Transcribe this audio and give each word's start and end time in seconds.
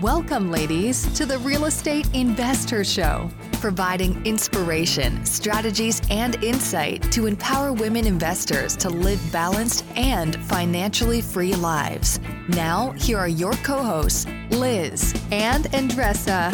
Welcome, 0.00 0.50
ladies, 0.50 1.12
to 1.12 1.26
the 1.26 1.36
Real 1.40 1.66
Estate 1.66 2.08
Investor 2.14 2.84
Show, 2.84 3.28
providing 3.60 4.24
inspiration, 4.24 5.26
strategies, 5.26 6.00
and 6.10 6.42
insight 6.42 7.12
to 7.12 7.26
empower 7.26 7.74
women 7.74 8.06
investors 8.06 8.74
to 8.78 8.88
live 8.88 9.20
balanced 9.30 9.84
and 9.96 10.36
financially 10.46 11.20
free 11.20 11.52
lives. 11.54 12.18
Now, 12.48 12.92
here 12.92 13.18
are 13.18 13.28
your 13.28 13.52
co 13.52 13.82
hosts, 13.82 14.26
Liz 14.48 15.12
and 15.32 15.66
Andressa. 15.66 16.50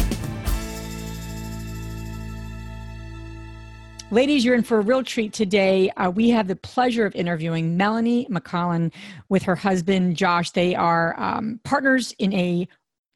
Ladies, 4.11 4.45
you're 4.45 4.57
in 4.57 4.65
for 4.65 4.79
a 4.79 4.83
real 4.83 5.05
treat 5.05 5.33
today. 5.33 5.91
Uh, 5.91 6.11
we 6.11 6.31
have 6.31 6.49
the 6.49 6.57
pleasure 6.57 7.07
of 7.07 7.15
interviewing 7.15 7.77
Melanie 7.77 8.27
McCallen 8.29 8.93
with 9.29 9.45
her 9.45 9.55
husband, 9.55 10.17
Josh. 10.17 10.51
They 10.51 10.75
are 10.75 11.15
um, 11.21 11.61
partners 11.63 12.13
in 12.19 12.33
a 12.33 12.67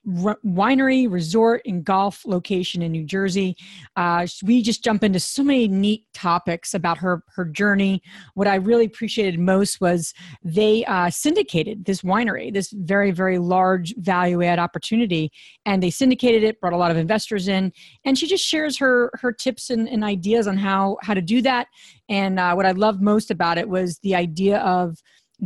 winery, 0.07 1.11
resort, 1.11 1.63
and 1.67 1.85
golf 1.85 2.23
location 2.25 2.83
in 2.83 2.93
New 2.93 3.05
Jersey. 3.05 3.57
Uh, 3.97 4.27
we 4.43 4.63
just 4.63 4.83
jump 4.83 5.05
into 5.05 5.21
so 5.21 5.43
many 5.43 5.69
neat 5.69 6.07
topics 6.15 6.75
about 6.75 6.99
her 6.99 7.23
her 7.35 7.45
journey. 7.45 8.03
What 8.35 8.49
I 8.49 8.57
really 8.57 8.87
appreciated 8.87 9.39
most 9.39 9.81
was 9.81 10.15
they 10.43 10.85
uh, 10.87 11.11
syndicated 11.11 11.85
this 11.85 12.03
winery, 12.03 12.53
this 12.53 12.73
very 12.73 13.11
very 13.11 13.39
large 13.39 13.95
value 13.99 14.43
add 14.43 14.59
opportunity, 14.59 15.31
and 15.67 15.83
they 15.83 15.91
syndicated 15.91 16.45
it, 16.45 16.61
brought 16.61 16.73
a 16.73 16.79
lot 16.79 16.91
of 16.91 16.97
investors 16.97 17.49
in, 17.49 17.73
and 18.05 18.19
she 18.19 18.27
just 18.27 18.45
shares 18.45 18.79
her 18.79 19.11
her 19.15 19.33
tips 19.33 19.71
and, 19.71 19.89
and 19.89 20.03
ideas 20.03 20.47
on 20.47 20.57
how 20.57 20.97
how 21.03 21.15
to 21.15 21.23
do 21.23 21.43
that. 21.43 21.67
And 22.09 22.41
uh, 22.41 22.55
what 22.55 22.67
I 22.67 22.73
loved 22.73 23.03
most 23.03 23.31
about 23.31 23.59
it 23.59 23.69
was 23.69 23.99
the 24.03 24.15
idea 24.15 24.59
of 24.61 24.97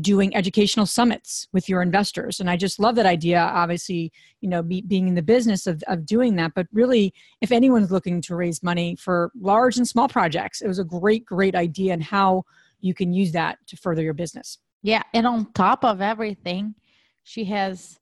doing 0.01 0.35
educational 0.35 0.87
summits 0.87 1.47
with 1.53 1.69
your 1.69 1.81
investors. 1.81 2.41
And 2.41 2.51
i 2.51 2.57
just 2.57 2.81
love 2.81 2.97
that 2.97 3.07
idea 3.07 3.39
obviously 3.39 4.13
you 4.41 4.49
know 4.49 4.63
be, 4.63 4.83
being 4.83 5.09
in 5.09 5.15
the 5.15 5.23
business 5.23 5.67
of, 5.67 5.83
of 5.87 6.05
doing 6.05 6.37
that. 6.37 6.53
But 6.55 6.67
really 6.73 7.15
if 7.41 7.53
anyone's 7.53 7.91
looking 7.91 8.21
to 8.23 8.37
raise 8.37 8.63
money 8.63 8.97
for 8.97 9.31
large 9.41 9.77
and 9.77 9.87
small 9.87 10.09
projects 10.09 10.61
it 10.61 10.69
was 10.69 10.79
a 10.79 10.85
great 10.85 11.25
great 11.25 11.55
idea 11.55 11.93
and 11.93 12.03
how 12.03 12.45
you 12.81 12.95
can 12.95 13.13
use 13.13 13.33
that 13.33 13.59
to 13.69 13.77
further 13.77 14.03
your 14.03 14.15
business. 14.15 14.59
Yeah 14.83 15.03
and 15.13 15.27
on 15.27 15.53
top 15.53 15.85
of 15.85 16.01
everything 16.01 16.75
she 17.23 17.45
has 17.47 17.99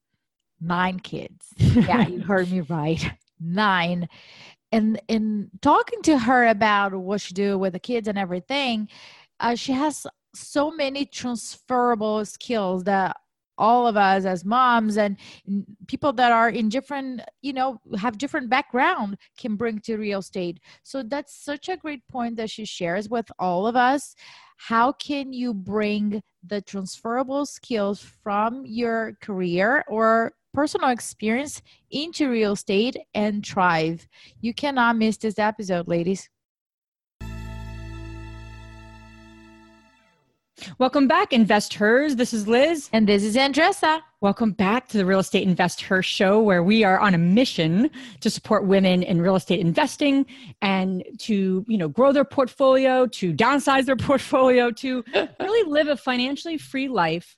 nine 0.61 0.99
kids. 0.99 1.49
Yeah 1.59 2.09
you 2.09 2.21
heard 2.21 2.51
me 2.51 2.61
right. 2.61 3.05
Nine. 3.41 4.09
And 4.71 5.03
in 5.09 5.51
talking 5.61 6.01
to 6.03 6.17
her 6.17 6.47
about 6.47 6.95
what 6.95 7.21
she 7.21 7.35
do 7.35 7.59
with 7.59 7.75
the 7.75 7.79
kids 7.79 8.09
and 8.09 8.17
everything 8.17 8.89
uh, 9.41 9.57
she 9.57 9.73
has 9.73 10.07
so 10.35 10.71
many 10.71 11.05
transferable 11.05 12.25
skills 12.25 12.85
that 12.85 13.17
all 13.59 13.87
of 13.87 13.97
us 13.97 14.25
as 14.25 14.45
moms 14.45 14.97
and 14.97 15.17
people 15.87 16.13
that 16.13 16.33
are 16.33 16.49
in 16.49 16.69
different 16.69 17.21
you 17.43 17.53
know 17.53 17.79
have 17.99 18.19
different 18.19 18.49
background 18.49 19.17
can 19.39 19.57
bring 19.57 19.79
to 19.79 19.97
real 19.97 20.21
estate. 20.21 20.61
So 20.83 21.03
that's 21.03 21.35
such 21.35 21.69
a 21.69 21.77
great 21.77 22.07
point 22.09 22.37
that 22.37 22.51
she 22.51 22.65
shares 22.65 23.09
with 23.09 23.31
all 23.39 23.67
of 23.67 23.77
us. 23.77 24.15
How 24.57 24.93
can 24.93 25.33
you 25.33 25.53
bring 25.55 26.23
the 26.47 26.61
transferable 26.61 27.47
skills 27.47 28.01
from 28.23 28.65
your 28.65 29.17
career 29.21 29.85
or 29.89 30.33
personal 30.55 30.91
experience 30.91 31.63
into 31.91 32.31
real 32.31 32.53
estate 32.53 32.97
and 33.15 33.45
thrive? 33.45 34.07
You 34.41 34.55
cannot 34.55 34.97
miss 34.97 35.17
this 35.19 35.39
episode 35.39 35.89
ladies 35.89 36.29
Welcome 40.79 41.09
back, 41.09 41.33
investors. 41.33 42.17
This 42.17 42.33
is 42.33 42.47
Liz. 42.47 42.89
And 42.93 43.09
this 43.09 43.23
is 43.23 43.37
Andressa. 43.37 44.01
Welcome 44.21 44.53
back 44.53 44.89
to 44.89 44.97
the 44.97 45.05
Real 45.05 45.19
Estate 45.19 45.47
Investor 45.47 46.03
Show, 46.03 46.41
where 46.41 46.63
we 46.63 46.85
are 46.85 46.99
on 46.99 47.15
a 47.15 47.19
mission 47.19 47.91
to 48.21 48.31
support 48.31 48.67
women 48.67 49.03
in 49.03 49.21
real 49.21 49.35
estate 49.35 49.61
investing 49.61 50.27
and 50.61 51.05
to, 51.21 51.65
you 51.67 51.79
know, 51.79 51.89
grow 51.89 52.13
their 52.13 52.25
portfolio, 52.25 53.07
to 53.07 53.33
downsize 53.33 53.87
their 53.87 53.97
portfolio, 54.09 54.71
to 54.71 55.05
really 55.41 55.71
live 55.71 55.89
a 55.89 55.97
financially 55.97 56.59
free 56.59 56.89
life 56.89 57.37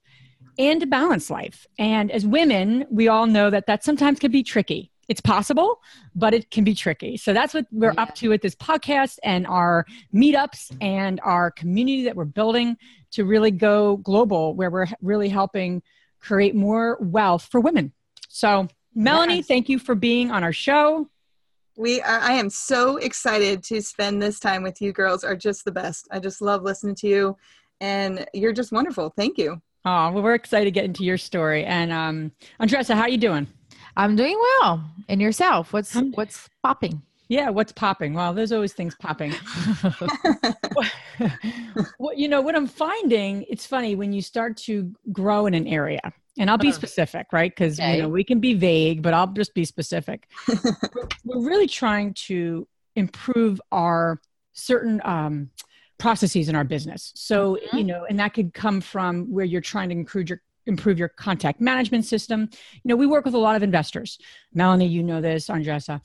and 0.58 0.82
a 0.82 0.86
balanced 0.86 1.30
life. 1.30 1.66
And 1.78 2.10
as 2.10 2.26
women, 2.26 2.86
we 2.90 3.08
all 3.08 3.26
know 3.26 3.50
that 3.50 3.66
that 3.66 3.84
sometimes 3.84 4.18
can 4.18 4.30
be 4.30 4.42
tricky 4.42 4.90
it's 5.08 5.20
possible, 5.20 5.80
but 6.14 6.34
it 6.34 6.50
can 6.50 6.64
be 6.64 6.74
tricky. 6.74 7.16
So 7.16 7.32
that's 7.32 7.54
what 7.54 7.66
we're 7.70 7.92
yeah. 7.92 8.02
up 8.02 8.14
to 8.16 8.28
with 8.28 8.42
this 8.42 8.54
podcast 8.54 9.18
and 9.22 9.46
our 9.46 9.86
meetups 10.14 10.76
and 10.80 11.20
our 11.22 11.50
community 11.50 12.04
that 12.04 12.16
we're 12.16 12.24
building 12.24 12.76
to 13.14 13.24
really 13.24 13.50
go 13.50 13.96
global, 13.98 14.54
where 14.54 14.70
we're 14.70 14.86
really 15.02 15.28
helping 15.28 15.82
create 16.20 16.54
more 16.54 16.96
wealth 17.00 17.48
for 17.50 17.60
women. 17.60 17.92
So, 18.28 18.68
Melanie, 18.94 19.36
yes. 19.36 19.46
thank 19.46 19.68
you 19.68 19.78
for 19.78 19.94
being 19.94 20.30
on 20.30 20.44
our 20.44 20.52
show. 20.52 21.08
We 21.76 22.00
are, 22.02 22.20
I 22.20 22.32
am 22.32 22.50
so 22.50 22.98
excited 22.98 23.64
to 23.64 23.80
spend 23.82 24.22
this 24.22 24.38
time 24.38 24.62
with 24.62 24.80
you 24.80 24.92
girls 24.92 25.24
are 25.24 25.34
just 25.34 25.64
the 25.64 25.72
best. 25.72 26.06
I 26.10 26.20
just 26.20 26.40
love 26.40 26.62
listening 26.62 26.94
to 26.96 27.08
you 27.08 27.36
and 27.80 28.26
you're 28.32 28.52
just 28.52 28.70
wonderful. 28.70 29.12
Thank 29.16 29.38
you. 29.38 29.60
Oh, 29.84 30.12
well, 30.12 30.22
we're 30.22 30.34
excited 30.34 30.66
to 30.66 30.70
get 30.70 30.84
into 30.84 31.04
your 31.04 31.18
story. 31.18 31.64
And 31.64 31.92
um, 31.92 32.32
Andressa, 32.60 32.94
how 32.94 33.02
are 33.02 33.08
you 33.08 33.18
doing? 33.18 33.46
I'm 33.96 34.16
doing 34.16 34.38
well. 34.60 34.84
And 35.08 35.20
yourself? 35.20 35.72
What's 35.72 35.94
I'm, 35.94 36.12
what's 36.12 36.48
popping? 36.62 37.02
Yeah, 37.28 37.50
what's 37.50 37.72
popping? 37.72 38.14
Well, 38.14 38.34
there's 38.34 38.52
always 38.52 38.72
things 38.74 38.94
popping. 38.94 39.32
well, 41.98 42.14
you 42.14 42.28
know, 42.28 42.40
what 42.42 42.54
I'm 42.54 42.66
finding, 42.66 43.44
it's 43.48 43.66
funny 43.66 43.96
when 43.96 44.12
you 44.12 44.20
start 44.20 44.56
to 44.58 44.92
grow 45.10 45.46
in 45.46 45.54
an 45.54 45.66
area. 45.66 46.12
And 46.38 46.50
I'll 46.50 46.58
be 46.58 46.68
uh-huh. 46.68 46.76
specific, 46.76 47.28
right? 47.32 47.50
Because 47.50 47.78
okay. 47.78 47.96
you 47.96 48.02
know 48.02 48.08
we 48.08 48.24
can 48.24 48.40
be 48.40 48.54
vague, 48.54 49.02
but 49.02 49.14
I'll 49.14 49.28
just 49.28 49.54
be 49.54 49.64
specific. 49.64 50.28
we're 51.24 51.46
really 51.48 51.68
trying 51.68 52.12
to 52.26 52.66
improve 52.96 53.60
our 53.70 54.20
certain 54.52 55.00
um, 55.04 55.50
processes 55.98 56.48
in 56.48 56.56
our 56.56 56.64
business. 56.64 57.12
So, 57.14 57.54
mm-hmm. 57.54 57.76
you 57.76 57.84
know, 57.84 58.04
and 58.08 58.18
that 58.18 58.34
could 58.34 58.52
come 58.52 58.80
from 58.80 59.30
where 59.32 59.44
you're 59.44 59.60
trying 59.60 59.90
to 59.90 59.94
improve 59.94 60.28
your 60.28 60.40
improve 60.66 60.98
your 60.98 61.08
contact 61.08 61.60
management 61.60 62.04
system. 62.04 62.48
You 62.50 62.88
know, 62.88 62.96
we 62.96 63.06
work 63.06 63.24
with 63.24 63.34
a 63.34 63.38
lot 63.38 63.54
of 63.54 63.62
investors. 63.62 64.18
Melanie, 64.52 64.88
you 64.88 65.02
know 65.02 65.20
this, 65.20 65.48
Andressa. 65.48 66.00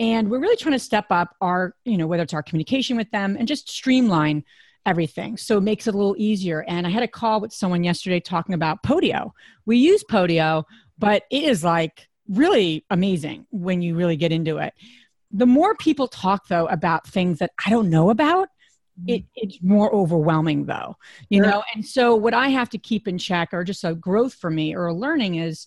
And 0.00 0.30
we're 0.30 0.38
really 0.38 0.56
trying 0.56 0.74
to 0.74 0.78
step 0.78 1.06
up 1.10 1.34
our, 1.40 1.74
you 1.84 1.96
know, 1.96 2.06
whether 2.06 2.22
it's 2.22 2.34
our 2.34 2.42
communication 2.42 2.96
with 2.96 3.10
them 3.10 3.36
and 3.38 3.48
just 3.48 3.68
streamline 3.68 4.44
everything. 4.86 5.36
So 5.36 5.58
it 5.58 5.62
makes 5.62 5.86
it 5.86 5.94
a 5.94 5.96
little 5.96 6.16
easier. 6.18 6.64
And 6.68 6.86
I 6.86 6.90
had 6.90 7.02
a 7.02 7.08
call 7.08 7.40
with 7.40 7.52
someone 7.52 7.84
yesterday 7.84 8.20
talking 8.20 8.54
about 8.54 8.82
Podio. 8.82 9.32
We 9.66 9.76
use 9.78 10.04
Podio, 10.08 10.64
but 10.98 11.24
it 11.30 11.44
is 11.44 11.64
like 11.64 12.08
really 12.28 12.84
amazing 12.90 13.46
when 13.50 13.82
you 13.82 13.96
really 13.96 14.16
get 14.16 14.32
into 14.32 14.58
it. 14.58 14.72
The 15.30 15.46
more 15.46 15.74
people 15.74 16.08
talk 16.08 16.48
though 16.48 16.66
about 16.66 17.06
things 17.06 17.38
that 17.40 17.50
I 17.64 17.70
don't 17.70 17.90
know 17.90 18.10
about, 18.10 18.48
mm. 18.98 19.14
it, 19.14 19.24
it's 19.34 19.62
more 19.62 19.94
overwhelming 19.94 20.64
though 20.64 20.96
you 21.28 21.40
know 21.40 21.62
and 21.74 21.84
so 21.84 22.14
what 22.14 22.34
i 22.34 22.48
have 22.48 22.70
to 22.70 22.78
keep 22.78 23.06
in 23.06 23.18
check 23.18 23.50
or 23.52 23.64
just 23.64 23.84
a 23.84 23.94
growth 23.94 24.34
for 24.34 24.50
me 24.50 24.74
or 24.74 24.86
a 24.86 24.94
learning 24.94 25.36
is 25.36 25.66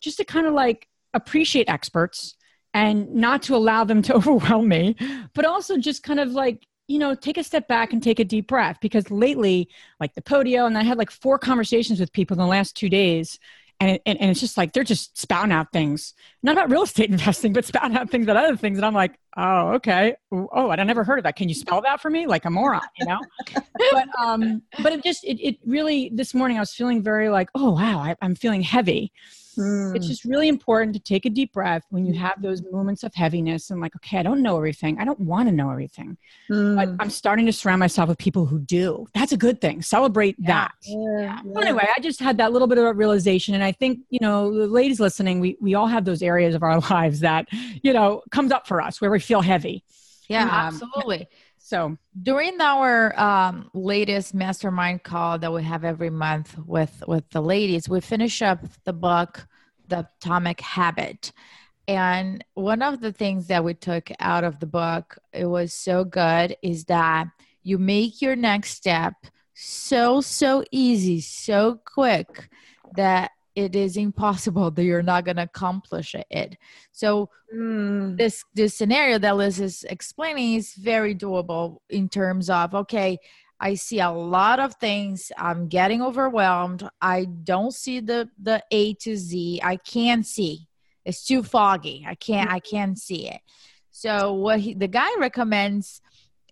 just 0.00 0.16
to 0.16 0.24
kind 0.24 0.46
of 0.46 0.54
like 0.54 0.88
appreciate 1.14 1.68
experts 1.68 2.36
and 2.74 3.12
not 3.14 3.42
to 3.42 3.54
allow 3.54 3.84
them 3.84 4.02
to 4.02 4.14
overwhelm 4.18 4.68
me 4.68 4.96
but 5.34 5.44
also 5.44 5.76
just 5.76 6.02
kind 6.02 6.20
of 6.20 6.30
like 6.30 6.66
you 6.90 6.98
know 6.98 7.14
take 7.14 7.38
a 7.38 7.44
step 7.44 7.68
back 7.68 7.92
and 7.92 8.02
take 8.02 8.18
a 8.18 8.24
deep 8.24 8.48
breath. 8.48 8.78
Because 8.80 9.10
lately 9.10 9.68
like 10.00 10.14
the 10.14 10.22
podio 10.22 10.66
and 10.66 10.76
i 10.76 10.82
had 10.82 10.98
like 10.98 11.10
four 11.10 11.38
conversations 11.38 12.00
with 12.00 12.12
people 12.12 12.34
in 12.34 12.38
the 12.38 12.46
last 12.46 12.76
two 12.76 12.88
days 12.88 13.38
and, 13.82 13.98
and, 14.04 14.20
and 14.20 14.30
it's 14.30 14.40
just 14.40 14.58
like 14.58 14.74
they're 14.74 14.84
just 14.84 15.16
spouting 15.16 15.52
out 15.52 15.72
things. 15.72 16.12
Not 16.42 16.52
about 16.52 16.70
real 16.70 16.82
estate 16.82 17.08
investing 17.10 17.52
but 17.52 17.64
spouting 17.64 17.96
out 17.96 18.10
things 18.10 18.24
about 18.24 18.36
other 18.36 18.56
things. 18.56 18.76
And 18.76 18.84
i'm 18.84 18.94
like 18.94 19.14
oh 19.36 19.74
okay. 19.74 20.16
Oh 20.32 20.70
i 20.70 20.82
never 20.82 21.04
heard 21.04 21.20
of 21.20 21.24
that. 21.24 21.36
Can 21.36 21.48
you 21.48 21.54
spell 21.54 21.80
that 21.82 22.00
for 22.00 22.10
me? 22.10 22.26
Like 22.26 22.44
a 22.44 22.50
moron 22.50 22.82
you 22.98 23.06
know? 23.06 23.20
But 23.92 24.08
um 24.18 24.62
but 24.82 24.92
it 24.92 25.04
just 25.04 25.24
it, 25.24 25.40
it 25.40 25.58
really 25.64 26.10
this 26.12 26.34
morning 26.34 26.56
i 26.56 26.60
was 26.60 26.72
feeling 26.72 27.02
very 27.02 27.28
like 27.28 27.48
oh 27.54 27.70
wow 27.70 28.00
I, 28.00 28.16
i'm 28.20 28.34
feeling 28.34 28.62
heavy 28.62 29.12
Mm. 29.60 29.94
It's 29.94 30.06
just 30.06 30.24
really 30.24 30.48
important 30.48 30.94
to 30.94 31.00
take 31.00 31.26
a 31.26 31.30
deep 31.30 31.52
breath 31.52 31.84
when 31.90 32.06
you 32.06 32.14
have 32.14 32.40
those 32.40 32.62
moments 32.70 33.02
of 33.02 33.14
heaviness 33.14 33.70
and 33.70 33.80
like, 33.80 33.94
okay, 33.96 34.18
I 34.18 34.22
don't 34.22 34.42
know 34.42 34.56
everything. 34.56 34.98
I 34.98 35.04
don't 35.04 35.20
want 35.20 35.48
to 35.48 35.54
know 35.54 35.70
everything. 35.70 36.16
Mm. 36.50 36.76
But 36.76 37.02
I'm 37.02 37.10
starting 37.10 37.46
to 37.46 37.52
surround 37.52 37.80
myself 37.80 38.08
with 38.08 38.18
people 38.18 38.46
who 38.46 38.58
do. 38.58 39.06
That's 39.14 39.32
a 39.32 39.36
good 39.36 39.60
thing. 39.60 39.82
Celebrate 39.82 40.36
yeah. 40.38 40.46
that. 40.46 40.72
Yeah. 40.82 41.40
Yeah. 41.44 41.60
Anyway, 41.60 41.86
I 41.94 42.00
just 42.00 42.20
had 42.20 42.38
that 42.38 42.52
little 42.52 42.68
bit 42.68 42.78
of 42.78 42.84
a 42.84 42.92
realization. 42.92 43.54
And 43.54 43.62
I 43.62 43.72
think, 43.72 44.00
you 44.10 44.20
know, 44.20 44.52
the 44.52 44.66
ladies 44.66 45.00
listening, 45.00 45.40
we, 45.40 45.56
we 45.60 45.74
all 45.74 45.86
have 45.86 46.04
those 46.04 46.22
areas 46.22 46.54
of 46.54 46.62
our 46.62 46.80
lives 46.90 47.20
that, 47.20 47.46
you 47.82 47.92
know, 47.92 48.22
comes 48.30 48.52
up 48.52 48.66
for 48.66 48.80
us 48.80 49.00
where 49.00 49.10
we 49.10 49.20
feel 49.20 49.42
heavy. 49.42 49.84
Yeah, 50.28 50.44
um, 50.44 50.50
absolutely. 50.50 51.28
So 51.58 51.98
during 52.20 52.60
our 52.60 53.18
um, 53.20 53.70
latest 53.74 54.34
mastermind 54.34 55.02
call 55.02 55.38
that 55.38 55.52
we 55.52 55.62
have 55.62 55.84
every 55.84 56.10
month 56.10 56.56
with 56.58 57.02
with 57.06 57.28
the 57.30 57.40
ladies, 57.40 57.88
we 57.88 58.00
finish 58.00 58.42
up 58.42 58.64
the 58.84 58.92
book, 58.92 59.46
The 59.90 60.08
Atomic 60.20 60.60
Habit. 60.60 61.32
And 61.86 62.44
one 62.54 62.82
of 62.82 63.00
the 63.00 63.12
things 63.12 63.48
that 63.48 63.64
we 63.64 63.74
took 63.74 64.10
out 64.20 64.44
of 64.44 64.60
the 64.60 64.66
book, 64.66 65.18
it 65.32 65.46
was 65.46 65.72
so 65.72 66.04
good, 66.04 66.56
is 66.62 66.84
that 66.84 67.26
you 67.62 67.78
make 67.78 68.22
your 68.22 68.36
next 68.36 68.70
step 68.70 69.14
so 69.54 70.20
so 70.20 70.64
easy, 70.70 71.20
so 71.20 71.80
quick 71.84 72.48
that 72.96 73.32
it 73.54 73.74
is 73.76 73.96
impossible 73.96 74.70
that 74.70 74.84
you're 74.84 75.02
not 75.02 75.24
going 75.24 75.36
to 75.36 75.42
accomplish 75.42 76.14
it 76.30 76.56
so 76.92 77.28
mm. 77.54 78.16
this 78.16 78.44
this 78.54 78.74
scenario 78.74 79.18
that 79.18 79.36
liz 79.36 79.60
is 79.60 79.84
explaining 79.84 80.54
is 80.54 80.74
very 80.74 81.14
doable 81.14 81.78
in 81.88 82.08
terms 82.08 82.48
of 82.48 82.74
okay 82.74 83.18
i 83.60 83.74
see 83.74 84.00
a 84.00 84.10
lot 84.10 84.58
of 84.58 84.74
things. 84.76 85.30
I'm 85.36 85.68
getting 85.68 86.02
overwhelmed. 86.02 86.88
I 87.00 87.26
don't 87.26 87.74
see 87.74 88.00
the 88.00 88.28
the 88.42 88.62
a 88.70 88.94
to 88.94 89.16
z. 89.16 89.60
I 89.62 89.76
can't 89.76 90.26
see. 90.26 90.66
It's 91.04 91.24
too 91.24 91.42
foggy. 91.42 92.04
I 92.08 92.14
can't 92.14 92.50
i 92.50 92.60
can't 92.60 92.98
see 92.98 93.28
it. 93.28 93.40
So 93.90 94.32
what 94.32 94.60
he, 94.60 94.74
the 94.74 94.88
guy 94.88 95.10
recommends 95.18 96.00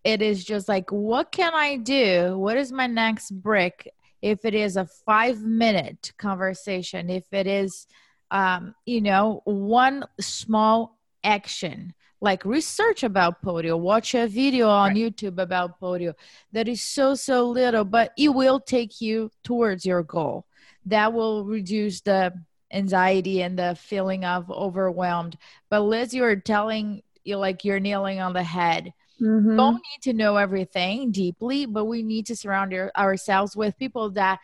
it 0.05 0.23
is 0.23 0.45
just 0.45 0.69
like 0.69 0.91
what 0.91 1.33
can 1.33 1.55
i 1.55 1.77
do? 1.77 2.39
What 2.39 2.57
is 2.57 2.71
my 2.73 2.87
next 2.87 3.31
brick 3.31 3.93
if 4.23 4.45
it 4.45 4.55
is 4.55 4.77
a 4.77 4.87
five 5.07 5.41
minute 5.43 6.13
conversation 6.19 7.09
if 7.09 7.25
it 7.33 7.47
is 7.47 7.87
um, 8.31 8.75
you 8.85 9.01
know 9.01 9.43
one 9.45 10.05
small 10.21 10.99
action 11.25 11.95
like 12.21 12.45
research 12.45 13.03
about 13.03 13.43
Podio 13.43 13.79
watch 13.79 14.15
a 14.15 14.27
video 14.27 14.69
on 14.69 14.89
right. 14.89 14.97
youtube 14.97 15.39
about 15.39 15.81
Podio 15.81 16.15
that 16.53 16.69
is 16.69 16.83
so 16.83 17.15
so 17.15 17.49
little 17.49 17.85
but 17.85 18.13
it 18.19 18.29
will 18.29 18.61
take 18.61 19.01
you 19.01 19.31
towards 19.45 19.87
your 19.87 20.03
goal 20.03 20.47
that 20.87 21.13
will 21.13 21.45
reduce 21.45 22.01
the 22.01 22.33
anxiety 22.73 23.43
and 23.43 23.59
the 23.59 23.77
feeling 23.81 24.25
of 24.25 24.51
overwhelmed 24.51 25.37
but 25.71 25.81
liz 25.81 26.13
you're 26.13 26.37
telling 26.37 27.03
you 27.25 27.37
like 27.37 27.65
you're 27.65 27.81
kneeling 27.81 28.21
on 28.21 28.33
the 28.33 28.43
head 28.43 28.93
Mm-hmm. 29.21 29.57
Don't 29.57 29.75
need 29.75 30.03
to 30.03 30.13
know 30.13 30.37
everything 30.37 31.11
deeply, 31.11 31.67
but 31.67 31.87
we 31.87 32.03
need 32.03 32.27
to 32.27 32.37
surround 32.37 32.73
our, 32.73 32.93
ourselves 32.97 33.57
with 33.57 33.77
people 33.79 34.11
that 34.11 34.39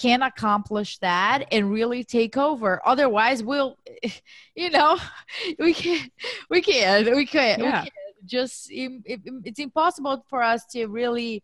can 0.00 0.22
accomplish 0.22 0.98
that 0.98 1.44
and 1.52 1.70
really 1.70 2.04
take 2.04 2.36
over. 2.36 2.80
Otherwise, 2.86 3.42
we'll, 3.42 3.76
you 4.54 4.70
know, 4.70 4.98
we 5.58 5.74
can't, 5.74 6.12
we 6.48 6.62
can't, 6.62 7.14
we 7.14 7.26
can't, 7.26 7.60
yeah. 7.60 7.82
we 7.82 7.90
can't. 7.90 7.92
Just 8.26 8.70
it, 8.70 9.02
it, 9.06 9.20
it's 9.44 9.58
impossible 9.58 10.24
for 10.28 10.42
us 10.42 10.66
to 10.72 10.86
really 10.86 11.42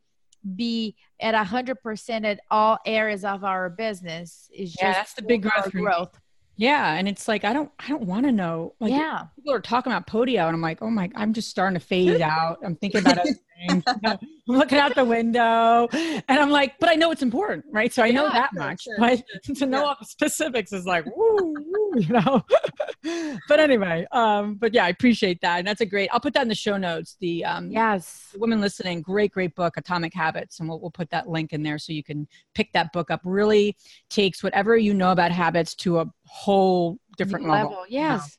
be 0.54 0.94
at 1.20 1.34
a 1.34 1.42
hundred 1.42 1.76
percent 1.82 2.26
at 2.26 2.38
all 2.50 2.78
areas 2.84 3.24
of 3.24 3.44
our 3.44 3.70
business. 3.70 4.50
Is 4.54 4.76
yeah, 4.78 4.92
that's 4.92 5.14
the 5.14 5.22
big 5.22 5.42
growth. 5.42 5.72
growth. 5.72 6.20
Yeah, 6.56 6.94
and 6.94 7.08
it's 7.08 7.28
like 7.28 7.44
I 7.44 7.54
don't 7.54 7.70
I 7.78 7.88
don't 7.88 8.02
want 8.02 8.26
to 8.26 8.32
know. 8.32 8.74
Like, 8.78 8.90
yeah, 8.90 9.24
people 9.36 9.54
are 9.54 9.60
talking 9.60 9.90
about 9.90 10.06
Podio, 10.06 10.46
and 10.46 10.54
I'm 10.54 10.60
like, 10.60 10.82
oh 10.82 10.90
my, 10.90 11.10
I'm 11.14 11.32
just 11.32 11.48
starting 11.48 11.78
to 11.78 11.84
phase 11.84 12.20
out. 12.22 12.58
I'm 12.62 12.76
thinking 12.76 13.00
about 13.00 13.26
I'm 14.04 14.18
looking 14.46 14.78
out 14.78 14.94
the 14.94 15.04
window, 15.04 15.88
and 15.92 16.24
I'm 16.28 16.50
like, 16.50 16.78
but 16.78 16.88
I 16.88 16.94
know 16.94 17.10
it's 17.10 17.22
important, 17.22 17.64
right? 17.70 17.92
So 17.92 18.02
I 18.02 18.10
know 18.10 18.28
that 18.28 18.52
much, 18.54 18.82
sure. 18.82 18.96
but 18.98 19.22
to 19.56 19.66
know 19.66 19.80
yeah. 19.80 19.84
all 19.84 19.96
the 19.98 20.06
specifics 20.06 20.72
is 20.72 20.86
like, 20.86 21.04
woo, 21.06 21.54
woo 21.54 21.92
you 21.96 22.12
know. 22.12 22.44
but 23.48 23.60
anyway, 23.60 24.06
um, 24.12 24.54
but 24.54 24.74
yeah, 24.74 24.84
I 24.84 24.88
appreciate 24.88 25.40
that, 25.40 25.58
and 25.58 25.66
that's 25.66 25.80
a 25.80 25.86
great. 25.86 26.10
I'll 26.12 26.20
put 26.20 26.34
that 26.34 26.42
in 26.42 26.48
the 26.48 26.54
show 26.54 26.76
notes. 26.76 27.16
The 27.20 27.44
um, 27.44 27.70
yes, 27.70 28.34
women 28.36 28.60
listening, 28.60 29.02
great, 29.02 29.32
great 29.32 29.54
book, 29.54 29.76
Atomic 29.76 30.14
Habits, 30.14 30.60
and 30.60 30.68
we'll 30.68 30.80
we'll 30.80 30.90
put 30.90 31.10
that 31.10 31.28
link 31.28 31.52
in 31.52 31.62
there 31.62 31.78
so 31.78 31.92
you 31.92 32.04
can 32.04 32.28
pick 32.54 32.72
that 32.72 32.92
book 32.92 33.10
up. 33.10 33.20
Really 33.24 33.76
takes 34.10 34.42
whatever 34.42 34.76
you 34.76 34.94
know 34.94 35.12
about 35.12 35.32
habits 35.32 35.74
to 35.76 36.00
a 36.00 36.06
whole 36.26 36.98
different 37.16 37.48
level. 37.48 37.70
level. 37.70 37.84
Yes. 37.88 38.38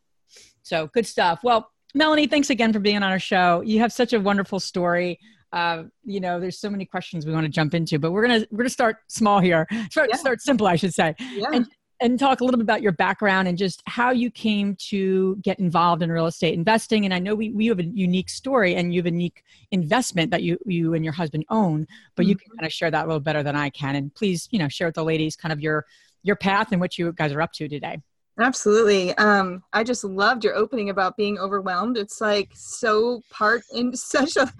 So 0.62 0.88
good 0.88 1.08
stuff. 1.08 1.40
Well, 1.44 1.72
Melanie, 1.98 2.28
thanks 2.28 2.50
again 2.50 2.72
for 2.72 2.80
being 2.80 2.98
on 2.98 3.04
our 3.04 3.20
show. 3.20 3.62
You 3.62 3.80
have 3.80 3.92
such 3.92 4.14
a 4.14 4.20
wonderful 4.20 4.60
story. 4.60 5.20
Uh, 5.52 5.84
you 6.04 6.20
know, 6.20 6.40
there's 6.40 6.60
so 6.60 6.70
many 6.70 6.86
questions 6.86 7.26
we 7.26 7.34
want 7.34 7.46
to 7.46 7.50
jump 7.50 7.74
into, 7.74 7.98
but 7.98 8.12
we're 8.12 8.22
gonna 8.22 8.46
we're 8.52 8.60
gonna 8.60 8.70
start 8.70 8.98
small 9.08 9.40
here. 9.40 9.68
Start 9.90 10.10
yeah. 10.12 10.18
start 10.18 10.42
simple, 10.42 10.68
I 10.68 10.76
should 10.76 10.94
say. 10.94 11.16
Yeah. 11.20 11.48
And 11.54 11.68
and 12.00 12.20
talk 12.20 12.42
a 12.42 12.44
little 12.44 12.60
bit 12.60 12.64
about 12.64 12.84
your 12.84 12.92
background 12.92 13.48
and 13.48 13.58
just 13.58 13.82
how 13.88 14.12
you 14.12 14.30
came 14.30 14.76
to 14.76 15.36
get 15.38 15.60
involved 15.60 16.04
in 16.04 16.12
real 16.12 16.28
estate 16.28 16.54
investing. 16.54 17.06
And 17.06 17.14
I 17.14 17.18
know 17.18 17.34
we, 17.34 17.50
we 17.50 17.66
have 17.68 17.80
a 17.80 17.86
unique 17.86 18.30
story 18.30 18.76
and 18.76 18.94
you 18.94 19.00
have 19.00 19.08
a 19.08 19.12
unique 19.12 19.44
investment 19.72 20.30
that 20.30 20.44
you, 20.44 20.60
you 20.68 20.94
and 20.94 21.04
your 21.04 21.14
husband 21.14 21.46
own, 21.50 21.88
but 22.16 22.22
mm-hmm. 22.22 22.30
you 22.30 22.36
can 22.36 22.50
mm-hmm. 22.50 22.58
kind 22.60 22.68
of 22.68 22.74
share 22.74 22.92
that 22.92 23.06
a 23.06 23.08
little 23.08 23.20
better 23.20 23.42
than 23.42 23.56
I 23.56 23.72
can. 23.72 23.96
And 23.96 24.14
please, 24.14 24.48
you 24.52 24.60
know, 24.60 24.68
share 24.68 24.88
with 24.88 24.94
the 24.94 25.04
ladies 25.04 25.36
kind 25.36 25.52
of 25.52 25.60
your 25.60 25.88
your 26.22 26.36
path 26.36 26.72
and 26.72 26.80
what 26.80 27.00
you 27.00 27.12
guys 27.14 27.32
are 27.32 27.42
up 27.42 27.54
to 27.54 27.68
today. 27.68 28.00
Absolutely. 28.40 29.16
Um, 29.16 29.64
I 29.74 29.84
just 29.84 30.04
loved 30.04 30.44
your 30.44 30.56
opening 30.56 30.92
about 30.92 31.18
being 31.18 31.40
overwhelmed. 31.40 31.98
It's 31.98 32.22
like 32.22 32.52
so 32.54 33.22
part 33.32 33.64
in 33.74 33.96
such 33.96 34.36
a 34.38 34.52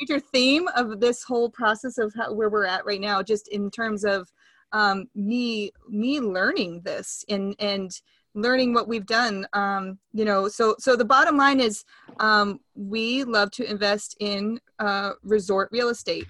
major 0.00 0.20
theme 0.20 0.68
of 0.76 1.00
this 1.00 1.24
whole 1.24 1.50
process 1.50 1.98
of 1.98 2.12
how, 2.16 2.32
where 2.32 2.48
we're 2.48 2.64
at 2.66 2.86
right 2.86 3.00
now, 3.00 3.22
just 3.22 3.48
in 3.48 3.70
terms 3.70 4.04
of 4.04 4.30
um, 4.72 5.08
me 5.14 5.72
me 5.88 6.20
learning 6.20 6.82
this 6.84 7.24
and 7.28 7.56
and 7.58 7.90
learning 8.34 8.72
what 8.72 8.86
we've 8.86 9.06
done. 9.06 9.46
Um, 9.52 9.98
you 10.12 10.24
know, 10.24 10.46
so 10.48 10.76
so 10.78 10.94
the 10.94 11.04
bottom 11.04 11.36
line 11.36 11.58
is 11.58 11.84
um, 12.20 12.60
we 12.76 13.24
love 13.24 13.50
to 13.52 13.68
invest 13.68 14.16
in 14.20 14.60
uh, 14.78 15.12
resort 15.24 15.70
real 15.72 15.88
estate, 15.88 16.26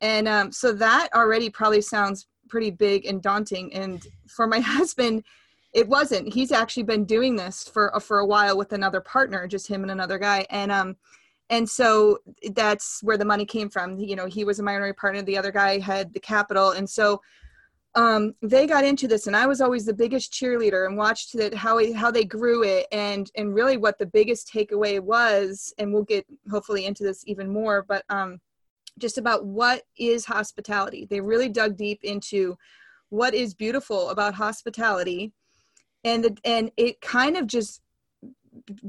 and 0.00 0.26
um, 0.28 0.50
so 0.50 0.72
that 0.72 1.08
already 1.14 1.50
probably 1.50 1.82
sounds 1.82 2.26
pretty 2.48 2.70
big 2.70 3.04
and 3.04 3.20
daunting. 3.20 3.72
And 3.74 4.06
for 4.28 4.46
my 4.46 4.60
husband, 4.76 5.24
it 5.72 5.88
wasn't. 5.88 6.32
He's 6.32 6.52
actually 6.52 6.82
been 6.84 7.04
doing 7.04 7.36
this 7.36 7.68
for 7.68 7.94
uh, 7.94 8.00
for 8.00 8.18
a 8.18 8.26
while 8.26 8.56
with 8.56 8.72
another 8.72 9.00
partner, 9.00 9.46
just 9.46 9.66
him 9.66 9.82
and 9.82 9.90
another 9.90 10.18
guy. 10.18 10.46
And 10.50 10.70
um, 10.70 10.96
and 11.50 11.68
so 11.68 12.18
that's 12.52 13.02
where 13.02 13.18
the 13.18 13.24
money 13.24 13.44
came 13.44 13.68
from. 13.68 13.98
You 13.98 14.16
know, 14.16 14.26
he 14.26 14.44
was 14.44 14.58
a 14.58 14.62
minority 14.62 14.94
partner. 14.94 15.22
The 15.22 15.38
other 15.38 15.52
guy 15.52 15.78
had 15.78 16.12
the 16.12 16.20
capital, 16.20 16.70
and 16.72 16.88
so 16.88 17.20
um, 17.94 18.34
they 18.40 18.66
got 18.66 18.86
into 18.86 19.06
this 19.06 19.26
and 19.26 19.36
i 19.36 19.46
was 19.46 19.60
always 19.60 19.84
the 19.84 19.92
biggest 19.92 20.32
cheerleader 20.32 20.86
and 20.86 20.96
watched 20.96 21.36
that 21.36 21.52
how 21.52 21.78
how 21.92 22.10
they 22.10 22.24
grew 22.24 22.64
it 22.64 22.86
and 22.90 23.30
and 23.36 23.52
really 23.52 23.76
what 23.76 23.98
the 23.98 24.06
biggest 24.06 24.50
takeaway 24.50 24.98
was 24.98 25.74
and 25.76 25.92
we'll 25.92 26.02
get 26.02 26.24
hopefully 26.50 26.86
into 26.86 27.02
this 27.02 27.22
even 27.26 27.52
more 27.52 27.84
but 27.86 28.02
um, 28.08 28.40
just 28.98 29.18
about 29.18 29.44
what 29.44 29.82
is 29.96 30.24
hospitality. 30.24 31.06
They 31.08 31.20
really 31.20 31.48
dug 31.48 31.76
deep 31.76 32.00
into 32.02 32.56
what 33.10 33.34
is 33.34 33.54
beautiful 33.54 34.10
about 34.10 34.34
hospitality, 34.34 35.32
and 36.04 36.24
the, 36.24 36.36
and 36.44 36.70
it 36.76 37.00
kind 37.00 37.36
of 37.36 37.46
just 37.46 37.80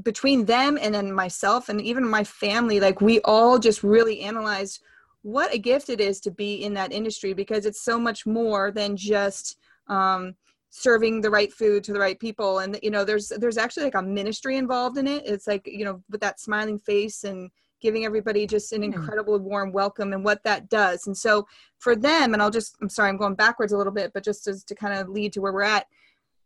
between 0.02 0.44
them 0.44 0.78
and 0.80 0.94
then 0.94 1.12
myself 1.12 1.68
and 1.68 1.80
even 1.80 2.08
my 2.08 2.24
family, 2.24 2.80
like 2.80 3.00
we 3.00 3.20
all 3.20 3.58
just 3.58 3.82
really 3.82 4.20
analyzed 4.20 4.82
what 5.22 5.54
a 5.54 5.58
gift 5.58 5.88
it 5.88 6.00
is 6.00 6.20
to 6.20 6.30
be 6.30 6.64
in 6.64 6.74
that 6.74 6.92
industry 6.92 7.32
because 7.32 7.64
it's 7.64 7.80
so 7.80 7.98
much 7.98 8.26
more 8.26 8.70
than 8.70 8.94
just 8.96 9.56
um, 9.88 10.34
serving 10.68 11.20
the 11.20 11.30
right 11.30 11.52
food 11.52 11.82
to 11.84 11.92
the 11.92 12.00
right 12.00 12.18
people 12.18 12.58
and 12.58 12.78
you 12.82 12.90
know 12.90 13.04
there's 13.04 13.28
there's 13.38 13.56
actually 13.56 13.84
like 13.84 13.94
a 13.94 14.02
ministry 14.02 14.56
involved 14.56 14.98
in 14.98 15.06
it 15.06 15.22
it's 15.24 15.46
like 15.46 15.62
you 15.66 15.84
know 15.84 16.02
with 16.10 16.20
that 16.20 16.40
smiling 16.40 16.80
face 16.80 17.22
and 17.22 17.48
giving 17.84 18.06
everybody 18.06 18.46
just 18.46 18.72
an 18.72 18.82
hmm. 18.82 18.94
incredible 18.94 19.38
warm 19.38 19.70
welcome 19.70 20.14
and 20.14 20.24
what 20.24 20.42
that 20.42 20.70
does. 20.70 21.06
And 21.06 21.16
so 21.16 21.46
for 21.78 21.94
them, 21.94 22.32
and 22.32 22.42
I'll 22.42 22.50
just, 22.50 22.76
I'm 22.80 22.88
sorry, 22.88 23.10
I'm 23.10 23.18
going 23.18 23.34
backwards 23.34 23.74
a 23.74 23.76
little 23.76 23.92
bit, 23.92 24.12
but 24.14 24.24
just 24.24 24.48
as 24.48 24.64
to 24.64 24.74
kind 24.74 24.98
of 24.98 25.10
lead 25.10 25.34
to 25.34 25.42
where 25.42 25.52
we're 25.52 25.62
at, 25.62 25.86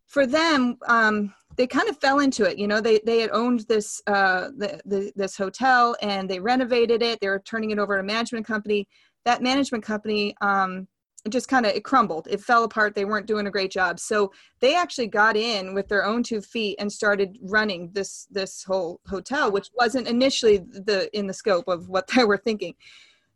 for 0.09 0.27
them, 0.27 0.77
um, 0.87 1.33
they 1.57 1.67
kind 1.67 1.89
of 1.89 1.99
fell 1.99 2.21
into 2.21 2.45
it. 2.45 2.59
You 2.59 2.67
know, 2.67 2.81
they, 2.81 3.01
they 3.05 3.21
had 3.21 3.31
owned 3.31 3.61
this, 3.69 4.01
uh, 4.07 4.49
the, 4.57 4.81
the, 4.85 5.13
this 5.15 5.37
hotel 5.37 5.97
and 6.03 6.29
they 6.29 6.41
renovated 6.41 7.03
it. 7.03 7.21
They 7.21 7.29
were 7.29 7.41
turning 7.41 7.71
it 7.71 7.79
over 7.79 7.95
to 7.95 8.01
a 8.01 8.05
management 8.05 8.47
company. 8.47 8.89
That 9.25 9.43
management 9.43 9.85
company, 9.85 10.35
um, 10.41 10.89
just 11.29 11.49
kind 11.49 11.67
of 11.67 11.73
it 11.73 11.85
crumbled 11.85 12.29
it 12.31 12.41
fell 12.41 12.65
apart 12.65 12.95
they 12.95 13.05
weren't 13.05 13.27
doing 13.27 13.47
a 13.49 13.51
great 13.51 13.73
job 13.73 13.99
so 13.99 14.33
they 14.61 14.75
actually 14.75 15.09
got 15.09 15.37
in 15.37 15.75
with 15.75 15.89
their 15.89 16.05
own 16.05 16.23
two 16.23 16.41
feet 16.41 16.77
and 16.79 16.91
started 16.91 17.37
running 17.43 17.91
this 17.93 18.27
this 18.31 18.63
whole 18.63 19.01
hotel 19.07 19.51
which 19.51 19.69
wasn't 19.75 20.07
initially 20.07 20.59
the 20.59 21.11
in 21.13 21.27
the 21.27 21.35
scope 21.35 21.67
of 21.67 21.89
what 21.89 22.07
they 22.17 22.25
were 22.25 22.39
thinking 22.39 22.73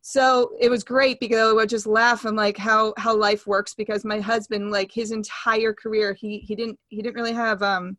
so 0.04 0.50
it 0.60 0.68
was 0.68 0.82
great 0.82 1.20
because 1.20 1.50
I 1.50 1.52
would 1.52 1.68
just 1.68 1.86
laugh 1.86 2.24
and 2.24 2.36
like 2.36 2.56
how 2.56 2.92
how 2.98 3.16
life 3.16 3.46
works 3.46 3.72
because 3.72 4.04
my 4.04 4.18
husband 4.20 4.72
like 4.72 4.90
his 4.90 5.12
entire 5.12 5.72
career 5.72 6.12
he 6.12 6.38
he 6.40 6.56
didn't 6.56 6.78
he 6.88 7.00
didn't 7.00 7.14
really 7.14 7.32
have 7.32 7.62
um 7.62 7.96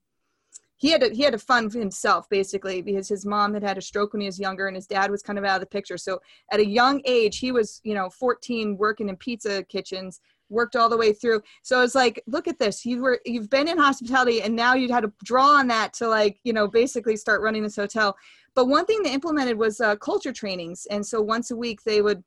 he 0.75 0.89
had 0.89 0.99
to, 0.99 1.09
he 1.15 1.23
had 1.23 1.31
to 1.31 1.39
fund 1.39 1.71
himself 1.71 2.27
basically 2.29 2.81
because 2.81 3.07
his 3.07 3.25
mom 3.25 3.53
had 3.53 3.63
had 3.63 3.77
a 3.77 3.81
stroke 3.81 4.11
when 4.11 4.19
he 4.19 4.27
was 4.27 4.37
younger 4.37 4.67
and 4.67 4.75
his 4.75 4.85
dad 4.85 5.09
was 5.09 5.21
kind 5.21 5.39
of 5.39 5.45
out 5.45 5.55
of 5.55 5.61
the 5.61 5.67
picture. 5.67 5.97
So 5.97 6.19
at 6.51 6.59
a 6.59 6.67
young 6.67 7.01
age, 7.05 7.39
he 7.39 7.53
was 7.53 7.79
you 7.85 7.93
know 7.93 8.09
14 8.09 8.75
working 8.75 9.07
in 9.07 9.15
pizza 9.15 9.63
kitchens, 9.63 10.19
worked 10.49 10.75
all 10.75 10.89
the 10.89 10.97
way 10.97 11.13
through. 11.13 11.41
So 11.61 11.83
it's 11.83 11.95
like, 11.95 12.21
look 12.27 12.49
at 12.49 12.59
this. 12.59 12.85
You 12.85 13.01
were 13.01 13.21
you've 13.25 13.49
been 13.49 13.69
in 13.69 13.77
hospitality 13.77 14.41
and 14.41 14.55
now 14.55 14.73
you'd 14.73 14.91
had 14.91 15.03
to 15.03 15.13
draw 15.23 15.57
on 15.57 15.67
that 15.67 15.93
to 15.93 16.07
like 16.09 16.39
you 16.43 16.51
know 16.51 16.67
basically 16.67 17.15
start 17.15 17.41
running 17.41 17.63
this 17.63 17.77
hotel. 17.77 18.17
But 18.55 18.67
one 18.67 18.85
thing 18.85 19.01
they 19.03 19.13
implemented 19.13 19.57
was 19.57 19.79
uh, 19.81 19.95
culture 19.95 20.33
trainings, 20.33 20.85
and 20.89 21.05
so 21.05 21.21
once 21.21 21.51
a 21.51 21.55
week 21.55 21.83
they 21.83 22.01
would 22.01 22.23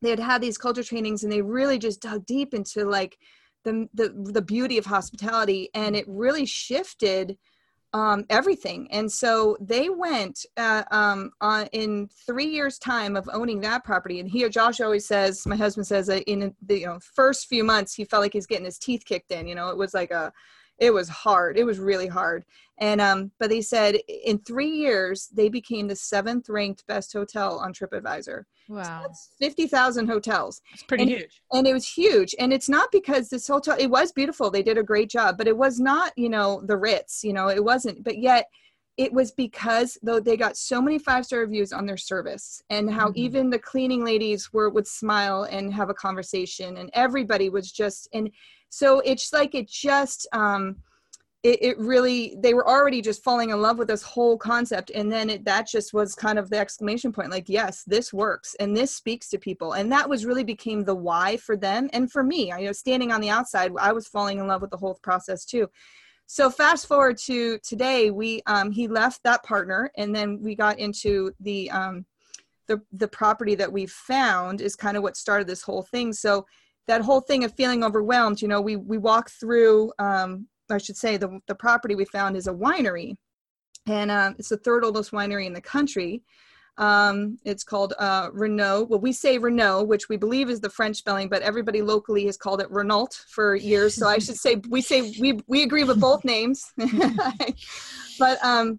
they 0.00 0.10
would 0.10 0.20
have 0.20 0.40
these 0.40 0.58
culture 0.58 0.84
trainings 0.84 1.24
and 1.24 1.32
they 1.32 1.42
really 1.42 1.78
just 1.78 2.00
dug 2.00 2.24
deep 2.24 2.54
into 2.54 2.84
like 2.84 3.18
the 3.64 3.88
the, 3.94 4.14
the 4.32 4.42
beauty 4.42 4.78
of 4.78 4.86
hospitality 4.86 5.70
and 5.74 5.96
it 5.96 6.04
really 6.08 6.46
shifted 6.46 7.36
um, 7.94 8.26
everything. 8.28 8.86
And 8.90 9.10
so 9.10 9.56
they 9.60 9.88
went 9.88 10.44
uh, 10.58 10.84
um, 10.90 11.30
on, 11.40 11.66
in 11.72 12.08
three 12.26 12.46
years' 12.46 12.78
time 12.78 13.16
of 13.16 13.28
owning 13.32 13.60
that 13.62 13.82
property. 13.82 14.20
And 14.20 14.28
here, 14.28 14.50
Josh 14.50 14.82
always 14.82 15.06
says, 15.06 15.46
my 15.46 15.56
husband 15.56 15.86
says 15.86 16.06
that 16.08 16.22
in 16.24 16.54
the 16.66 16.80
you 16.80 16.86
know, 16.86 16.98
first 17.00 17.46
few 17.46 17.64
months, 17.64 17.94
he 17.94 18.04
felt 18.04 18.22
like 18.22 18.34
he's 18.34 18.46
getting 18.46 18.66
his 18.66 18.78
teeth 18.78 19.04
kicked 19.06 19.32
in. 19.32 19.48
You 19.48 19.54
know, 19.54 19.70
it 19.70 19.78
was 19.78 19.94
like 19.94 20.10
a, 20.10 20.32
it 20.78 20.92
was 20.92 21.08
hard 21.08 21.56
it 21.56 21.64
was 21.64 21.78
really 21.78 22.06
hard 22.06 22.44
and 22.80 23.00
um 23.00 23.30
but 23.38 23.50
they 23.50 23.60
said 23.60 23.96
in 24.08 24.38
three 24.38 24.70
years 24.70 25.28
they 25.34 25.48
became 25.48 25.88
the 25.88 25.96
seventh 25.96 26.48
ranked 26.48 26.86
best 26.86 27.12
hotel 27.12 27.58
on 27.58 27.72
tripadvisor. 27.72 28.44
Wow. 28.68 29.06
so 29.10 29.46
50000 29.48 30.08
hotels. 30.08 30.60
It's 30.74 30.82
pretty 30.82 31.04
and, 31.04 31.10
huge. 31.12 31.42
and 31.52 31.66
it 31.66 31.72
was 31.72 31.88
huge. 31.88 32.34
And 32.38 32.52
it's 32.52 32.68
not 32.68 32.90
because 32.92 33.28
this 33.28 33.48
hotel 33.48 33.76
it 33.78 33.90
was 33.90 34.12
beautiful. 34.12 34.50
They 34.50 34.62
did 34.62 34.78
a 34.78 34.82
great 34.82 35.10
job 35.10 35.36
but 35.38 35.48
it 35.48 35.56
was 35.56 35.80
not 35.80 36.12
you 36.16 36.28
know 36.28 36.62
the 36.66 36.76
ritz 36.76 37.24
you 37.24 37.32
know 37.32 37.48
it 37.48 37.62
wasn't. 37.62 38.04
But 38.04 38.18
yet 38.18 38.46
it 38.98 39.12
was 39.12 39.30
because 39.30 39.96
though 40.02 40.18
they 40.18 40.36
got 40.36 40.56
so 40.56 40.82
many 40.82 40.98
five 40.98 41.24
star 41.24 41.38
reviews 41.38 41.72
on 41.72 41.86
their 41.86 41.96
service 41.96 42.60
and 42.68 42.90
how 42.90 43.06
mm-hmm. 43.06 43.18
even 43.18 43.48
the 43.48 43.58
cleaning 43.58 44.04
ladies 44.04 44.52
were 44.52 44.68
would 44.68 44.86
smile 44.86 45.44
and 45.44 45.72
have 45.72 45.88
a 45.88 45.94
conversation 45.94 46.76
and 46.76 46.90
everybody 46.92 47.48
was 47.48 47.70
just 47.70 48.08
and 48.12 48.28
so 48.70 49.00
it's 49.00 49.32
like 49.32 49.54
it 49.54 49.68
just 49.68 50.26
um 50.32 50.76
it, 51.44 51.62
it 51.62 51.78
really 51.78 52.36
they 52.38 52.52
were 52.52 52.68
already 52.68 53.00
just 53.00 53.22
falling 53.22 53.50
in 53.50 53.62
love 53.62 53.78
with 53.78 53.88
this 53.88 54.02
whole 54.02 54.36
concept 54.36 54.90
and 54.90 55.10
then 55.10 55.30
it, 55.30 55.44
that 55.44 55.68
just 55.68 55.94
was 55.94 56.14
kind 56.14 56.38
of 56.38 56.50
the 56.50 56.58
exclamation 56.58 57.12
point 57.12 57.30
like 57.30 57.48
yes 57.48 57.84
this 57.84 58.12
works 58.12 58.56
and 58.58 58.76
this 58.76 58.94
speaks 58.94 59.28
to 59.28 59.38
people 59.38 59.74
and 59.74 59.90
that 59.92 60.08
was 60.08 60.26
really 60.26 60.42
became 60.42 60.82
the 60.82 60.94
why 60.94 61.36
for 61.36 61.56
them 61.56 61.88
and 61.92 62.10
for 62.10 62.24
me 62.24 62.50
i 62.50 62.58
you 62.58 62.66
know 62.66 62.72
standing 62.72 63.12
on 63.12 63.20
the 63.20 63.30
outside 63.30 63.70
i 63.80 63.92
was 63.92 64.08
falling 64.08 64.38
in 64.38 64.48
love 64.48 64.60
with 64.60 64.70
the 64.70 64.76
whole 64.76 64.98
process 65.02 65.44
too. 65.44 65.68
So 66.30 66.50
fast 66.50 66.86
forward 66.86 67.16
to 67.24 67.58
today 67.60 68.10
we 68.10 68.42
um, 68.46 68.70
he 68.70 68.86
left 68.86 69.22
that 69.22 69.42
partner 69.44 69.90
and 69.96 70.14
then 70.14 70.42
we 70.42 70.54
got 70.54 70.78
into 70.78 71.32
the 71.40 71.70
um, 71.70 72.04
the 72.66 72.82
the 72.92 73.08
property 73.08 73.54
that 73.54 73.72
we 73.72 73.86
found 73.86 74.60
is 74.60 74.76
kind 74.76 74.98
of 74.98 75.02
what 75.02 75.16
started 75.16 75.46
this 75.46 75.62
whole 75.62 75.82
thing. 75.82 76.12
So 76.12 76.44
that 76.86 77.00
whole 77.00 77.22
thing 77.22 77.44
of 77.44 77.54
feeling 77.54 77.82
overwhelmed 77.82 78.42
you 78.42 78.48
know 78.48 78.60
we 78.60 78.76
we 78.76 78.98
walk 78.98 79.30
through 79.30 79.90
um, 79.98 80.46
i 80.70 80.78
should 80.78 80.96
say 80.96 81.16
the, 81.16 81.40
the 81.46 81.54
property 81.54 81.94
we 81.94 82.04
found 82.04 82.36
is 82.36 82.46
a 82.46 82.52
winery 82.52 83.14
and 83.86 84.10
um, 84.10 84.34
it's 84.38 84.50
the 84.50 84.56
third 84.58 84.84
oldest 84.84 85.12
winery 85.12 85.46
in 85.46 85.52
the 85.52 85.60
country 85.60 86.22
um, 86.78 87.38
it's 87.44 87.64
called 87.64 87.92
uh, 87.98 88.28
Renault. 88.32 88.84
Well, 88.84 89.00
we 89.00 89.12
say 89.12 89.36
Renault, 89.36 89.84
which 89.84 90.08
we 90.08 90.16
believe 90.16 90.48
is 90.48 90.60
the 90.60 90.70
French 90.70 90.96
spelling, 90.96 91.28
but 91.28 91.42
everybody 91.42 91.82
locally 91.82 92.26
has 92.26 92.36
called 92.36 92.60
it 92.60 92.70
Renault 92.70 93.08
for 93.28 93.56
years. 93.56 93.96
So 93.96 94.06
I 94.06 94.18
should 94.18 94.36
say 94.36 94.62
we 94.68 94.80
say 94.80 95.12
we 95.20 95.40
we 95.48 95.64
agree 95.64 95.82
with 95.82 96.00
both 96.00 96.24
names. 96.24 96.72
but 98.18 98.44
um, 98.44 98.78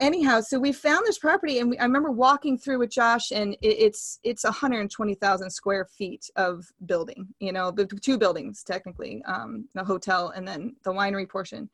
anyhow, 0.00 0.40
so 0.40 0.58
we 0.58 0.72
found 0.72 1.06
this 1.06 1.18
property, 1.18 1.58
and 1.58 1.70
we, 1.70 1.78
I 1.78 1.84
remember 1.84 2.10
walking 2.10 2.58
through 2.58 2.78
with 2.78 2.90
Josh, 2.90 3.30
and 3.30 3.54
it, 3.62 3.76
it's 3.78 4.18
it's 4.24 4.44
120,000 4.44 5.50
square 5.50 5.84
feet 5.84 6.30
of 6.36 6.64
building. 6.86 7.28
You 7.38 7.52
know, 7.52 7.70
the 7.70 7.86
two 7.86 8.18
buildings 8.18 8.62
technically, 8.62 9.22
um, 9.26 9.68
the 9.74 9.84
hotel 9.84 10.32
and 10.34 10.46
then 10.46 10.76
the 10.84 10.92
winery 10.92 11.28
portion. 11.28 11.68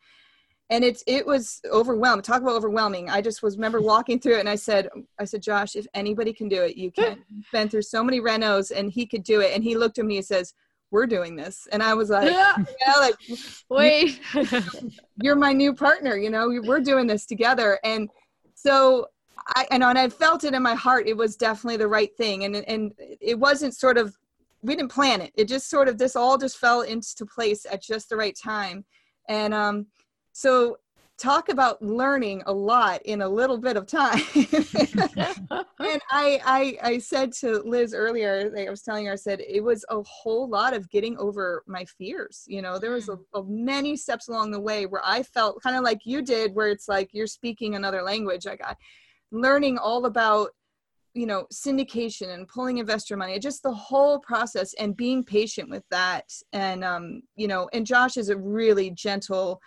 And 0.68 0.82
it's 0.82 1.04
it 1.06 1.24
was 1.24 1.60
overwhelmed 1.70 2.24
talk 2.24 2.42
about 2.42 2.56
overwhelming. 2.56 3.08
I 3.08 3.20
just 3.20 3.42
was 3.42 3.56
remember 3.56 3.80
walking 3.94 4.18
through 4.18 4.36
it 4.36 4.40
and 4.40 4.48
i 4.48 4.56
said 4.56 4.88
i 5.20 5.24
said 5.24 5.40
josh 5.40 5.76
if 5.76 5.86
anybody 5.94 6.32
can 6.32 6.48
do 6.48 6.62
it 6.62 6.76
you 6.76 6.90
can 6.90 7.22
been 7.52 7.68
through 7.68 7.82
so 7.82 8.02
many 8.02 8.20
renos 8.20 8.72
and 8.76 8.90
he 8.90 9.06
could 9.06 9.22
do 9.22 9.40
it. 9.40 9.54
And 9.54 9.62
he 9.62 9.76
looked 9.76 9.98
at 9.98 10.04
me 10.04 10.16
and 10.16 10.18
he 10.18 10.22
says 10.22 10.54
we're 10.90 11.06
doing 11.06 11.36
this. 11.36 11.66
And 11.72 11.82
i 11.82 11.94
was 11.94 12.10
like 12.10 12.30
yeah, 12.30 12.56
like 12.98 13.16
wait. 13.68 14.20
you're 15.22 15.36
my 15.36 15.52
new 15.52 15.74
partner 15.74 16.16
you 16.16 16.30
know 16.30 16.48
we're 16.64 16.80
doing 16.80 17.06
this 17.06 17.26
together. 17.26 17.78
And 17.84 18.08
so 18.54 19.06
i 19.48 19.66
and 19.70 19.84
i 19.84 20.08
felt 20.08 20.44
it 20.44 20.54
in 20.54 20.62
my 20.62 20.74
heart 20.74 21.06
it 21.06 21.16
was 21.16 21.36
definitely 21.36 21.76
the 21.76 21.88
right 21.88 22.14
thing. 22.16 22.44
And 22.44 22.56
and 22.56 22.92
it 22.98 23.38
wasn't 23.38 23.74
sort 23.74 23.98
of 23.98 24.16
we 24.62 24.74
didn't 24.74 24.90
plan 24.90 25.20
it. 25.20 25.32
It 25.36 25.48
just 25.48 25.70
sort 25.70 25.88
of 25.88 25.98
this 25.98 26.16
all 26.16 26.38
just 26.38 26.58
fell 26.58 26.80
into 26.80 27.24
place 27.26 27.66
at 27.70 27.82
just 27.82 28.08
the 28.08 28.16
right 28.16 28.36
time. 28.36 28.84
And 29.28 29.54
um 29.54 29.86
so 30.32 30.76
talk 31.18 31.48
about 31.48 31.80
learning 31.82 32.42
a 32.46 32.52
lot 32.52 33.00
in 33.04 33.22
a 33.22 33.28
little 33.28 33.56
bit 33.58 33.76
of 33.76 33.86
time. 33.86 34.20
and 34.34 36.00
I, 36.10 36.40
I, 36.44 36.78
I 36.82 36.98
said 36.98 37.32
to 37.40 37.60
Liz 37.60 37.94
earlier, 37.94 38.52
I 38.56 38.68
was 38.68 38.82
telling 38.82 39.06
her, 39.06 39.12
I 39.12 39.16
said 39.16 39.40
it 39.40 39.62
was 39.62 39.84
a 39.88 40.02
whole 40.02 40.48
lot 40.48 40.74
of 40.74 40.90
getting 40.90 41.16
over 41.18 41.62
my 41.66 41.84
fears. 41.84 42.44
You 42.46 42.60
know, 42.60 42.78
there 42.78 42.92
was 42.92 43.08
a, 43.08 43.18
a 43.34 43.42
many 43.44 43.96
steps 43.96 44.28
along 44.28 44.50
the 44.50 44.60
way 44.60 44.86
where 44.86 45.02
I 45.04 45.22
felt 45.22 45.62
kind 45.62 45.76
of 45.76 45.84
like 45.84 46.00
you 46.04 46.22
did, 46.22 46.54
where 46.54 46.68
it's 46.68 46.88
like 46.88 47.10
you're 47.12 47.26
speaking 47.26 47.74
another 47.74 48.02
language. 48.02 48.46
I 48.46 48.56
got 48.56 48.76
learning 49.32 49.78
all 49.78 50.06
about 50.06 50.50
you 51.14 51.26
know 51.26 51.46
syndication 51.50 52.34
and 52.34 52.46
pulling 52.46 52.76
investor 52.76 53.16
money 53.16 53.38
just 53.38 53.62
the 53.62 53.72
whole 53.72 54.18
process 54.18 54.74
and 54.74 54.96
being 54.96 55.24
patient 55.24 55.70
with 55.70 55.82
that 55.90 56.30
and 56.52 56.84
um 56.84 57.22
you 57.36 57.48
know 57.48 57.70
and 57.72 57.86
josh 57.86 58.18
is 58.18 58.28
a 58.28 58.36
really 58.36 58.90
gentle 58.90 59.58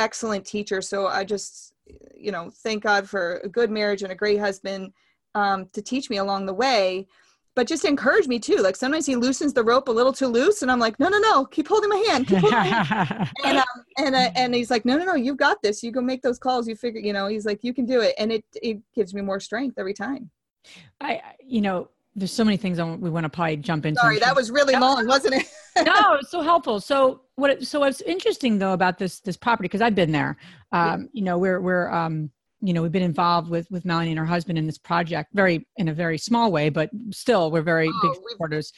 excellent 0.00 0.44
teacher. 0.44 0.80
So 0.80 1.06
I 1.06 1.24
just, 1.24 1.74
you 2.16 2.32
know, 2.32 2.50
thank 2.62 2.82
God 2.82 3.08
for 3.08 3.38
a 3.44 3.48
good 3.48 3.70
marriage 3.70 4.02
and 4.02 4.10
a 4.10 4.16
great 4.16 4.40
husband 4.40 4.92
um, 5.34 5.68
to 5.72 5.82
teach 5.82 6.10
me 6.10 6.16
along 6.16 6.46
the 6.46 6.54
way. 6.54 7.06
But 7.56 7.66
just 7.66 7.84
encourage 7.84 8.26
me 8.28 8.38
too. 8.38 8.56
Like 8.56 8.76
sometimes 8.76 9.06
he 9.06 9.16
loosens 9.16 9.52
the 9.52 9.64
rope 9.64 9.88
a 9.88 9.92
little 9.92 10.12
too 10.12 10.28
loose, 10.28 10.62
and 10.62 10.70
I'm 10.70 10.78
like, 10.78 10.98
no, 11.00 11.08
no, 11.08 11.18
no, 11.18 11.44
keep 11.44 11.66
holding 11.68 11.90
my 11.90 12.04
hand. 12.08 12.28
Holding 12.28 12.50
my 12.50 12.64
hand. 12.64 13.30
and 13.44 13.58
um, 13.58 13.64
and 13.98 14.14
uh, 14.14 14.30
and 14.36 14.54
he's 14.54 14.70
like, 14.70 14.84
no, 14.84 14.96
no, 14.96 15.04
no, 15.04 15.14
you've 15.14 15.36
got 15.36 15.60
this. 15.60 15.82
You 15.82 15.90
go 15.90 16.00
make 16.00 16.22
those 16.22 16.38
calls. 16.38 16.68
You 16.68 16.76
figure, 16.76 17.00
you 17.00 17.12
know, 17.12 17.26
he's 17.26 17.44
like, 17.44 17.64
you 17.64 17.74
can 17.74 17.86
do 17.86 18.00
it, 18.00 18.14
and 18.18 18.30
it 18.30 18.44
it 18.62 18.78
gives 18.94 19.12
me 19.14 19.20
more 19.20 19.40
strength 19.40 19.78
every 19.78 19.94
time. 19.94 20.30
I, 21.00 21.20
you 21.44 21.60
know, 21.60 21.88
there's 22.14 22.32
so 22.32 22.44
many 22.44 22.56
things 22.56 22.80
we 22.80 23.10
want 23.10 23.24
to 23.24 23.28
probably 23.28 23.56
jump 23.56 23.86
into. 23.86 24.00
Sorry, 24.00 24.18
that 24.18 24.34
was 24.34 24.50
really 24.50 24.74
long, 24.74 25.06
wasn't 25.06 25.34
it? 25.34 25.46
no, 25.86 26.14
it's 26.14 26.30
so 26.30 26.42
helpful. 26.42 26.80
So 26.80 27.22
what? 27.36 27.62
So 27.64 27.80
what's 27.80 28.00
interesting 28.00 28.58
though 28.58 28.72
about 28.72 28.98
this 28.98 29.20
this 29.20 29.36
property 29.36 29.68
because 29.68 29.80
I've 29.80 29.94
been 29.94 30.12
there. 30.12 30.36
Um, 30.72 31.02
yeah. 31.02 31.06
You 31.12 31.22
know, 31.22 31.38
we're 31.38 31.60
we're 31.60 31.90
um, 31.90 32.30
you 32.60 32.72
know 32.72 32.82
we've 32.82 32.92
been 32.92 33.02
involved 33.02 33.48
with 33.48 33.70
with 33.70 33.84
Melanie 33.84 34.10
and 34.10 34.18
her 34.18 34.26
husband 34.26 34.58
in 34.58 34.66
this 34.66 34.78
project, 34.78 35.30
very 35.34 35.66
in 35.76 35.88
a 35.88 35.94
very 35.94 36.18
small 36.18 36.50
way, 36.50 36.68
but 36.68 36.90
still 37.12 37.50
we're 37.50 37.62
very 37.62 37.88
oh, 37.88 38.00
big 38.02 38.30
supporters. 38.30 38.72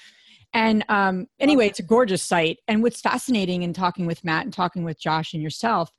And 0.55 0.85
um, 0.91 1.27
anyway, 1.41 1.69
it's 1.69 1.79
a 1.79 1.83
gorgeous 1.83 2.23
site. 2.23 2.59
And 2.69 2.83
what's 2.83 3.01
fascinating 3.01 3.63
in 3.63 3.73
talking 3.73 4.05
with 4.05 4.23
Matt 4.23 4.45
and 4.45 4.53
talking 4.53 4.85
with 4.85 5.01
Josh 5.01 5.33
and 5.33 5.43
yourself 5.43 5.91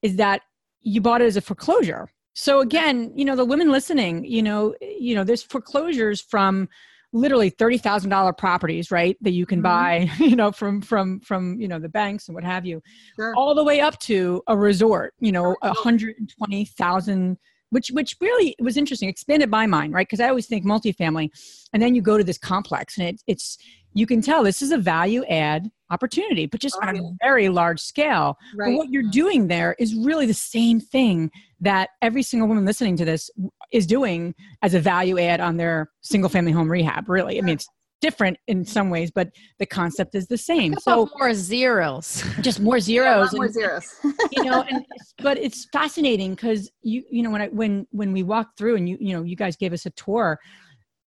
is 0.00 0.16
that 0.16 0.40
you 0.80 1.02
bought 1.02 1.20
it 1.20 1.26
as 1.26 1.36
a 1.36 1.42
foreclosure 1.42 2.08
so 2.38 2.60
again 2.60 3.12
you 3.14 3.24
know 3.24 3.34
the 3.34 3.44
women 3.44 3.70
listening 3.70 4.24
you 4.24 4.42
know 4.42 4.74
you 4.80 5.14
know 5.14 5.24
there's 5.24 5.42
foreclosures 5.42 6.20
from 6.20 6.68
literally 7.12 7.50
$30,000 7.50 8.36
properties, 8.36 8.90
right? 8.90 9.16
That 9.22 9.30
you 9.30 9.46
can 9.46 9.58
mm-hmm. 9.58 9.62
buy, 9.62 10.10
you 10.18 10.36
know, 10.36 10.52
from, 10.52 10.80
from, 10.80 11.20
from, 11.20 11.60
you 11.60 11.68
know, 11.68 11.78
the 11.78 11.88
banks 11.88 12.28
and 12.28 12.34
what 12.34 12.44
have 12.44 12.66
you, 12.66 12.82
sure. 13.16 13.34
all 13.34 13.54
the 13.54 13.64
way 13.64 13.80
up 13.80 13.98
to 14.00 14.42
a 14.46 14.56
resort, 14.56 15.14
you 15.18 15.32
know, 15.32 15.56
120,000, 15.62 17.38
which, 17.70 17.88
which 17.88 18.16
really 18.20 18.54
was 18.60 18.76
interesting, 18.76 19.08
expanded 19.08 19.50
my 19.50 19.66
mind, 19.66 19.94
right? 19.94 20.08
Cause 20.08 20.20
I 20.20 20.28
always 20.28 20.46
think 20.46 20.64
multifamily 20.64 21.30
and 21.72 21.82
then 21.82 21.94
you 21.94 22.02
go 22.02 22.18
to 22.18 22.24
this 22.24 22.38
complex 22.38 22.98
and 22.98 23.08
it, 23.08 23.22
it's, 23.26 23.58
you 23.94 24.06
can 24.06 24.20
tell 24.20 24.42
this 24.42 24.62
is 24.62 24.70
a 24.70 24.78
value 24.78 25.24
add 25.26 25.70
opportunity, 25.90 26.46
but 26.46 26.60
just 26.60 26.76
on 26.82 26.96
a 26.96 27.02
very 27.22 27.48
large 27.48 27.80
scale. 27.80 28.36
Right. 28.54 28.70
But 28.70 28.76
what 28.76 28.90
you're 28.90 29.10
doing 29.10 29.48
there 29.48 29.74
is 29.78 29.94
really 29.94 30.26
the 30.26 30.34
same 30.34 30.80
thing 30.80 31.30
that 31.60 31.90
every 32.02 32.22
single 32.22 32.48
woman 32.48 32.64
listening 32.64 32.96
to 32.96 33.04
this 33.04 33.30
is 33.72 33.86
doing 33.86 34.34
as 34.62 34.74
a 34.74 34.80
value 34.80 35.18
add 35.18 35.40
on 35.40 35.56
their 35.56 35.90
single 36.02 36.30
family 36.30 36.52
home 36.52 36.70
rehab. 36.70 37.08
Really, 37.08 37.38
I 37.38 37.42
mean, 37.42 37.54
it's 37.54 37.68
different 38.00 38.38
in 38.46 38.64
some 38.64 38.90
ways, 38.90 39.10
but 39.10 39.30
the 39.58 39.66
concept 39.66 40.14
is 40.14 40.28
the 40.28 40.38
same. 40.38 40.74
So 40.80 41.08
more 41.18 41.34
zeros, 41.34 42.22
just 42.40 42.60
more 42.60 42.80
zeros, 42.80 43.32
yeah, 43.32 43.36
more 43.36 43.48
zeros. 43.48 43.94
you 44.32 44.44
know, 44.44 44.62
and, 44.62 44.84
but 45.22 45.38
it's 45.38 45.66
fascinating 45.72 46.34
because 46.34 46.70
you, 46.82 47.02
you 47.10 47.22
know, 47.22 47.30
when 47.30 47.42
I 47.42 47.48
when 47.48 47.86
when 47.90 48.12
we 48.12 48.22
walked 48.22 48.58
through 48.58 48.76
and 48.76 48.88
you, 48.88 48.96
you 49.00 49.16
know, 49.16 49.22
you 49.22 49.36
guys 49.36 49.56
gave 49.56 49.72
us 49.72 49.86
a 49.86 49.90
tour 49.90 50.38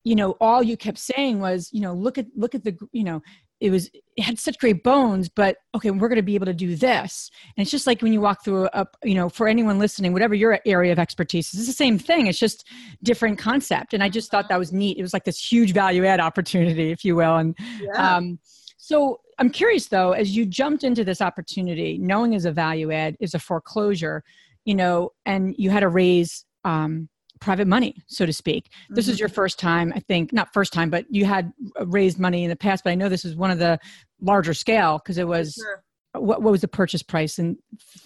you 0.04 0.16
know 0.16 0.32
all 0.42 0.64
you 0.64 0.76
kept 0.76 0.98
saying 0.98 1.40
was 1.40 1.70
you 1.72 1.82
know 1.82 1.94
look 1.94 2.18
at 2.18 2.26
look 2.36 2.56
at 2.56 2.64
the 2.64 2.76
you 2.92 3.04
know 3.04 3.22
it 3.60 3.70
was 3.70 3.90
it 3.94 4.04
had 4.22 4.40
such 4.40 4.58
great 4.60 4.84
bones 4.84 5.30
but 5.30 5.58
okay 5.75 5.92
we're 5.92 6.08
going 6.08 6.18
to 6.18 6.22
be 6.22 6.36
able 6.36 6.46
to 6.46 6.54
do 6.54 6.75
this. 6.75 7.30
And 7.56 7.62
it's 7.62 7.72
just 7.72 7.88
like 7.88 8.01
when 8.01 8.13
you 8.13 8.22
walk 8.22 8.44
through 8.44 8.70
a 8.74 8.86
you 9.04 9.16
know 9.16 9.30
for 9.30 9.48
anyone 9.48 9.80
listening 9.80 10.13
whatever 10.13 10.36
your 10.36 10.60
area 10.66 10.92
of 10.92 11.00
expertise 11.00 11.54
is 11.54 11.62
it's 11.62 11.68
the 11.68 11.74
same 11.74 11.98
thing. 11.98 12.28
It's 12.28 12.40
just 12.40 12.68
different 13.04 13.38
concept. 13.38 13.94
And 13.94 14.04
i 14.04 14.10
just 14.10 14.32
thought 14.32 14.50
that 14.50 14.60
was 14.60 14.72
neat. 14.72 14.98
It 14.98 15.01
was 15.01 15.13
like 15.13 15.24
this 15.24 15.40
huge 15.40 15.74
value 15.74 16.06
add 16.06 16.20
opportunity 16.20 16.92
if 16.92 17.04
you 17.04 17.16
will. 17.16 17.38
And 17.38 17.56
yeah. 17.80 18.16
um, 18.16 18.40
so 18.78 19.22
i'm 19.38 19.50
curious 19.50 19.88
though 19.88 20.12
as 20.12 20.36
you 20.36 20.46
jumped 20.46 20.84
into 20.84 21.04
this 21.04 21.22
opportunity 21.22 21.98
knowing 22.00 22.36
as 22.36 22.46
a 22.46 22.51
value 22.51 22.92
add 22.92 23.16
is 23.20 23.34
a 23.36 23.40
foreclosure 23.40 24.24
you 24.66 24.75
know 24.75 25.12
and 25.25 25.56
you 25.58 25.70
had 25.70 25.82
to 25.82 25.88
raise 25.88 26.46
um, 26.66 27.08
private 27.41 27.67
money, 27.67 27.95
so 28.07 28.25
to 28.25 28.31
speak. 28.31 28.65
Mm-hmm. 28.65 28.95
This 28.95 29.07
is 29.10 29.19
your 29.19 29.27
first 29.27 29.60
time, 29.60 29.91
I 29.95 30.00
think, 30.00 30.31
not 30.31 30.53
first 30.53 30.71
time, 30.71 30.89
but 30.89 31.05
you 31.10 31.25
had 31.25 31.51
raised 31.86 32.19
money 32.19 32.43
in 32.45 32.50
the 32.50 32.55
past, 32.55 32.83
but 32.86 32.91
I 32.91 32.95
know 32.95 33.10
this 33.10 33.25
is 33.25 33.36
one 33.36 33.51
of 33.51 33.60
the 33.60 33.77
larger 34.21 34.53
scale 34.53 35.00
because 35.00 35.17
it 35.17 35.27
was. 35.27 35.55
Sure. 35.55 35.83
What, 36.13 36.41
what 36.41 36.51
was 36.51 36.60
the 36.60 36.67
purchase 36.67 37.01
price 37.01 37.39
and 37.39 37.55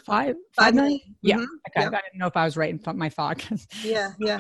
five 0.05 0.35
five 0.55 0.75
million? 0.75 0.99
Yeah, 1.23 1.37
mm-hmm. 1.37 1.45
okay. 1.75 1.87
I 1.87 1.89
didn't 1.89 2.19
know 2.19 2.27
if 2.27 2.37
I 2.37 2.45
was 2.45 2.55
right 2.55 2.69
in 2.69 2.97
my 2.99 3.09
thought. 3.09 3.43
yeah, 3.83 4.11
yeah. 4.19 4.37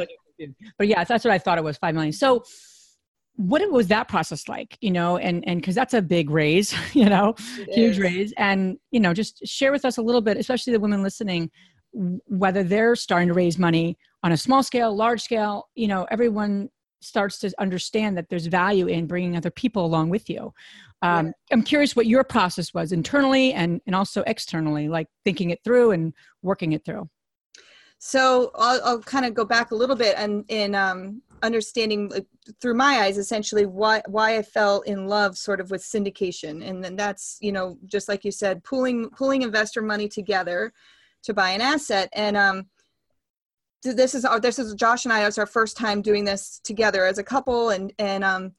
but 0.77 0.87
yeah, 0.87 1.03
that's 1.03 1.25
what 1.25 1.31
I 1.31 1.39
thought 1.39 1.57
it 1.57 1.63
was 1.63 1.75
five 1.75 1.95
million. 1.95 2.13
So, 2.13 2.43
what 3.37 3.67
was 3.71 3.87
that 3.87 4.07
process 4.07 4.47
like 4.47 4.77
you 4.81 4.91
know 4.91 5.17
and 5.17 5.45
and 5.47 5.59
because 5.59 5.75
that's 5.75 5.93
a 5.93 6.01
big 6.01 6.29
raise 6.29 6.73
you 6.93 7.05
know 7.05 7.35
it 7.57 7.73
huge 7.73 7.93
is. 7.93 7.99
raise 7.99 8.33
and 8.37 8.77
you 8.91 8.99
know 8.99 9.13
just 9.13 9.45
share 9.45 9.71
with 9.71 9.83
us 9.83 9.97
a 9.97 10.01
little 10.01 10.21
bit 10.21 10.37
especially 10.37 10.71
the 10.71 10.79
women 10.79 11.03
listening 11.03 11.49
whether 12.27 12.63
they're 12.63 12.95
starting 12.95 13.27
to 13.27 13.33
raise 13.33 13.57
money 13.57 13.97
on 14.25 14.31
a 14.31 14.37
small 14.37 14.63
scale 14.63 14.93
large 14.93 15.21
scale 15.21 15.69
you 15.75 15.87
know 15.87 16.05
everyone 16.11 16.69
starts 17.05 17.37
to 17.37 17.53
understand 17.59 18.17
that 18.17 18.27
there's 18.29 18.47
value 18.47 18.87
in 18.87 19.05
bringing 19.05 19.37
other 19.37 19.51
people 19.51 19.85
along 19.85 20.09
with 20.09 20.29
you. 20.29 20.51
Um, 21.01 21.27
yeah. 21.27 21.31
i'm 21.51 21.61
curious 21.61 21.95
what 21.95 22.07
your 22.07 22.23
process 22.23 22.73
was 22.73 22.91
internally 22.91 23.53
and 23.53 23.79
and 23.85 23.95
also 23.95 24.23
externally 24.25 24.87
like 24.89 25.07
thinking 25.23 25.51
it 25.51 25.59
through 25.63 25.91
and 25.91 26.13
working 26.41 26.73
it 26.73 26.83
through. 26.83 27.07
So 27.99 28.51
I'll, 28.55 28.81
I'll 28.83 28.99
kind 28.99 29.25
of 29.25 29.33
go 29.33 29.45
back 29.45 29.71
a 29.71 29.75
little 29.75 29.95
bit 29.95 30.15
and 30.17 30.43
in 30.49 30.75
um, 30.75 31.21
understanding 31.43 32.11
through 32.61 32.73
my 32.73 32.99
eyes 33.03 33.17
essentially 33.17 33.65
why 33.65 34.01
why 34.07 34.37
I 34.37 34.41
fell 34.41 34.81
in 34.81 35.07
love 35.07 35.37
sort 35.37 35.59
of 35.59 35.69
with 35.69 35.81
syndication. 35.81 36.67
And 36.67 36.83
then 36.83 36.95
that's 36.95 37.37
you 37.41 37.51
know 37.51 37.77
just 37.85 38.09
like 38.09 38.25
you 38.25 38.31
said 38.31 38.63
pooling 38.63 39.09
pooling 39.11 39.43
investor 39.43 39.81
money 39.81 40.07
together 40.07 40.73
to 41.23 41.33
buy 41.33 41.51
an 41.51 41.61
asset. 41.61 42.09
And 42.13 42.35
um 42.35 42.67
this 43.93 44.15
is 44.15 44.25
our 44.25 44.39
this 44.39 44.59
is 44.59 44.73
Josh 44.75 45.05
and 45.05 45.13
I 45.13 45.25
it's 45.25 45.37
our 45.37 45.45
first 45.45 45.77
time 45.77 46.01
doing 46.01 46.25
this 46.25 46.59
together 46.63 47.05
as 47.05 47.17
a 47.17 47.23
couple 47.23 47.69
and 47.69 47.93
and 47.99 48.23
um 48.23 48.53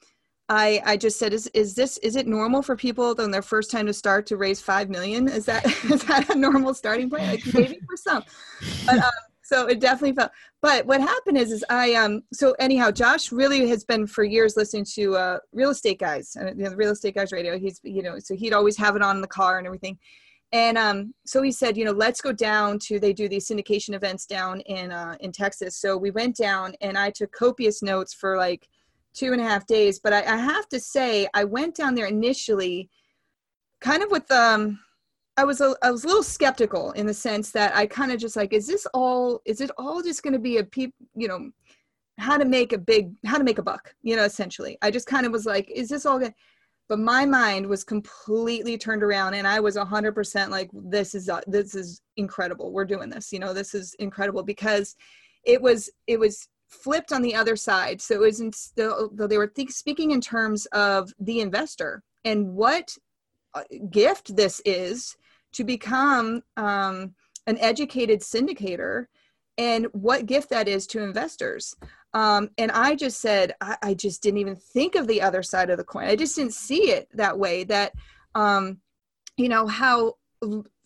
I 0.48 0.80
I 0.84 0.96
just 0.96 1.18
said 1.18 1.32
is 1.32 1.48
is 1.48 1.74
this 1.74 1.98
is 1.98 2.16
it 2.16 2.26
normal 2.26 2.62
for 2.62 2.76
people 2.76 3.14
on 3.18 3.30
their 3.30 3.42
first 3.42 3.70
time 3.70 3.86
to 3.86 3.92
start 3.92 4.26
to 4.26 4.36
raise 4.36 4.60
5 4.60 4.88
million? 4.88 5.28
Is 5.28 5.44
that 5.46 5.66
is 5.90 6.04
that 6.04 6.30
a 6.30 6.38
normal 6.38 6.74
starting 6.74 7.10
point? 7.10 7.24
Like 7.24 7.42
maybe 7.54 7.80
for 7.88 7.96
some 7.96 8.22
but 8.86 8.98
um 8.98 9.10
so 9.46 9.66
it 9.66 9.78
definitely 9.78 10.14
felt 10.14 10.32
but 10.60 10.84
what 10.86 11.00
happened 11.00 11.38
is 11.38 11.52
is 11.52 11.64
i 11.70 11.94
um 11.94 12.22
so 12.32 12.54
anyhow 12.58 12.90
josh 12.90 13.30
really 13.30 13.68
has 13.68 13.84
been 13.84 14.06
for 14.06 14.24
years 14.24 14.56
listening 14.56 14.84
to 14.84 15.14
uh 15.14 15.38
real 15.52 15.70
estate 15.70 16.00
guys 16.00 16.36
and 16.36 16.58
you 16.58 16.64
know, 16.64 16.70
the 16.70 16.76
real 16.76 16.90
estate 16.90 17.14
guys 17.14 17.30
radio. 17.30 17.56
He's 17.58 17.80
you 17.84 18.02
know 18.02 18.18
so 18.18 18.34
he'd 18.34 18.52
always 18.52 18.76
have 18.76 18.96
it 18.96 19.02
on 19.02 19.16
in 19.16 19.22
the 19.22 19.28
car 19.28 19.58
and 19.58 19.66
everything 19.66 19.98
and 20.52 20.78
um 20.78 21.12
so 21.24 21.42
he 21.42 21.50
said 21.50 21.76
you 21.76 21.84
know 21.84 21.92
let's 21.92 22.20
go 22.20 22.32
down 22.32 22.78
to 22.78 23.00
they 23.00 23.12
do 23.12 23.28
these 23.28 23.48
syndication 23.48 23.94
events 23.94 24.26
down 24.26 24.60
in 24.60 24.92
uh 24.92 25.16
in 25.20 25.32
texas 25.32 25.76
so 25.76 25.96
we 25.96 26.10
went 26.10 26.36
down 26.36 26.72
and 26.80 26.96
i 26.96 27.10
took 27.10 27.32
copious 27.32 27.82
notes 27.82 28.14
for 28.14 28.36
like 28.36 28.68
two 29.12 29.32
and 29.32 29.40
a 29.40 29.44
half 29.44 29.66
days 29.66 29.98
but 29.98 30.12
i, 30.12 30.18
I 30.18 30.36
have 30.36 30.68
to 30.68 30.78
say 30.78 31.26
i 31.34 31.42
went 31.42 31.74
down 31.74 31.94
there 31.94 32.06
initially 32.06 32.88
kind 33.80 34.02
of 34.02 34.10
with 34.10 34.30
um 34.30 34.78
I 35.38 35.44
was 35.44 35.60
a, 35.60 35.76
I 35.82 35.90
was 35.90 36.04
a 36.04 36.06
little 36.06 36.22
skeptical 36.22 36.92
in 36.92 37.06
the 37.06 37.12
sense 37.12 37.50
that 37.50 37.76
I 37.76 37.86
kind 37.86 38.10
of 38.10 38.18
just 38.18 38.36
like, 38.36 38.54
is 38.54 38.66
this 38.66 38.86
all, 38.94 39.42
is 39.44 39.60
it 39.60 39.70
all 39.76 40.02
just 40.02 40.22
going 40.22 40.32
to 40.32 40.38
be 40.38 40.58
a 40.58 40.64
peep, 40.64 40.94
you 41.14 41.28
know, 41.28 41.50
how 42.18 42.38
to 42.38 42.46
make 42.46 42.72
a 42.72 42.78
big, 42.78 43.12
how 43.26 43.36
to 43.36 43.44
make 43.44 43.58
a 43.58 43.62
buck, 43.62 43.94
you 44.02 44.16
know, 44.16 44.24
essentially. 44.24 44.78
I 44.80 44.90
just 44.90 45.06
kind 45.06 45.26
of 45.26 45.32
was 45.32 45.44
like, 45.44 45.70
is 45.70 45.90
this 45.90 46.06
all 46.06 46.18
good? 46.18 46.32
But 46.88 47.00
my 47.00 47.26
mind 47.26 47.66
was 47.66 47.82
completely 47.82 48.78
turned 48.78 49.02
around 49.02 49.34
and 49.34 49.46
I 49.46 49.58
was 49.60 49.76
a 49.76 49.84
hundred 49.84 50.14
percent 50.14 50.50
like, 50.50 50.70
this 50.72 51.14
is, 51.14 51.28
uh, 51.28 51.40
this 51.46 51.74
is 51.74 52.00
incredible. 52.16 52.72
We're 52.72 52.84
doing 52.84 53.10
this, 53.10 53.32
you 53.32 53.38
know, 53.38 53.52
this 53.52 53.74
is 53.74 53.94
incredible 53.98 54.42
because 54.42 54.94
it 55.44 55.60
was, 55.60 55.90
it 56.06 56.20
was 56.20 56.48
flipped 56.68 57.12
on 57.12 57.22
the 57.22 57.34
other 57.34 57.56
side. 57.56 58.00
So 58.00 58.14
it 58.14 58.20
wasn't, 58.20 58.56
though 58.76 59.10
they 59.12 59.38
were 59.38 59.48
think, 59.48 59.70
speaking 59.70 60.12
in 60.12 60.20
terms 60.20 60.66
of 60.66 61.12
the 61.18 61.40
investor 61.40 62.02
and 62.24 62.54
what 62.54 62.96
uh, 63.54 63.62
gift 63.90 64.36
this 64.36 64.60
is 64.64 65.16
to 65.52 65.64
become 65.64 66.42
um, 66.56 67.14
an 67.46 67.58
educated 67.58 68.20
syndicator 68.20 69.06
and 69.58 69.86
what 69.92 70.26
gift 70.26 70.50
that 70.50 70.68
is 70.68 70.86
to 70.88 71.02
investors. 71.02 71.74
Um, 72.16 72.48
and 72.56 72.70
I 72.72 72.94
just 72.94 73.20
said, 73.20 73.54
I, 73.60 73.76
I, 73.82 73.92
just 73.92 74.22
didn't 74.22 74.38
even 74.38 74.56
think 74.56 74.94
of 74.94 75.06
the 75.06 75.20
other 75.20 75.42
side 75.42 75.68
of 75.68 75.76
the 75.76 75.84
coin. 75.84 76.06
I 76.06 76.16
just 76.16 76.34
didn't 76.34 76.54
see 76.54 76.90
it 76.90 77.10
that 77.12 77.38
way. 77.38 77.62
That, 77.64 77.92
um, 78.34 78.78
you 79.36 79.50
know, 79.50 79.66
how, 79.66 80.14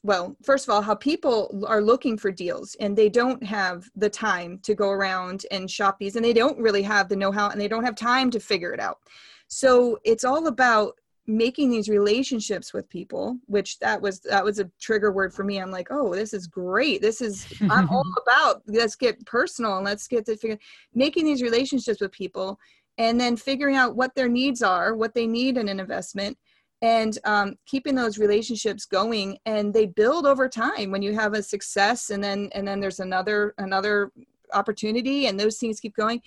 well, 0.02 0.36
first 0.42 0.66
of 0.66 0.74
all, 0.74 0.82
how 0.82 0.96
people 0.96 1.64
are 1.68 1.80
looking 1.80 2.18
for 2.18 2.32
deals 2.32 2.74
and 2.80 2.98
they 2.98 3.08
don't 3.08 3.40
have 3.44 3.88
the 3.94 4.10
time 4.10 4.58
to 4.64 4.74
go 4.74 4.90
around 4.90 5.46
and 5.52 5.70
shop 5.70 6.00
these 6.00 6.16
and 6.16 6.24
they 6.24 6.32
don't 6.32 6.58
really 6.58 6.82
have 6.82 7.08
the 7.08 7.14
know 7.14 7.30
how 7.30 7.48
and 7.48 7.60
they 7.60 7.68
don't 7.68 7.84
have 7.84 7.94
time 7.94 8.28
to 8.32 8.40
figure 8.40 8.72
it 8.72 8.80
out. 8.80 8.98
So 9.46 10.00
it's 10.02 10.24
all 10.24 10.48
about 10.48 10.94
making 11.30 11.70
these 11.70 11.88
relationships 11.88 12.72
with 12.72 12.88
people 12.88 13.36
which 13.46 13.78
that 13.78 14.00
was 14.00 14.20
that 14.20 14.44
was 14.44 14.58
a 14.58 14.70
trigger 14.80 15.12
word 15.12 15.32
for 15.32 15.44
me. 15.44 15.58
I'm 15.58 15.70
like 15.70 15.88
oh 15.90 16.14
this 16.14 16.32
is 16.34 16.46
great. 16.46 17.00
This 17.00 17.20
is 17.20 17.46
i'm 17.70 17.88
all 17.88 18.04
about 18.26 18.62
let's 18.66 18.96
get 18.96 19.24
personal 19.26 19.76
and 19.76 19.84
let's 19.84 20.06
get 20.08 20.26
to 20.26 20.36
figure 20.36 20.58
making 20.94 21.24
these 21.24 21.42
relationships 21.42 22.00
with 22.00 22.12
people 22.12 22.58
and 22.98 23.20
then 23.20 23.36
figuring 23.36 23.76
out 23.76 23.96
what 23.96 24.14
their 24.14 24.28
needs 24.28 24.62
are 24.62 24.94
what 24.94 25.14
they 25.14 25.26
need 25.26 25.56
in 25.56 25.68
an 25.68 25.80
investment 25.80 26.36
and 26.82 27.18
um, 27.24 27.56
keeping 27.66 27.94
those 27.94 28.18
relationships 28.18 28.84
going. 28.86 29.38
And 29.46 29.72
they 29.72 29.86
build 29.86 30.26
over 30.26 30.48
time 30.48 30.90
when 30.90 31.02
you 31.02 31.14
have 31.14 31.34
a 31.34 31.42
success 31.42 32.10
and 32.10 32.22
then 32.22 32.48
and 32.54 32.66
then 32.66 32.80
there's 32.80 33.00
another 33.00 33.54
another 33.58 34.10
opportunity 34.52 35.26
and 35.26 35.38
those 35.38 35.58
things 35.58 35.78
keep 35.78 35.94
going 35.94 36.20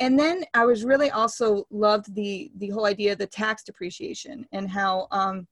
and 0.00 0.18
then 0.18 0.44
I 0.54 0.64
was 0.64 0.84
really 0.84 1.10
also 1.10 1.66
loved 1.70 2.14
the 2.14 2.50
the 2.56 2.70
whole 2.70 2.86
idea 2.86 3.12
of 3.12 3.18
the 3.18 3.26
tax 3.26 3.62
depreciation 3.64 4.46
and 4.52 4.70
how 4.70 5.08
um, 5.10 5.46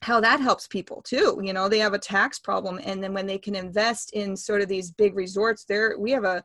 how 0.00 0.20
that 0.20 0.40
helps 0.40 0.66
people 0.66 1.02
too. 1.02 1.40
You 1.42 1.52
know, 1.52 1.68
they 1.68 1.78
have 1.78 1.94
a 1.94 1.98
tax 1.98 2.38
problem, 2.38 2.80
and 2.84 3.02
then 3.02 3.14
when 3.14 3.26
they 3.26 3.38
can 3.38 3.54
invest 3.54 4.12
in 4.12 4.36
sort 4.36 4.62
of 4.62 4.68
these 4.68 4.90
big 4.90 5.14
resorts, 5.14 5.64
there 5.64 5.96
we 5.98 6.10
have 6.10 6.24
a 6.24 6.42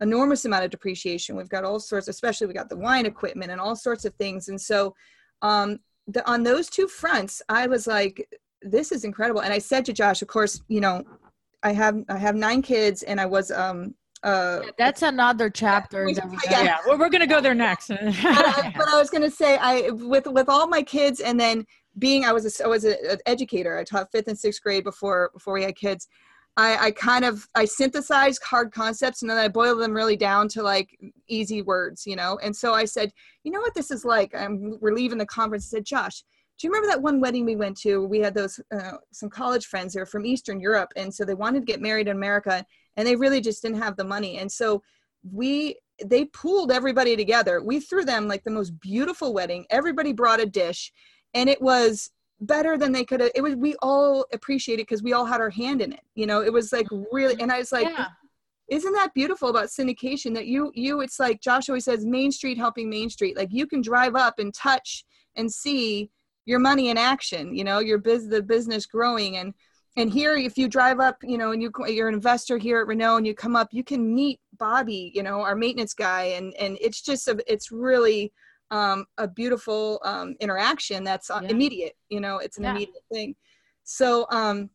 enormous 0.00 0.44
amount 0.44 0.64
of 0.64 0.70
depreciation. 0.70 1.36
We've 1.36 1.48
got 1.48 1.64
all 1.64 1.80
sorts, 1.80 2.08
especially 2.08 2.46
we 2.46 2.52
got 2.52 2.68
the 2.68 2.76
wine 2.76 3.06
equipment 3.06 3.50
and 3.50 3.60
all 3.60 3.76
sorts 3.76 4.04
of 4.04 4.14
things, 4.14 4.48
and 4.48 4.60
so 4.60 4.94
um, 5.42 5.78
the, 6.06 6.28
on 6.30 6.42
those 6.42 6.68
two 6.68 6.88
fronts, 6.88 7.42
I 7.48 7.66
was 7.66 7.86
like, 7.86 8.28
this 8.62 8.92
is 8.92 9.04
incredible. 9.04 9.42
And 9.42 9.52
I 9.52 9.58
said 9.58 9.84
to 9.86 9.92
Josh, 9.92 10.22
of 10.22 10.28
course, 10.28 10.60
you 10.68 10.80
know, 10.80 11.04
I 11.62 11.72
have 11.72 12.02
I 12.08 12.18
have 12.18 12.36
nine 12.36 12.60
kids, 12.60 13.02
and 13.02 13.18
I 13.20 13.26
was 13.26 13.50
um, 13.50 13.94
uh, 14.26 14.60
yeah, 14.64 14.70
that's 14.76 15.02
another 15.02 15.48
chapter. 15.48 16.08
Yeah, 16.08 16.28
yeah. 16.50 16.62
yeah. 16.62 16.78
Well, 16.86 16.98
we're 16.98 17.08
gonna 17.08 17.26
go 17.26 17.40
there 17.40 17.54
next. 17.54 17.88
but, 17.88 18.00
I, 18.00 18.72
but, 18.76 18.88
I, 18.88 18.98
was 18.98 19.08
gonna 19.08 19.30
say, 19.30 19.56
I 19.56 19.90
with 19.90 20.26
with 20.26 20.48
all 20.48 20.66
my 20.66 20.82
kids, 20.82 21.20
and 21.20 21.38
then 21.38 21.64
being 21.98 22.24
I 22.24 22.32
was 22.32 22.60
a, 22.60 22.64
I 22.64 22.66
was 22.66 22.84
an 22.84 22.96
educator. 23.26 23.78
I 23.78 23.84
taught 23.84 24.10
fifth 24.10 24.28
and 24.28 24.38
sixth 24.38 24.62
grade 24.62 24.84
before 24.84 25.30
before 25.32 25.54
we 25.54 25.62
had 25.62 25.76
kids. 25.76 26.08
I, 26.58 26.86
I 26.86 26.90
kind 26.90 27.24
of 27.24 27.46
I 27.54 27.66
synthesized 27.66 28.42
hard 28.42 28.72
concepts 28.72 29.20
and 29.20 29.30
then 29.30 29.36
I 29.36 29.46
boiled 29.46 29.80
them 29.80 29.92
really 29.92 30.16
down 30.16 30.48
to 30.48 30.62
like 30.62 30.98
easy 31.28 31.60
words, 31.60 32.06
you 32.06 32.16
know. 32.16 32.38
And 32.42 32.56
so 32.56 32.72
I 32.72 32.86
said, 32.86 33.12
you 33.44 33.52
know 33.52 33.60
what 33.60 33.74
this 33.74 33.90
is 33.90 34.06
like. 34.06 34.34
I'm, 34.34 34.78
we're 34.80 34.94
leaving 34.94 35.18
the 35.18 35.26
conference. 35.26 35.66
I 35.66 35.76
said, 35.76 35.84
Josh, 35.84 36.24
do 36.58 36.66
you 36.66 36.72
remember 36.72 36.88
that 36.88 37.02
one 37.02 37.20
wedding 37.20 37.44
we 37.44 37.56
went 37.56 37.76
to? 37.80 38.06
We 38.06 38.20
had 38.20 38.34
those 38.34 38.58
uh, 38.74 38.92
some 39.12 39.28
college 39.28 39.66
friends 39.66 39.92
who 39.92 40.00
are 40.00 40.06
from 40.06 40.24
Eastern 40.24 40.58
Europe, 40.58 40.92
and 40.96 41.14
so 41.14 41.24
they 41.24 41.34
wanted 41.34 41.60
to 41.60 41.66
get 41.66 41.82
married 41.82 42.08
in 42.08 42.16
America, 42.16 42.64
and 42.96 43.06
they 43.06 43.16
really 43.16 43.40
just 43.40 43.62
didn't 43.62 43.78
have 43.78 43.96
the 43.96 44.04
money. 44.04 44.38
And 44.38 44.50
so 44.50 44.82
we 45.32 45.76
they 46.04 46.26
pooled 46.26 46.70
everybody 46.70 47.16
together. 47.16 47.62
We 47.62 47.80
threw 47.80 48.04
them 48.04 48.28
like 48.28 48.44
the 48.44 48.50
most 48.50 48.78
beautiful 48.80 49.32
wedding. 49.32 49.66
Everybody 49.70 50.12
brought 50.12 50.40
a 50.40 50.46
dish 50.46 50.92
and 51.34 51.48
it 51.48 51.60
was 51.60 52.10
better 52.40 52.76
than 52.76 52.92
they 52.92 53.04
could 53.04 53.20
have 53.20 53.30
it 53.34 53.40
was 53.40 53.54
we 53.54 53.74
all 53.80 54.26
appreciated 54.32 54.82
because 54.82 55.02
we 55.02 55.12
all 55.12 55.24
had 55.24 55.40
our 55.40 55.50
hand 55.50 55.80
in 55.80 55.92
it 55.92 56.02
you 56.14 56.26
know? 56.26 56.42
It 56.42 56.52
was 56.52 56.72
like 56.72 56.86
mm-hmm. 56.86 57.04
really 57.10 57.40
and 57.40 57.50
i 57.50 57.58
was 57.58 57.72
like 57.72 57.88
yeah. 57.88 58.08
isn't 58.68 58.92
that 58.92 59.14
beautiful 59.14 59.48
about 59.48 59.68
syndication 59.68 60.34
that 60.34 60.46
you 60.46 60.70
you 60.74 61.00
it's 61.00 61.18
like 61.18 61.40
josh 61.40 61.68
always 61.68 61.84
says 61.84 62.04
main 62.04 62.30
street 62.30 62.58
helping 62.58 62.90
main 62.90 63.08
street. 63.08 63.36
Like 63.36 63.52
you 63.52 63.66
can 63.66 63.80
drive 63.80 64.16
up 64.16 64.38
and 64.38 64.52
touch 64.52 65.04
and 65.34 65.50
see 65.50 66.10
your 66.44 66.58
money 66.58 66.90
in 66.90 66.98
action 66.98 67.54
you 67.54 67.64
know 67.64 67.78
your 67.78 67.98
biz 67.98 68.28
the 68.28 68.42
business 68.42 68.84
growing. 68.84 69.38
And 69.38 69.54
and 69.96 70.10
here 70.12 70.36
if 70.36 70.56
you 70.58 70.68
drive 70.68 71.00
up 71.00 71.16
you 71.22 71.38
know 71.38 71.52
and 71.52 71.62
you 71.62 71.70
you're 71.86 72.08
an 72.08 72.14
investor 72.14 72.56
here 72.58 72.80
at 72.80 72.86
renault 72.86 73.16
and 73.16 73.26
you 73.26 73.34
come 73.34 73.56
up 73.56 73.68
you 73.72 73.82
can 73.82 74.14
meet 74.14 74.40
bobby 74.58 75.10
you 75.14 75.22
know 75.22 75.40
our 75.40 75.56
maintenance 75.56 75.94
guy 75.94 76.24
and 76.24 76.54
and 76.54 76.78
it's 76.80 77.02
just 77.02 77.28
a, 77.28 77.36
it's 77.46 77.72
really 77.72 78.32
um, 78.72 79.06
a 79.18 79.28
beautiful 79.28 80.00
um, 80.04 80.34
interaction 80.40 81.04
that's 81.04 81.30
uh, 81.30 81.40
yeah. 81.42 81.50
immediate 81.50 81.96
you 82.08 82.20
know 82.20 82.38
it's 82.38 82.58
an 82.58 82.64
yeah. 82.64 82.70
immediate 82.70 83.04
thing 83.12 83.34
so 83.84 84.26
um 84.30 84.68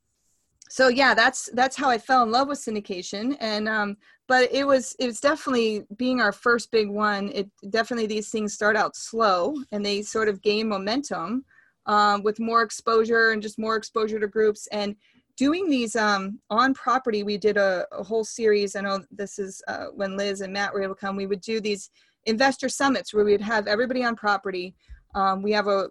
so 0.69 0.87
yeah 0.87 1.13
that's 1.13 1.49
that's 1.53 1.75
how 1.75 1.89
i 1.89 1.97
fell 1.97 2.23
in 2.23 2.31
love 2.31 2.47
with 2.47 2.59
syndication 2.59 3.35
and 3.41 3.67
um 3.67 3.97
but 4.29 4.49
it 4.53 4.65
was 4.65 4.95
it 4.99 5.07
was 5.07 5.19
definitely 5.19 5.83
being 5.97 6.21
our 6.21 6.31
first 6.31 6.71
big 6.71 6.87
one 6.87 7.29
it 7.33 7.49
definitely 7.69 8.07
these 8.07 8.29
things 8.29 8.53
start 8.53 8.77
out 8.77 8.95
slow 8.95 9.53
and 9.73 9.85
they 9.85 10.01
sort 10.01 10.29
of 10.29 10.41
gain 10.41 10.69
momentum 10.69 11.43
um, 11.85 12.23
with 12.23 12.39
more 12.39 12.61
exposure 12.61 13.31
and 13.31 13.41
just 13.41 13.59
more 13.59 13.75
exposure 13.75 14.19
to 14.19 14.27
groups 14.27 14.67
and 14.71 14.95
doing 15.37 15.69
these 15.69 15.95
um, 15.95 16.39
on 16.49 16.73
property 16.73 17.23
we 17.23 17.37
did 17.37 17.57
a, 17.57 17.85
a, 17.91 18.03
whole 18.03 18.23
series 18.23 18.75
i 18.75 18.81
know 18.81 18.99
this 19.11 19.39
is 19.39 19.61
uh, 19.67 19.85
when 19.93 20.17
liz 20.17 20.41
and 20.41 20.53
matt 20.53 20.73
were 20.73 20.81
able 20.81 20.95
to 20.95 20.99
come 20.99 21.15
we 21.15 21.27
would 21.27 21.41
do 21.41 21.59
these 21.59 21.89
investor 22.25 22.69
summits 22.69 23.13
where 23.13 23.25
we'd 23.25 23.41
have 23.41 23.67
everybody 23.67 24.03
on 24.03 24.15
property. 24.15 24.75
Um, 25.15 25.41
we 25.41 25.51
have 25.51 25.67
a 25.67 25.89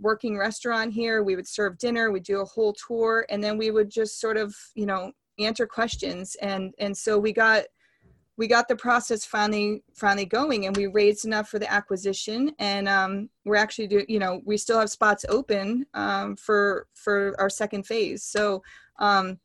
working 0.00 0.38
restaurant 0.38 0.94
here 0.94 1.22
we 1.22 1.36
would 1.36 1.46
serve 1.46 1.76
dinner 1.76 2.10
we 2.10 2.20
do 2.20 2.40
a 2.40 2.44
whole 2.44 2.72
tour 2.72 3.26
and 3.28 3.44
then 3.44 3.58
we 3.58 3.70
would 3.70 3.90
just 3.90 4.18
sort 4.18 4.38
of 4.38 4.54
you 4.74 4.86
know 4.86 5.12
answer 5.38 5.66
questions. 5.66 6.36
And 6.40 6.74
and 6.78 6.96
so 6.96 7.18
we 7.18 7.32
got 7.32 7.64
we 8.36 8.46
got 8.46 8.66
the 8.68 8.76
process 8.76 9.24
finally 9.24 9.82
finally 9.92 10.24
going 10.24 10.66
and 10.66 10.76
we 10.76 10.86
raised 10.86 11.24
enough 11.24 11.48
for 11.48 11.58
the 11.58 11.70
acquisition. 11.70 12.52
And 12.58 12.88
um, 12.88 13.28
we're 13.44 13.56
actually 13.56 13.86
do 13.88 14.04
you 14.08 14.18
know 14.18 14.40
we 14.44 14.56
still 14.56 14.80
have 14.80 14.90
spots 14.90 15.24
open 15.28 15.86
um, 15.94 16.36
for 16.36 16.86
for 16.94 17.34
our 17.38 17.50
second 17.50 17.86
phase. 17.86 18.22
So 18.22 18.62
um, 18.98 19.38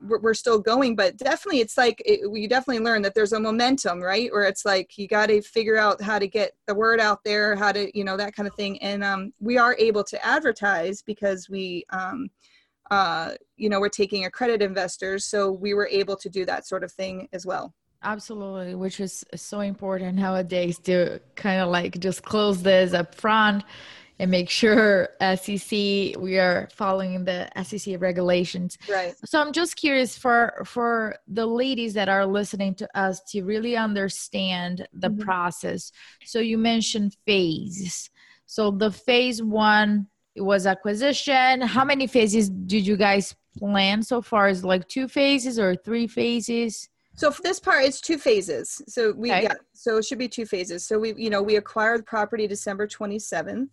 we're, 0.00 0.18
we're 0.18 0.34
still 0.34 0.58
going 0.58 0.96
but 0.96 1.16
definitely 1.16 1.60
it's 1.60 1.78
like 1.78 2.02
it, 2.04 2.28
we 2.28 2.46
definitely 2.46 2.84
learned 2.84 3.04
that 3.04 3.14
there's 3.14 3.32
a 3.32 3.40
momentum 3.40 4.00
right? 4.00 4.32
Where 4.32 4.44
it's 4.44 4.64
like 4.64 4.98
you 4.98 5.06
got 5.06 5.26
to 5.26 5.40
figure 5.40 5.76
out 5.76 6.02
how 6.02 6.18
to 6.18 6.26
get 6.26 6.52
the 6.66 6.74
word 6.74 7.00
out 7.00 7.22
there 7.24 7.54
how 7.54 7.70
to 7.72 7.96
you 7.96 8.04
know 8.04 8.16
that 8.16 8.34
kind 8.34 8.48
of 8.48 8.54
thing. 8.56 8.82
And 8.82 9.04
um, 9.04 9.32
we 9.38 9.58
are 9.58 9.76
able 9.78 10.04
to 10.04 10.26
advertise 10.26 11.02
because 11.02 11.48
we 11.48 11.84
um, 11.90 12.30
uh, 12.90 13.34
you 13.56 13.68
know 13.68 13.78
we're 13.78 13.88
taking 13.88 14.24
accredited 14.24 14.68
investors. 14.68 15.24
So 15.24 15.52
we 15.52 15.72
were 15.72 15.86
able 15.86 16.16
to 16.16 16.28
do 16.28 16.44
that 16.46 16.66
sort 16.66 16.82
of 16.82 16.90
thing 16.90 17.28
as 17.32 17.46
well 17.46 17.72
Absolutely, 18.04 18.74
which 18.74 19.00
is 19.00 19.24
so 19.34 19.60
important 19.60 20.18
nowadays 20.18 20.78
to 20.80 21.20
kind 21.36 21.60
of 21.60 21.70
like 21.70 21.98
just 21.98 22.22
close 22.22 22.62
this 22.62 22.92
up 22.92 23.14
front 23.14 23.64
and 24.18 24.30
make 24.30 24.48
sure 24.48 25.08
SEC 25.20 25.70
we 25.72 26.38
are 26.38 26.68
following 26.72 27.24
the 27.24 27.48
SEC 27.64 28.00
regulations. 28.00 28.78
Right. 28.88 29.14
So 29.24 29.40
I'm 29.40 29.52
just 29.52 29.76
curious 29.76 30.16
for 30.16 30.62
for 30.66 31.16
the 31.26 31.46
ladies 31.46 31.94
that 31.94 32.08
are 32.08 32.26
listening 32.26 32.74
to 32.76 32.98
us 32.98 33.20
to 33.30 33.42
really 33.42 33.76
understand 33.76 34.86
the 34.92 35.08
mm-hmm. 35.08 35.22
process. 35.22 35.90
So 36.24 36.38
you 36.40 36.58
mentioned 36.58 37.16
phase. 37.26 38.10
So 38.46 38.70
the 38.70 38.90
phase 38.90 39.42
1 39.42 40.06
was 40.36 40.66
acquisition. 40.66 41.62
How 41.62 41.84
many 41.84 42.06
phases 42.06 42.50
did 42.50 42.86
you 42.86 42.96
guys 42.96 43.34
plan 43.56 44.02
so 44.02 44.20
far? 44.20 44.48
Is 44.48 44.62
like 44.62 44.86
two 44.88 45.08
phases 45.08 45.58
or 45.58 45.74
three 45.74 46.06
phases? 46.06 46.88
So 47.16 47.30
for 47.30 47.42
this 47.42 47.60
part, 47.60 47.84
it's 47.84 48.00
two 48.00 48.18
phases. 48.18 48.82
So 48.88 49.12
we 49.12 49.30
okay. 49.30 49.44
yeah, 49.44 49.54
so 49.72 49.98
it 49.98 50.04
should 50.04 50.18
be 50.18 50.28
two 50.28 50.46
phases. 50.46 50.84
So 50.84 50.98
we 50.98 51.14
you 51.14 51.30
know 51.30 51.42
we 51.42 51.56
acquired 51.56 52.00
the 52.00 52.04
property 52.04 52.46
December 52.46 52.86
27th, 52.86 53.68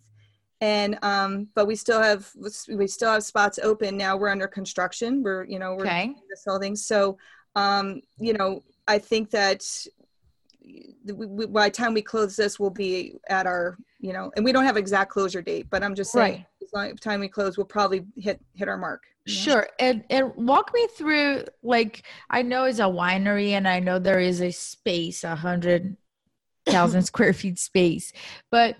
and 0.60 0.98
um, 1.02 1.48
but 1.54 1.66
we 1.66 1.74
still 1.74 2.00
have 2.00 2.30
we 2.68 2.86
still 2.86 3.10
have 3.10 3.24
spots 3.24 3.58
open 3.62 3.96
now. 3.96 4.16
We're 4.16 4.28
under 4.28 4.46
construction. 4.46 5.22
We're 5.22 5.44
you 5.44 5.58
know 5.58 5.74
we're 5.74 5.86
okay. 5.86 6.14
this 6.30 6.44
whole 6.46 6.60
thing. 6.60 6.76
So 6.76 7.18
um, 7.56 8.00
you 8.18 8.32
know 8.32 8.62
I 8.86 8.98
think 8.98 9.30
that 9.30 9.64
we, 11.04 11.46
by 11.46 11.68
the 11.68 11.74
time 11.74 11.94
we 11.94 12.02
close 12.02 12.36
this, 12.36 12.60
we'll 12.60 12.70
be 12.70 13.16
at 13.28 13.46
our 13.46 13.76
you 14.02 14.12
know, 14.12 14.32
and 14.36 14.44
we 14.44 14.52
don't 14.52 14.64
have 14.64 14.76
exact 14.76 15.10
closure 15.10 15.40
date, 15.40 15.68
but 15.70 15.82
I'm 15.82 15.94
just 15.94 16.10
saying, 16.10 16.32
right. 16.34 16.46
By 16.70 16.88
the 16.88 16.94
time 16.94 17.20
we 17.20 17.28
close, 17.28 17.56
we'll 17.56 17.66
probably 17.66 18.04
hit 18.16 18.40
hit 18.54 18.68
our 18.68 18.78
mark. 18.78 19.02
Sure. 19.26 19.68
And 19.78 20.04
and 20.10 20.34
walk 20.36 20.72
me 20.74 20.86
through 20.96 21.44
like 21.62 22.04
I 22.28 22.42
know 22.42 22.64
it's 22.64 22.78
a 22.78 22.82
winery 22.82 23.50
and 23.50 23.68
I 23.68 23.78
know 23.78 23.98
there 23.98 24.20
is 24.20 24.40
a 24.40 24.50
space, 24.50 25.24
a 25.24 25.36
hundred 25.36 25.96
thousand 26.66 27.02
square 27.10 27.32
feet 27.32 27.58
space. 27.58 28.12
But 28.50 28.76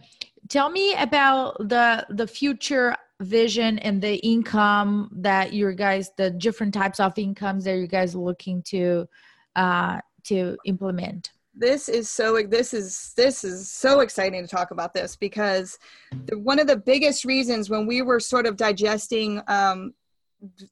tell 0.48 0.68
me 0.68 0.94
about 0.94 1.58
the 1.68 2.06
the 2.10 2.26
future 2.26 2.96
vision 3.20 3.78
and 3.78 4.02
the 4.02 4.16
income 4.16 5.10
that 5.16 5.52
you 5.52 5.72
guys 5.74 6.10
the 6.16 6.30
different 6.30 6.74
types 6.74 6.98
of 6.98 7.16
incomes 7.18 7.64
that 7.64 7.76
you 7.76 7.86
guys 7.86 8.14
are 8.16 8.18
looking 8.18 8.62
to 8.62 9.08
uh 9.54 10.00
to 10.24 10.56
implement 10.64 11.30
this 11.54 11.88
is 11.88 12.08
so 12.08 12.42
this 12.42 12.72
is 12.72 13.12
this 13.16 13.44
is 13.44 13.68
so 13.70 14.00
exciting 14.00 14.42
to 14.42 14.48
talk 14.48 14.70
about 14.70 14.94
this 14.94 15.16
because 15.16 15.78
the, 16.26 16.38
one 16.38 16.58
of 16.58 16.66
the 16.66 16.76
biggest 16.76 17.24
reasons 17.24 17.68
when 17.68 17.86
we 17.86 18.02
were 18.02 18.20
sort 18.20 18.46
of 18.46 18.56
digesting 18.56 19.40
um, 19.48 19.92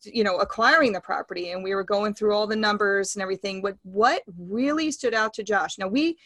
you 0.04 0.24
know 0.24 0.36
acquiring 0.36 0.92
the 0.92 1.00
property 1.00 1.50
and 1.50 1.62
we 1.62 1.74
were 1.74 1.84
going 1.84 2.14
through 2.14 2.34
all 2.34 2.46
the 2.46 2.56
numbers 2.56 3.14
and 3.14 3.22
everything 3.22 3.62
what 3.62 3.76
what 3.82 4.22
really 4.38 4.90
stood 4.90 5.14
out 5.14 5.32
to 5.34 5.42
josh 5.42 5.78
now 5.78 5.86
we 5.86 6.16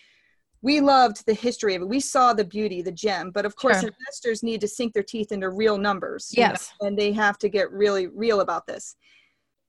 we 0.62 0.80
loved 0.80 1.26
the 1.26 1.34
history 1.34 1.74
of 1.74 1.82
it. 1.82 1.88
We 1.88 2.00
saw 2.00 2.32
the 2.32 2.44
beauty 2.44 2.80
the 2.80 2.92
gem 2.92 3.30
but 3.32 3.44
of 3.44 3.56
course 3.56 3.80
sure. 3.80 3.90
investors 3.90 4.42
need 4.42 4.60
to 4.60 4.68
sink 4.68 4.94
their 4.94 5.02
teeth 5.02 5.32
into 5.32 5.50
real 5.50 5.76
numbers 5.76 6.32
yes 6.34 6.72
know, 6.80 6.88
and 6.88 6.98
they 6.98 7.12
have 7.12 7.38
to 7.38 7.48
get 7.48 7.70
really 7.72 8.06
real 8.06 8.40
about 8.40 8.66
this. 8.66 8.96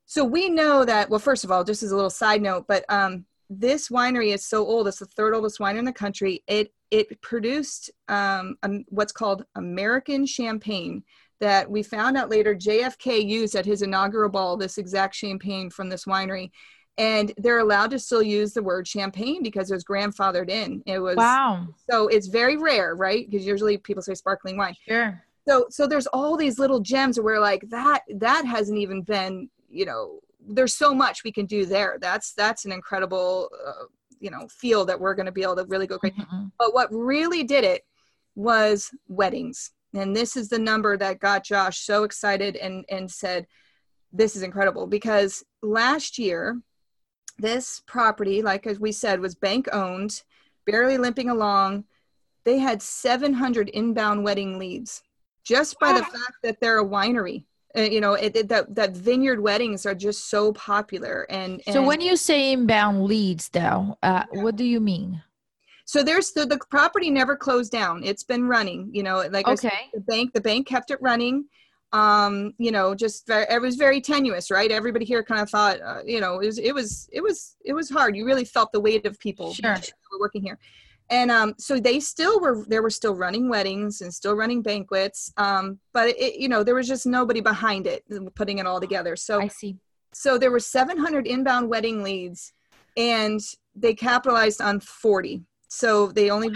So 0.05 0.23
we 0.23 0.49
know 0.49 0.85
that 0.85 1.09
well 1.09 1.19
first 1.19 1.43
of 1.43 1.51
all 1.51 1.63
just 1.63 1.83
as 1.83 1.91
a 1.91 1.95
little 1.95 2.11
side 2.11 2.41
note 2.41 2.65
but 2.67 2.85
um, 2.87 3.25
this 3.49 3.89
winery 3.89 4.33
is 4.33 4.45
so 4.45 4.65
old 4.65 4.87
it's 4.87 4.99
the 4.99 5.05
third 5.05 5.33
oldest 5.33 5.59
winery 5.59 5.79
in 5.79 5.85
the 5.85 5.93
country 5.93 6.43
it 6.47 6.73
it 6.91 7.21
produced 7.21 7.91
um, 8.07 8.55
um, 8.63 8.83
what's 8.89 9.11
called 9.11 9.45
american 9.55 10.25
champagne 10.25 11.03
that 11.39 11.69
we 11.69 11.83
found 11.83 12.17
out 12.17 12.29
later 12.29 12.55
JFK 12.55 13.25
used 13.25 13.55
at 13.55 13.65
his 13.65 13.81
inaugural 13.81 14.29
ball 14.29 14.57
this 14.57 14.77
exact 14.77 15.15
champagne 15.15 15.69
from 15.69 15.89
this 15.89 16.05
winery. 16.05 16.51
And 16.97 17.33
they're 17.37 17.59
allowed 17.59 17.91
to 17.91 17.99
still 17.99 18.23
use 18.23 18.53
the 18.53 18.63
word 18.63 18.87
champagne 18.87 19.43
because 19.43 19.69
it 19.69 19.73
was 19.73 19.83
grandfathered 19.83 20.49
in. 20.49 20.81
It 20.85 20.99
was 20.99 21.17
wow. 21.17 21.67
So 21.89 22.07
it's 22.07 22.27
very 22.27 22.55
rare, 22.55 22.95
right? 22.95 23.29
Because 23.29 23.45
usually 23.45 23.77
people 23.77 24.01
say 24.01 24.13
sparkling 24.13 24.55
wine. 24.55 24.75
Sure. 24.87 25.21
So 25.45 25.65
so 25.69 25.87
there's 25.87 26.07
all 26.07 26.37
these 26.37 26.57
little 26.57 26.79
gems 26.79 27.19
where 27.19 27.41
like 27.41 27.69
that 27.69 28.03
that 28.15 28.45
hasn't 28.45 28.77
even 28.77 29.01
been 29.01 29.49
you 29.69 29.85
know 29.85 30.19
there's 30.47 30.73
so 30.73 30.93
much 30.93 31.23
we 31.23 31.31
can 31.31 31.45
do 31.45 31.65
there. 31.65 31.97
That's 31.99 32.33
that's 32.33 32.65
an 32.65 32.71
incredible 32.71 33.49
uh, 33.65 33.85
you 34.19 34.31
know 34.31 34.47
feel 34.49 34.85
that 34.85 34.99
we're 34.99 35.15
going 35.15 35.25
to 35.25 35.31
be 35.31 35.43
able 35.43 35.57
to 35.57 35.65
really 35.65 35.87
go 35.87 35.97
great. 35.97 36.15
Mm-hmm. 36.15 36.45
But 36.57 36.73
what 36.73 36.89
really 36.91 37.43
did 37.43 37.63
it 37.63 37.83
was 38.35 38.91
weddings 39.07 39.71
and 39.95 40.15
this 40.15 40.35
is 40.35 40.49
the 40.49 40.59
number 40.59 40.97
that 40.97 41.19
got 41.19 41.43
Josh 41.43 41.79
so 41.79 42.03
excited 42.03 42.55
and, 42.57 42.85
and 42.89 43.09
said, 43.09 43.47
This 44.11 44.35
is 44.35 44.43
incredible 44.43 44.87
because 44.87 45.43
last 45.61 46.19
year, 46.19 46.59
this 47.37 47.81
property, 47.85 48.41
like 48.41 48.67
as 48.67 48.79
we 48.79 48.91
said, 48.91 49.19
was 49.19 49.35
bank 49.35 49.67
owned, 49.73 50.21
barely 50.65 50.97
limping 50.97 51.29
along. 51.29 51.85
They 52.43 52.59
had 52.59 52.81
700 52.81 53.69
inbound 53.69 54.23
wedding 54.23 54.59
leads 54.59 55.01
just 55.43 55.79
by 55.79 55.93
the 55.93 56.03
fact 56.03 56.37
that 56.43 56.59
they're 56.59 56.79
a 56.79 56.85
winery. 56.85 57.45
Uh, 57.77 57.81
you 57.81 57.99
know, 57.99 58.13
it, 58.13 58.35
it, 58.35 58.47
that 58.49 58.73
that 58.73 58.95
vineyard 58.95 59.41
weddings 59.41 59.85
are 59.85 59.95
just 59.95 60.29
so 60.29 60.53
popular. 60.53 61.25
And, 61.29 61.61
and 61.67 61.73
so, 61.73 61.83
when 61.83 62.01
you 62.01 62.15
say 62.15 62.53
inbound 62.53 63.03
leads, 63.03 63.49
though, 63.49 63.97
uh, 64.01 64.23
yeah. 64.31 64.43
what 64.43 64.55
do 64.55 64.63
you 64.63 64.79
mean? 64.79 65.21
so 65.85 66.03
there's 66.03 66.31
the, 66.31 66.45
the 66.45 66.59
property 66.69 67.09
never 67.09 67.35
closed 67.35 67.71
down 67.71 68.03
it's 68.03 68.23
been 68.23 68.47
running 68.47 68.89
you 68.91 69.03
know 69.03 69.23
like 69.31 69.47
okay. 69.47 69.69
said, 69.69 69.71
the 69.93 70.01
bank 70.01 70.33
the 70.33 70.41
bank 70.41 70.67
kept 70.67 70.91
it 70.91 71.01
running 71.01 71.45
um 71.93 72.53
you 72.57 72.71
know 72.71 72.93
just 72.93 73.25
very, 73.27 73.45
it 73.49 73.61
was 73.61 73.75
very 73.75 74.01
tenuous 74.01 74.51
right 74.51 74.71
everybody 74.71 75.05
here 75.05 75.23
kind 75.23 75.41
of 75.41 75.49
thought 75.49 75.79
uh, 75.81 76.01
you 76.03 76.19
know 76.19 76.39
it 76.39 76.47
was 76.47 76.57
it 76.57 76.73
was 76.73 77.07
it 77.13 77.21
was 77.21 77.55
it 77.63 77.73
was 77.73 77.89
hard 77.89 78.15
you 78.15 78.25
really 78.25 78.43
felt 78.43 78.71
the 78.71 78.79
weight 78.79 79.05
of 79.05 79.17
people 79.19 79.53
sure. 79.53 79.77
working 80.19 80.41
here 80.41 80.57
and 81.09 81.29
um, 81.29 81.53
so 81.57 81.79
they 81.79 81.99
still 81.99 82.39
were 82.39 82.65
there 82.67 82.81
were 82.81 82.89
still 82.89 83.13
running 83.13 83.47
weddings 83.49 84.01
and 84.01 84.13
still 84.13 84.35
running 84.35 84.61
banquets 84.61 85.31
um, 85.37 85.79
but 85.93 86.09
it, 86.09 86.39
you 86.39 86.49
know 86.49 86.63
there 86.63 86.75
was 86.75 86.87
just 86.87 87.05
nobody 87.05 87.41
behind 87.41 87.87
it 87.87 88.03
putting 88.35 88.57
it 88.57 88.65
all 88.65 88.79
together. 88.79 89.15
So 89.15 89.41
i 89.41 89.47
see. 89.47 89.77
so 90.13 90.37
there 90.37 90.51
were 90.51 90.59
700 90.59 91.27
inbound 91.27 91.69
wedding 91.69 92.03
leads 92.03 92.53
and 92.97 93.39
they 93.75 93.93
capitalized 93.93 94.61
on 94.61 94.79
40 94.79 95.43
so 95.67 96.07
they 96.07 96.29
only 96.29 96.49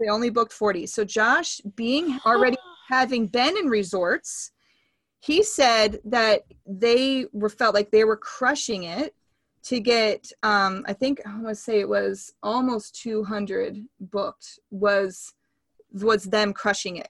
they 0.00 0.08
only 0.08 0.30
booked 0.30 0.52
40 0.52 0.86
so 0.86 1.04
josh 1.04 1.60
being 1.74 2.18
already 2.26 2.56
having 2.88 3.26
been 3.26 3.56
in 3.56 3.66
resorts 3.66 4.52
he 5.20 5.42
said 5.42 6.00
that 6.04 6.42
they 6.66 7.26
were 7.32 7.48
felt 7.48 7.74
like 7.74 7.90
they 7.90 8.04
were 8.04 8.16
crushing 8.16 8.84
it 8.84 9.14
to 9.62 9.80
get 9.80 10.30
um 10.42 10.84
i 10.86 10.92
think 10.92 11.20
i 11.26 11.30
want 11.34 11.48
to 11.48 11.54
say 11.54 11.80
it 11.80 11.88
was 11.88 12.32
almost 12.42 13.00
200 13.02 13.78
booked 14.00 14.58
was 14.70 15.34
was 15.92 16.24
them 16.24 16.52
crushing 16.52 16.96
it 16.96 17.08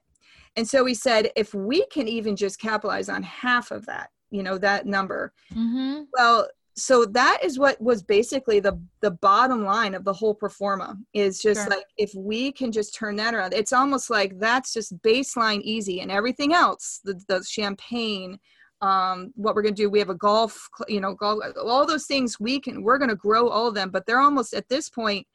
and 0.56 0.66
so 0.66 0.82
we 0.82 0.94
said 0.94 1.30
if 1.36 1.54
we 1.54 1.86
can 1.86 2.08
even 2.08 2.36
just 2.36 2.60
capitalize 2.60 3.08
on 3.08 3.22
half 3.22 3.70
of 3.70 3.86
that 3.86 4.10
you 4.30 4.42
know 4.42 4.58
that 4.58 4.86
number 4.86 5.32
mm-hmm. 5.52 6.02
well 6.12 6.48
so 6.78 7.04
that 7.04 7.38
is 7.42 7.58
what 7.58 7.80
was 7.80 8.02
basically 8.02 8.60
the 8.60 8.80
the 9.00 9.10
bottom 9.10 9.64
line 9.64 9.94
of 9.94 10.04
the 10.04 10.12
whole 10.12 10.34
pro 10.34 10.48
forma 10.48 10.96
is 11.12 11.42
just 11.42 11.62
sure. 11.62 11.70
like 11.70 11.86
if 11.96 12.12
we 12.14 12.52
can 12.52 12.70
just 12.70 12.94
turn 12.94 13.16
that 13.16 13.34
around 13.34 13.52
it's 13.52 13.72
almost 13.72 14.10
like 14.10 14.38
that's 14.38 14.72
just 14.72 14.96
baseline 15.02 15.60
easy 15.62 16.00
and 16.00 16.10
everything 16.10 16.54
else 16.54 17.00
the, 17.04 17.20
the 17.26 17.42
champagne 17.42 18.38
um, 18.80 19.32
what 19.34 19.54
we're 19.54 19.62
going 19.62 19.74
to 19.74 19.82
do. 19.82 19.90
We 19.90 19.98
have 19.98 20.10
a 20.10 20.14
golf 20.14 20.68
you 20.88 21.00
know 21.00 21.14
golf 21.14 21.42
all 21.62 21.86
those 21.86 22.06
things 22.06 22.38
we 22.38 22.60
can 22.60 22.82
we're 22.82 22.98
going 22.98 23.10
to 23.10 23.16
grow 23.16 23.48
all 23.48 23.68
of 23.68 23.74
them 23.74 23.90
but 23.90 24.06
they're 24.06 24.20
almost 24.20 24.54
at 24.54 24.68
this 24.68 24.88
point 24.88 25.26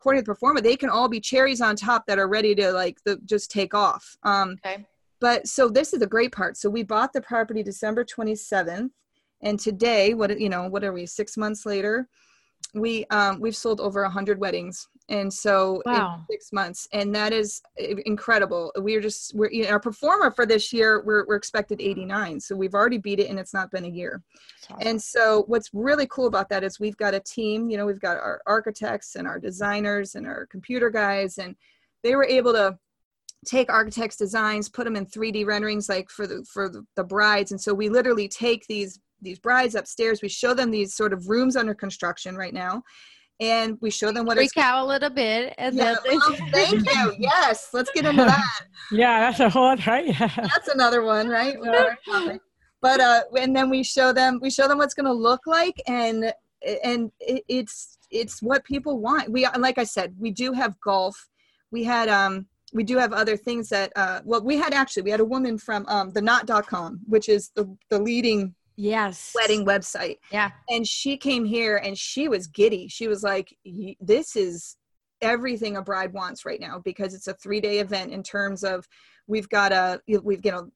according 0.00 0.20
to 0.20 0.22
the 0.22 0.26
pro 0.26 0.34
forma, 0.34 0.60
they 0.60 0.76
can 0.76 0.90
all 0.90 1.08
be 1.08 1.20
cherries 1.20 1.60
on 1.60 1.76
top 1.76 2.04
that 2.06 2.18
are 2.18 2.26
ready 2.26 2.56
to 2.56 2.72
like 2.72 2.98
the, 3.04 3.16
just 3.24 3.52
take 3.52 3.72
off. 3.72 4.16
Um, 4.24 4.56
okay. 4.66 4.84
but 5.20 5.46
so 5.46 5.68
this 5.68 5.92
is 5.92 6.00
the 6.00 6.08
great 6.08 6.32
part. 6.32 6.56
So 6.56 6.68
we 6.68 6.82
bought 6.82 7.12
the 7.12 7.20
property 7.20 7.62
december 7.62 8.04
27th 8.04 8.90
and 9.42 9.60
today 9.60 10.14
what 10.14 10.38
you 10.40 10.48
know 10.48 10.68
what 10.68 10.82
are 10.82 10.92
we 10.92 11.06
six 11.06 11.36
months 11.36 11.64
later 11.66 12.08
we 12.74 13.04
um, 13.06 13.40
we've 13.40 13.56
sold 13.56 13.80
over 13.80 14.02
a 14.02 14.10
hundred 14.10 14.38
weddings, 14.38 14.88
and 15.12 15.32
so 15.32 15.82
wow. 15.86 16.16
in 16.16 16.26
six 16.34 16.52
months, 16.52 16.88
and 16.92 17.14
that 17.14 17.32
is 17.32 17.62
incredible. 17.76 18.72
We're 18.76 19.00
just 19.00 19.34
we're 19.34 19.50
you 19.50 19.64
know, 19.64 19.70
our 19.70 19.80
pro 19.80 19.92
forma 19.92 20.30
for 20.30 20.46
this 20.46 20.72
year. 20.72 21.02
We're 21.04 21.26
we're 21.26 21.36
expected 21.36 21.80
89, 21.80 22.40
so 22.40 22.56
we've 22.56 22.74
already 22.74 22.98
beat 22.98 23.20
it, 23.20 23.28
and 23.30 23.38
it's 23.38 23.54
not 23.54 23.70
been 23.70 23.84
a 23.84 23.88
year. 23.88 24.22
Awesome. 24.70 24.88
And 24.88 25.02
so 25.02 25.44
what's 25.46 25.70
really 25.72 26.06
cool 26.06 26.26
about 26.26 26.48
that 26.48 26.64
is 26.64 26.80
we've 26.80 26.96
got 26.96 27.14
a 27.14 27.20
team. 27.20 27.70
You 27.70 27.76
know, 27.76 27.86
we've 27.86 28.00
got 28.00 28.16
our 28.16 28.42
architects 28.46 29.14
and 29.14 29.28
our 29.28 29.38
designers 29.38 30.14
and 30.14 30.26
our 30.26 30.46
computer 30.46 30.90
guys, 30.90 31.38
and 31.38 31.54
they 32.02 32.16
were 32.16 32.24
able 32.24 32.52
to 32.54 32.78
take 33.44 33.72
architects 33.72 34.16
designs 34.16 34.68
put 34.68 34.84
them 34.84 34.94
in 34.94 35.04
3d 35.04 35.44
renderings 35.44 35.88
like 35.88 36.08
for 36.08 36.28
the 36.28 36.44
for 36.44 36.70
the 36.94 37.02
brides 37.02 37.50
and 37.50 37.60
so 37.60 37.74
we 37.74 37.88
literally 37.88 38.28
take 38.28 38.64
these 38.68 39.00
these 39.22 39.38
brides 39.38 39.74
upstairs. 39.74 40.20
We 40.20 40.28
show 40.28 40.52
them 40.52 40.70
these 40.70 40.94
sort 40.94 41.12
of 41.12 41.28
rooms 41.28 41.56
under 41.56 41.74
construction 41.74 42.36
right 42.36 42.52
now, 42.52 42.82
and 43.40 43.78
we 43.80 43.90
show 43.90 44.12
them 44.12 44.26
what 44.26 44.36
freak 44.36 44.50
it's 44.54 44.56
out 44.56 44.84
a 44.84 44.86
little 44.86 45.10
bit. 45.10 45.54
And 45.58 45.74
yeah, 45.74 45.94
then 46.04 46.18
well, 46.18 46.36
thank 46.52 46.72
you. 46.72 47.14
Yes, 47.18 47.68
let's 47.72 47.90
get 47.92 48.06
into 48.06 48.24
that. 48.24 48.60
yeah, 48.92 49.20
that's 49.20 49.40
a 49.40 49.48
whole 49.48 49.76
right. 49.86 50.06
Yeah. 50.06 50.28
That's 50.36 50.68
another 50.68 51.02
one, 51.02 51.28
right? 51.28 51.56
but 52.80 53.00
uh, 53.00 53.22
and 53.38 53.54
then 53.54 53.70
we 53.70 53.82
show 53.82 54.12
them 54.12 54.38
we 54.42 54.50
show 54.50 54.68
them 54.68 54.78
what's 54.78 54.94
going 54.94 55.06
to 55.06 55.12
look 55.12 55.40
like, 55.46 55.80
and 55.86 56.32
and 56.84 57.10
it, 57.20 57.44
it's 57.48 57.98
it's 58.10 58.42
what 58.42 58.64
people 58.64 59.00
want. 59.00 59.30
We 59.30 59.46
like 59.58 59.78
I 59.78 59.84
said, 59.84 60.14
we 60.18 60.30
do 60.30 60.52
have 60.52 60.80
golf. 60.80 61.28
We 61.70 61.84
had 61.84 62.08
um 62.08 62.46
we 62.72 62.84
do 62.84 62.96
have 62.98 63.12
other 63.12 63.36
things 63.36 63.68
that 63.68 63.92
uh 63.96 64.20
well 64.24 64.42
we 64.42 64.56
had 64.56 64.72
actually 64.72 65.02
we 65.02 65.10
had 65.10 65.20
a 65.20 65.24
woman 65.24 65.58
from 65.58 65.84
um 65.88 66.10
the 66.10 66.22
knot.com 66.22 67.00
which 67.06 67.28
is 67.28 67.50
the 67.54 67.76
the 67.90 67.98
leading 67.98 68.54
yes. 68.82 69.32
wedding 69.34 69.64
website. 69.64 70.16
Yeah. 70.30 70.50
And 70.70 70.86
she 70.86 71.16
came 71.16 71.44
here 71.44 71.76
and 71.76 71.96
she 71.96 72.28
was 72.28 72.46
giddy. 72.46 72.88
She 72.88 73.08
was 73.08 73.22
like 73.22 73.54
this 74.00 74.36
is 74.36 74.76
everything 75.20 75.76
a 75.76 75.82
bride 75.82 76.12
wants 76.12 76.44
right 76.44 76.60
now 76.60 76.80
because 76.84 77.14
it's 77.14 77.28
a 77.28 77.34
three 77.34 77.60
day 77.60 77.78
event 77.78 78.12
in 78.12 78.22
terms 78.22 78.64
of 78.64 78.86
we've 79.28 79.48
got 79.48 79.72
a 79.72 80.00
we've 80.22 80.44
you 80.44 80.50
know 80.50 80.68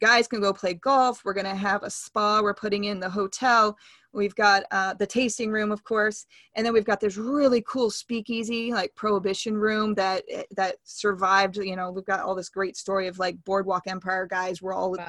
guys 0.00 0.28
can 0.28 0.40
go 0.40 0.52
play 0.52 0.74
golf. 0.74 1.22
We're 1.24 1.32
going 1.32 1.46
to 1.46 1.54
have 1.54 1.82
a 1.82 1.90
spa. 1.90 2.40
We're 2.42 2.54
putting 2.54 2.84
in 2.84 3.00
the 3.00 3.10
hotel. 3.10 3.76
We've 4.12 4.34
got 4.34 4.64
uh, 4.70 4.94
the 4.94 5.06
tasting 5.06 5.50
room 5.50 5.72
of 5.72 5.84
course. 5.84 6.26
And 6.54 6.64
then 6.64 6.72
we've 6.72 6.84
got 6.84 7.00
this 7.00 7.16
really 7.16 7.64
cool 7.66 7.90
speakeasy 7.90 8.72
like 8.72 8.94
prohibition 8.94 9.56
room 9.56 9.94
that 9.94 10.24
that 10.56 10.76
survived 10.84 11.56
you 11.56 11.76
know 11.76 11.90
we've 11.90 12.04
got 12.04 12.20
all 12.20 12.34
this 12.34 12.50
great 12.50 12.76
story 12.76 13.08
of 13.08 13.18
like 13.18 13.42
boardwalk 13.44 13.84
empire 13.86 14.26
guys 14.26 14.60
were 14.60 14.74
all 14.74 14.92
wow. 14.92 15.08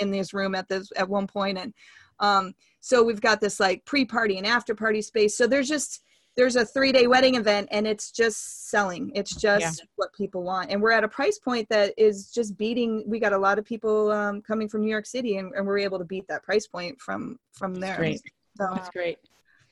in 0.00 0.10
this 0.10 0.32
room 0.32 0.54
at 0.54 0.68
this 0.68 0.90
at 0.96 1.08
one 1.08 1.26
point. 1.26 1.58
And 1.58 1.74
um, 2.20 2.54
so 2.80 3.02
we've 3.02 3.20
got 3.20 3.40
this 3.40 3.60
like 3.60 3.84
pre-party 3.84 4.38
and 4.38 4.46
after 4.46 4.74
party 4.74 5.02
space. 5.02 5.36
So 5.36 5.46
there's 5.46 5.68
just 5.68 6.02
there's 6.38 6.56
a 6.56 6.64
three 6.64 6.92
day 6.92 7.06
wedding 7.06 7.34
event 7.34 7.68
and 7.70 7.86
it's 7.86 8.10
just 8.10 8.70
selling 8.70 9.12
it's 9.14 9.34
just 9.34 9.80
yeah. 9.80 9.86
what 9.96 10.10
people 10.14 10.42
want 10.42 10.70
and 10.70 10.80
we're 10.80 10.92
at 10.92 11.04
a 11.04 11.08
price 11.08 11.38
point 11.38 11.68
that 11.68 11.92
is 11.98 12.30
just 12.30 12.56
beating 12.56 13.04
we 13.06 13.18
got 13.18 13.34
a 13.34 13.38
lot 13.38 13.58
of 13.58 13.64
people 13.64 14.10
um, 14.12 14.40
coming 14.40 14.68
from 14.68 14.80
new 14.80 14.90
york 14.90 15.04
city 15.04 15.36
and, 15.36 15.52
and, 15.54 15.66
we're 15.66 15.78
able 15.78 15.98
to 15.98 16.04
beat 16.04 16.26
that 16.28 16.42
price 16.42 16.66
point 16.66 16.98
from 17.00 17.38
from 17.52 17.74
there 17.74 17.96
great. 17.96 18.22
So. 18.56 18.68
That's 18.74 18.90
great. 18.90 19.18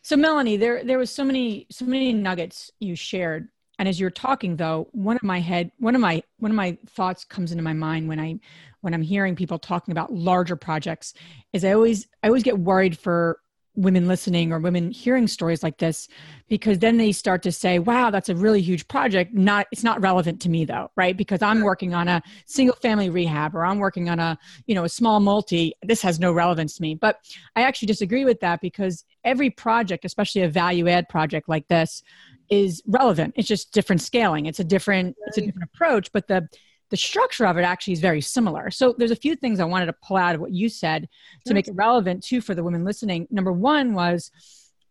So 0.02 0.16
Melanie, 0.16 0.57
there 0.57 0.85
there 0.85 0.98
was 0.98 1.11
so 1.11 1.24
many 1.24 1.66
so 1.70 1.85
many 1.85 2.12
nuggets 2.12 2.70
you 2.79 2.94
shared. 2.94 3.48
And 3.79 3.88
as 3.88 3.98
you're 3.98 4.11
talking 4.11 4.55
though, 4.55 4.88
one 4.92 5.16
of 5.16 5.24
my 5.24 5.40
head 5.40 5.72
one 5.79 5.96
of 5.96 6.00
my 6.00 6.22
one 6.38 6.52
of 6.52 6.55
my 6.55 6.79
thoughts 6.87 7.24
comes 7.24 7.50
into 7.50 7.64
my 7.64 7.72
mind 7.72 8.09
when 8.09 8.20
I 8.20 8.38
when 8.83 8.94
I'm 8.94 9.02
hearing 9.02 9.35
people 9.35 9.59
talking 9.59 9.90
about 9.90 10.12
larger 10.12 10.55
projects 10.55 11.12
is 11.52 11.64
I 11.64 11.72
always 11.72 12.07
I 12.22 12.29
always 12.29 12.44
get 12.44 12.57
worried 12.57 12.96
for 12.96 13.40
women 13.77 14.09
listening 14.09 14.53
or 14.53 14.59
women 14.59 14.91
hearing 14.91 15.27
stories 15.27 15.62
like 15.62 15.79
this 15.79 16.09
because 16.49 16.79
then 16.79 16.97
they 16.97 17.12
start 17.12 17.43
to 17.43 17.53
say 17.53 17.79
wow 17.79 18.11
that's 18.11 18.29
a 18.29 18.35
really 18.35 18.61
huge 18.61 18.89
project. 18.89 19.35
Not 19.35 19.67
it's 19.71 19.85
not 19.85 20.01
relevant 20.01 20.41
to 20.43 20.49
me 20.49 20.65
though 20.65 20.91
right? 20.97 21.17
Because 21.17 21.43
i'm 21.43 21.61
working 21.61 21.95
on 21.95 22.09
a 22.09 22.23
single 22.47 22.77
family 22.77 23.11
rehab 23.11 23.55
or 23.55 23.65
i'm 23.65 23.79
working 23.79 24.09
on 24.09 24.19
a 24.19 24.39
you 24.67 24.75
know 24.75 24.85
a 24.85 24.89
small 24.89 25.21
multi. 25.21 25.75
This 25.83 26.03
has 26.03 26.19
no 26.19 26.33
relevance 26.33 26.77
to 26.77 26.83
me. 26.83 26.95
But 26.95 27.21
i 27.55 27.62
actually 27.62 27.87
disagree 27.87 28.25
with 28.25 28.41
that 28.41 28.61
because 28.61 29.05
every 29.25 29.51
project 29.51 30.05
especially 30.05 30.43
a 30.43 30.49
value 30.49 30.89
add 30.89 31.09
project 31.09 31.49
like 31.49 31.69
this 31.69 32.03
is 32.49 32.83
relevant. 32.87 33.35
It's 33.37 33.49
just 33.49 33.73
different 33.73 34.01
scaling. 34.01 34.47
It's 34.47 34.61
a 34.61 34.65
different 34.65 35.17
it's 35.27 35.39
a 35.39 35.43
different 35.43 35.71
approach 35.75 36.12
but 36.12 36.27
the 36.29 36.49
the 36.90 36.96
structure 36.96 37.46
of 37.46 37.59
it 37.59 37.62
actually 37.62 37.94
is 37.94 38.01
very 38.01 38.20
similar. 38.20 38.70
So 38.70 38.94
there's 38.96 39.11
a 39.11 39.16
few 39.16 39.37
things 39.37 39.61
I 39.61 39.64
wanted 39.64 39.87
to 39.87 39.94
pull 39.94 40.16
out 40.16 40.35
of 40.35 40.40
what 40.40 40.53
you 40.53 40.68
said 40.68 41.09
to 41.46 41.55
make 41.55 41.68
it 41.68 41.75
relevant 41.75 42.22
too 42.22 42.40
for 42.40 42.55
the 42.55 42.62
women 42.62 42.85
listening. 42.85 43.27
Number 43.31 43.53
one 43.53 43.94
was 43.94 44.31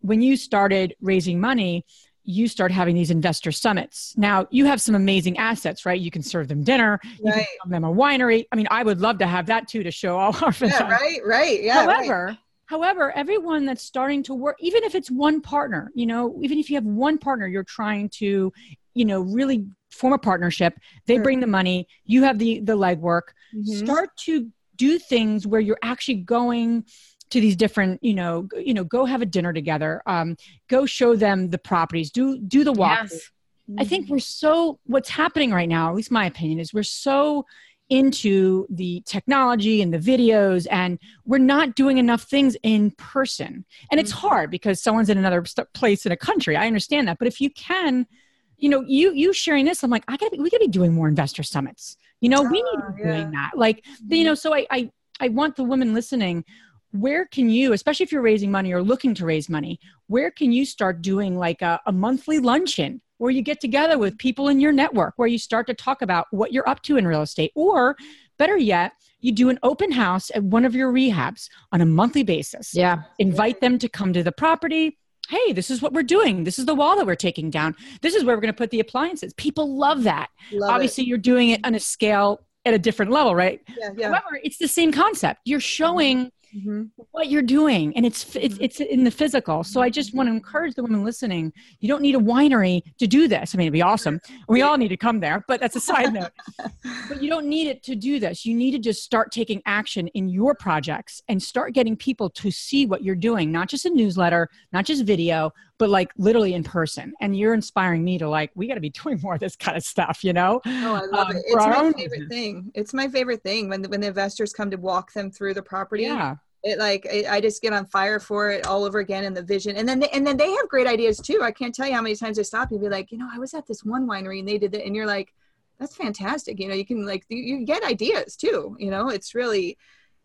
when 0.02 0.22
you 0.22 0.38
started 0.38 0.96
raising 1.02 1.40
money, 1.40 1.86
you 2.24 2.48
start 2.48 2.72
having 2.72 2.96
these 2.96 3.12
investor 3.12 3.52
summits. 3.52 4.14
Now 4.18 4.48
you 4.50 4.66
have 4.66 4.82
some 4.82 4.96
amazing 4.96 5.38
assets, 5.38 5.86
right? 5.86 6.00
You 6.00 6.12
can 6.12 6.24
serve 6.24 6.48
them 6.48 6.64
dinner, 6.64 7.00
you 7.04 7.32
right. 7.32 7.48
can 7.62 7.72
them 7.72 7.84
a 7.84 7.94
winery. 7.94 8.46
I 8.52 8.56
mean, 8.56 8.68
I 8.72 8.84
would 8.84 9.00
love 9.00 9.20
to 9.20 9.28
have 9.28 9.46
that 9.46 9.68
too 9.68 9.84
to 9.84 9.92
show 9.92 10.18
all 10.18 10.36
our 10.42 10.52
friends. 10.52 10.76
Yeah, 10.80 10.90
right, 10.90 11.20
right. 11.26 11.62
Yeah. 11.62 11.84
However, 11.84 12.26
right. 12.26 12.38
However, 12.68 13.12
everyone 13.12 13.66
that's 13.66 13.84
starting 13.84 14.24
to 14.24 14.34
work, 14.34 14.58
even 14.60 14.84
if 14.84 14.96
it's 14.96 15.12
one 15.12 15.40
partner, 15.40 15.92
you 15.94 16.08
know, 16.08 16.40
even 16.42 16.58
if 16.58 16.70
you 16.70 16.76
have 16.76 16.84
one 16.84 17.20
partner 17.20 17.46
you're 17.46 17.64
trying 17.64 18.10
to, 18.10 18.52
you 18.96 19.06
know, 19.06 19.22
really 19.22 19.68
form 19.96 20.14
a 20.14 20.18
partnership 20.18 20.78
they 21.08 21.16
sure. 21.16 21.24
bring 21.24 21.40
the 21.40 21.48
money 21.48 21.88
you 22.06 22.24
have 22.24 22.38
the 22.38 22.60
the 22.60 22.78
legwork 22.78 23.34
mm-hmm. 23.54 23.64
start 23.64 24.10
to 24.18 24.52
do 24.76 25.00
things 25.00 25.48
where 25.48 25.62
you're 25.62 25.80
actually 25.82 26.16
going 26.16 26.84
to 27.30 27.42
these 27.42 27.56
different 27.56 28.04
you 28.04 28.14
know 28.14 28.48
you 28.58 28.74
know 28.74 28.84
go 28.84 29.06
have 29.06 29.22
a 29.22 29.26
dinner 29.26 29.54
together 29.54 30.02
um, 30.06 30.36
go 30.68 30.86
show 30.86 31.16
them 31.16 31.50
the 31.50 31.58
properties 31.58 32.12
do 32.12 32.40
do 32.40 32.64
the 32.64 32.74
walk 32.74 33.00
yes. 33.04 33.32
mm-hmm. 33.70 33.80
i 33.80 33.84
think 33.84 34.10
we're 34.10 34.20
so 34.20 34.80
what's 34.86 35.10
happening 35.10 35.52
right 35.52 35.70
now 35.70 35.90
at 35.90 35.96
least 35.96 36.12
my 36.12 36.26
opinion 36.26 36.60
is 36.60 36.74
we're 36.74 36.84
so 36.84 37.46
into 37.90 38.66
the 38.72 39.04
technology 39.06 39.82
and 39.82 39.94
the 39.94 40.00
videos 40.00 40.66
and 40.72 40.98
we're 41.26 41.38
not 41.38 41.76
doing 41.76 42.00
enough 42.00 42.24
things 42.24 42.58
in 42.64 42.90
person 42.92 43.64
and 43.92 44.00
it's 44.00 44.12
mm-hmm. 44.12 44.28
hard 44.28 44.52
because 44.52 44.82
someone's 44.82 45.10
in 45.10 45.18
another 45.18 45.44
place 45.74 46.06
in 46.06 46.12
a 46.12 46.18
country 46.18 46.56
i 46.56 46.66
understand 46.66 47.08
that 47.08 47.20
but 47.20 47.28
if 47.28 47.40
you 47.40 47.50
can 47.52 48.08
you 48.58 48.70
know, 48.70 48.82
you 48.88 49.14
you 49.14 49.34
sharing 49.34 49.66
this, 49.66 49.84
I'm 49.84 49.90
like, 49.90 50.04
I 50.08 50.18
gotta 50.18 50.32
be, 50.32 50.40
we 50.40 50.50
gotta 50.50 50.66
be 50.66 50.68
doing 50.70 50.94
more 50.94 51.08
investor 51.08 51.44
summits. 51.44 51.98
You 52.22 52.30
know, 52.30 52.42
we 52.42 52.62
need 52.62 52.78
to 52.78 52.94
be 52.96 53.04
ah, 53.04 53.06
yeah. 53.06 53.06
doing 53.06 53.32
that. 53.32 53.52
Like, 53.56 53.86
you 54.08 54.24
know, 54.24 54.36
so 54.36 54.54
I, 54.54 54.66
I 54.72 54.92
I 55.20 55.30
want 55.30 55.56
the 55.56 55.64
women 55.64 55.94
listening. 55.94 56.44
Where 56.92 57.26
can 57.26 57.50
you, 57.50 57.74
especially 57.74 58.06
if 58.06 58.12
you're 58.14 58.22
raising 58.22 58.52
money 58.52 58.72
or 58.72 58.82
looking 58.82 59.14
to 59.16 59.26
raise 59.26 59.50
money, 59.50 59.82
where 60.08 60.32
can 60.32 60.54
you 60.54 60.66
start 60.66 61.02
doing 61.02 61.38
like 61.38 61.62
a, 61.62 61.82
a 61.86 61.92
monthly 61.92 62.40
luncheon 62.40 63.02
where 63.18 63.32
you 63.32 63.42
get 63.42 63.60
together 63.60 63.98
with 63.98 64.18
people 64.18 64.48
in 64.48 64.60
your 64.60 64.72
network, 64.72 65.14
where 65.18 65.28
you 65.28 65.38
start 65.38 65.68
to 65.68 65.74
talk 65.74 66.02
about 66.02 66.28
what 66.32 66.54
you're 66.54 66.68
up 66.70 66.82
to 66.84 66.98
in 66.98 67.08
real 67.08 67.22
estate, 67.22 67.52
or 67.54 67.96
better 68.38 68.58
yet, 68.58 68.94
you 69.20 69.32
do 69.32 69.50
an 69.50 69.60
open 69.64 69.92
house 69.92 70.32
at 70.36 70.44
one 70.44 70.66
of 70.66 70.76
your 70.76 70.92
rehabs 70.92 71.50
on 71.72 71.82
a 71.82 71.86
monthly 71.86 72.24
basis. 72.24 72.74
Yeah. 72.74 73.04
Invite 73.20 73.60
them 73.62 73.80
to 73.80 73.90
come 73.90 74.14
to 74.14 74.24
the 74.24 74.32
property, 74.32 74.98
hey, 75.30 75.54
this 75.54 75.72
is 75.72 75.82
what 75.82 75.94
we're 75.94 76.04
doing. 76.04 76.44
This 76.44 76.60
is 76.60 76.66
the 76.66 76.76
wall 76.76 76.96
that 76.98 77.06
we're 77.06 77.16
taking 77.16 77.50
down. 77.50 77.76
This 78.02 78.16
is 78.16 78.24
where 78.24 78.36
we're 78.36 78.42
going 78.42 78.54
to 78.54 78.58
put 78.58 78.72
the 78.72 78.80
appliances. 78.80 79.34
People 79.34 79.78
love 79.78 80.04
that. 80.04 80.30
Love 80.52 80.72
Obviously, 80.72 81.04
it. 81.04 81.08
you're 81.08 81.18
doing 81.18 81.50
it 81.50 81.62
on 81.64 81.76
a 81.76 81.80
scale 81.80 82.46
at 82.66 82.74
a 82.74 82.80
different 82.80 83.12
level, 83.12 83.36
right? 83.36 83.62
Yeah, 83.78 83.90
yeah. 83.96 84.08
However, 84.08 84.40
it's 84.44 84.58
the 84.58 84.68
same 84.68 84.92
concept. 84.92 85.42
You're 85.46 85.60
showing 85.60 86.32
mm-hmm. 86.56 86.84
what 87.12 87.30
you're 87.30 87.42
doing 87.42 87.96
and 87.96 88.06
it's 88.06 88.36
it's 88.36 88.56
mm-hmm. 88.56 88.64
it's 88.64 88.80
in 88.80 89.04
the 89.04 89.12
physical. 89.12 89.64
So 89.64 89.82
i 89.82 89.90
just 89.90 90.14
want 90.14 90.28
to 90.28 90.34
encourage 90.34 90.76
the 90.76 90.84
women 90.84 91.04
listening 91.04 91.52
you 91.80 91.88
don't 91.88 92.02
need 92.02 92.16
a 92.16 92.20
winery 92.20 92.82
to 93.00 93.08
do 93.08 93.28
this. 93.28 93.54
I 93.54 93.58
mean 93.58 93.66
it'd 93.66 93.74
be 93.74 93.82
awesome. 93.82 94.20
We 94.48 94.62
all 94.62 94.78
need 94.78 94.90
to 94.90 94.98
come 94.98 95.20
there 95.20 95.44
but 95.48 95.60
that's 95.60 95.76
a 95.76 95.80
side 95.80 96.14
note. 96.14 96.32
But 97.10 97.22
you 97.22 97.30
don't 97.30 97.48
need 97.48 97.68
it 97.68 97.84
to 97.84 97.96
do 97.96 98.20
this. 98.20 98.46
You 98.46 98.56
need 98.56 98.72
to 98.72 98.80
just 98.80 99.04
start 99.04 99.32
taking 99.32 99.62
action 99.66 100.08
in 100.10 100.30
your 100.30 100.56
projects 100.56 101.22
and 101.28 101.42
start 101.42 101.74
getting 101.74 101.96
people 101.96 102.30
to 102.32 102.52
see 102.52 102.86
what 102.86 103.04
you're 103.04 103.16
doing 103.16 103.52
not 103.52 103.70
just 103.70 103.86
a 103.86 103.90
newsletter 103.90 104.50
not 104.72 104.86
just 104.86 105.04
video 105.04 105.52
but 105.78 105.90
like 105.90 106.12
literally 106.18 106.54
in 106.54 106.64
person. 106.64 107.14
And 107.20 107.38
you're 107.38 107.54
inspiring 107.54 108.04
me 108.04 108.18
to 108.20 108.30
like 108.30 108.52
we 108.56 108.68
got 108.68 108.76
to 108.76 108.82
be 108.82 108.90
doing 109.04 109.20
more 109.22 109.34
of 109.36 109.40
this 109.40 109.56
kind 109.56 109.78
of 109.78 109.84
stuff 109.84 110.24
you 110.24 110.34
know? 110.34 110.62
Oh 110.66 110.96
i 110.96 111.06
love 111.06 111.30
um, 111.30 111.36
it. 111.36 111.44
It's 111.46 111.66
my 111.66 111.92
favorite 111.92 112.30
thing. 112.30 112.72
It's 112.74 112.94
my 112.94 113.08
favorite 113.08 113.44
thing 113.44 113.70
when 113.70 113.82
the, 113.82 113.90
when 113.90 114.02
the 114.02 114.08
investors 114.08 114.54
come 114.54 114.72
to 114.72 114.78
walk 114.78 115.14
them 115.14 115.32
through 115.32 115.54
the 115.54 115.64
property. 115.64 116.04
Yeah 116.04 116.36
it 116.66 116.80
like 116.80 117.06
it, 117.06 117.28
I 117.28 117.40
just 117.40 117.62
get 117.62 117.74
on 117.74 117.86
fire 117.86 118.20
for 118.20 118.50
it 118.50 118.66
all 118.66 118.84
over 118.84 119.00
again 119.00 119.24
in 119.24 119.34
the 119.34 119.44
vision. 119.44 119.78
And 119.78 119.88
then 119.88 120.00
they, 120.00 120.10
and 120.10 120.26
then 120.26 120.36
they 120.36 120.52
have 120.52 120.68
great 120.68 120.88
ideas 120.88 121.20
too. 121.20 121.42
I 121.44 121.52
can't 121.52 121.74
tell 121.74 121.88
you 121.88 121.94
how 121.94 122.02
many 122.02 122.16
times 122.16 122.40
I 122.40 122.42
stop 122.42 122.72
you 122.72 122.78
and 122.78 122.84
be 122.84 122.90
like, 122.90 123.12
you 123.12 123.20
know, 123.20 123.30
I 123.32 123.38
was 123.38 123.54
at 123.54 123.68
this 123.68 123.84
one 123.84 124.08
winery 124.08 124.40
and 124.40 124.48
they 124.48 124.58
did 124.58 124.74
it, 124.74 124.86
and 124.86 124.96
you're 124.96 125.06
like, 125.06 125.34
that's 125.80 125.96
fantastic. 125.96 126.60
You 126.60 126.68
know, 126.68 126.76
you 126.76 126.86
can 126.86 127.06
like 127.06 127.24
you, 127.30 127.38
you 127.38 127.66
get 127.66 127.84
ideas 127.84 128.36
too. 128.36 128.76
You 128.80 128.90
know, 128.90 129.10
it's 129.10 129.36
really 129.36 129.78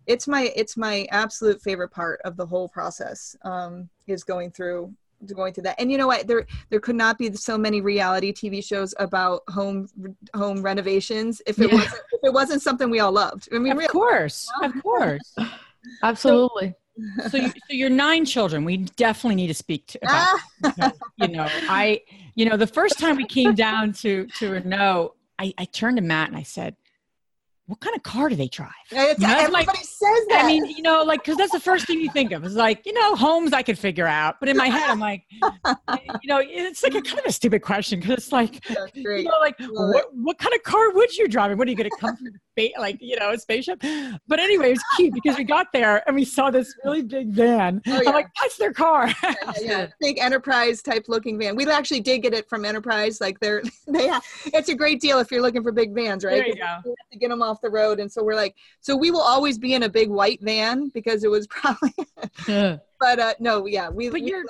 it's 0.07 0.27
my 0.27 0.51
it's 0.57 0.77
my 0.77 1.07
absolute 1.11 1.61
favorite 1.63 1.91
part 1.91 2.21
of 2.25 2.37
the 2.37 2.47
whole 2.47 2.69
process 2.69 3.37
um, 3.43 3.89
is 4.07 4.25
going 4.25 4.51
through 4.51 4.93
going 5.35 5.53
through 5.53 5.63
that 5.63 5.79
and 5.79 5.93
you 5.93 5.99
know 5.99 6.07
what 6.07 6.27
there 6.27 6.47
there 6.71 6.81
could 6.81 6.97
not 6.97 7.19
be 7.19 7.31
so 7.35 7.59
many 7.59 7.83
reality 7.83 8.33
tv 8.33 8.65
shows 8.65 8.95
about 8.99 9.43
home 9.51 9.87
home 10.35 10.63
renovations 10.63 11.43
if 11.47 11.59
it 11.59 11.71
yeah. 11.71 11.75
wasn't 11.75 12.03
if 12.13 12.21
it 12.23 12.33
wasn't 12.33 12.63
something 12.63 12.89
we 12.89 13.01
all 13.01 13.13
loved 13.13 13.47
i 13.53 13.59
mean 13.59 13.73
of 13.73 13.77
really, 13.77 13.89
course 13.89 14.51
you 14.57 14.67
know? 14.67 14.75
of 14.75 14.83
course 14.83 15.35
Absolutely. 16.03 16.75
So, 17.23 17.29
so, 17.29 17.37
you, 17.39 17.49
so 17.49 17.55
you're 17.71 17.91
nine 17.91 18.25
children. 18.25 18.65
We 18.65 18.79
definitely 18.79 19.37
need 19.37 19.49
to 19.49 19.55
speak 19.55 19.87
to 19.89 19.99
about, 20.03 20.27
ah. 20.29 20.49
because, 20.63 20.93
you 21.17 21.29
know, 21.29 21.49
I, 21.69 22.03
you 22.35 22.45
know, 22.45 22.57
the 22.57 22.67
first 22.67 22.99
time 22.99 23.17
we 23.17 23.25
came 23.25 23.55
down 23.55 23.93
to 23.95 24.27
to 24.39 24.51
Renault, 24.51 25.15
I, 25.39 25.55
I 25.57 25.65
turned 25.65 25.97
to 25.97 26.03
Matt 26.03 26.29
and 26.29 26.37
I 26.37 26.43
said, 26.43 26.77
what 27.67 27.79
kind 27.79 27.95
of 27.95 28.03
car 28.03 28.29
do 28.29 28.35
they 28.35 28.49
drive? 28.49 28.71
It's, 28.91 29.21
you 29.21 29.29
know, 29.29 29.39
everybody 29.39 29.67
like, 29.69 29.77
says 29.77 30.27
that. 30.31 30.43
I 30.45 30.49
mean, 30.49 30.65
you 30.67 30.83
know, 30.83 31.05
like, 31.05 31.23
because 31.23 31.37
that's 31.37 31.53
the 31.53 31.61
first 31.61 31.87
thing 31.87 32.01
you 32.01 32.11
think 32.11 32.33
of. 32.33 32.45
It's 32.45 32.57
like, 32.57 32.85
you 32.85 32.93
know, 32.93 33.15
homes 33.15 33.53
I 33.53 33.63
could 33.63 33.79
figure 33.79 34.09
out. 34.09 34.41
But 34.41 34.49
in 34.49 34.57
my 34.57 34.67
head, 34.67 34.91
I'm 34.91 34.99
like, 34.99 35.23
you 35.31 36.27
know, 36.27 36.43
it's 36.43 36.83
like 36.83 36.97
a 36.97 37.01
kind 37.01 37.21
of 37.21 37.27
a 37.27 37.33
stupid 37.33 37.63
question 37.63 38.01
because 38.01 38.19
it's 38.19 38.33
like, 38.33 38.69
you 38.95 39.23
know, 39.23 39.39
like, 39.41 39.55
what, 39.61 40.07
what 40.13 40.37
kind 40.39 40.53
of 40.53 40.65
car 40.65 40.91
would 40.93 41.17
you 41.17 41.29
drive? 41.29 41.53
And 41.53 41.59
what 41.61 41.69
are 41.69 41.71
you 41.71 41.77
going 41.77 41.89
to 41.89 41.97
come 41.97 42.17
from 42.17 42.27
space, 42.61 42.73
like, 42.79 42.99
you 43.01 43.19
know, 43.19 43.31
a 43.31 43.39
spaceship? 43.39 43.83
But 44.29 44.41
anyway, 44.41 44.69
it 44.69 44.71
was 44.71 44.85
cute 44.97 45.15
because 45.15 45.37
we 45.37 45.45
got 45.45 45.73
there 45.73 46.03
and 46.07 46.17
we 46.17 46.25
saw 46.25 46.51
this 46.51 46.75
really 46.85 47.03
big 47.03 47.31
van. 47.31 47.83
Oh, 47.87 48.01
yeah. 48.03 48.09
I'm 48.09 48.15
like, 48.15 48.29
that's 48.41 48.57
their 48.57 48.73
car. 48.73 49.13
yeah, 49.23 49.35
yeah, 49.61 49.87
big 50.01 50.19
enterprise 50.19 50.83
type 50.83 51.07
looking 51.09 51.39
van. 51.39 51.57
We 51.57 51.69
actually 51.71 52.01
did 52.01 52.19
get 52.23 52.35
it 52.35 52.49
from 52.49 52.65
Enterprise. 52.65 53.21
Like, 53.21 53.41
they're, 53.41 53.63
they 53.87 54.09
have, 54.09 54.23
it's 54.47 54.69
a 54.69 54.75
great 54.75 55.01
deal 55.01 55.19
if 55.19 55.31
you're 55.31 55.43
looking 55.43 55.63
for 55.63 55.73
big 55.73 55.95
vans, 55.95 56.25
right? 56.25 56.37
There 56.37 56.49
you 56.49 56.57
go. 56.57 56.79
You 56.85 56.95
have 56.99 57.11
to 57.13 57.19
get 57.19 57.31
them 57.31 57.43
off 57.43 57.61
the 57.61 57.71
road. 57.71 58.01
And 58.01 58.11
so 58.11 58.23
we're 58.23 58.35
like, 58.35 58.55
so 58.81 58.97
we 58.97 59.11
will 59.11 59.21
always 59.21 59.59
be 59.59 59.75
in 59.75 59.85
a 59.85 59.89
big 59.89 60.09
white 60.09 60.41
van 60.43 60.89
because 60.89 61.25
it 61.25 61.31
was 61.31 61.47
probably, 61.49 61.93
but 62.47 63.19
uh, 63.19 63.35
no, 63.41 63.67
yeah, 63.67 63.89
we, 63.89 64.09
but 64.09 64.21
we, 64.21 64.29
you're, 64.29 64.45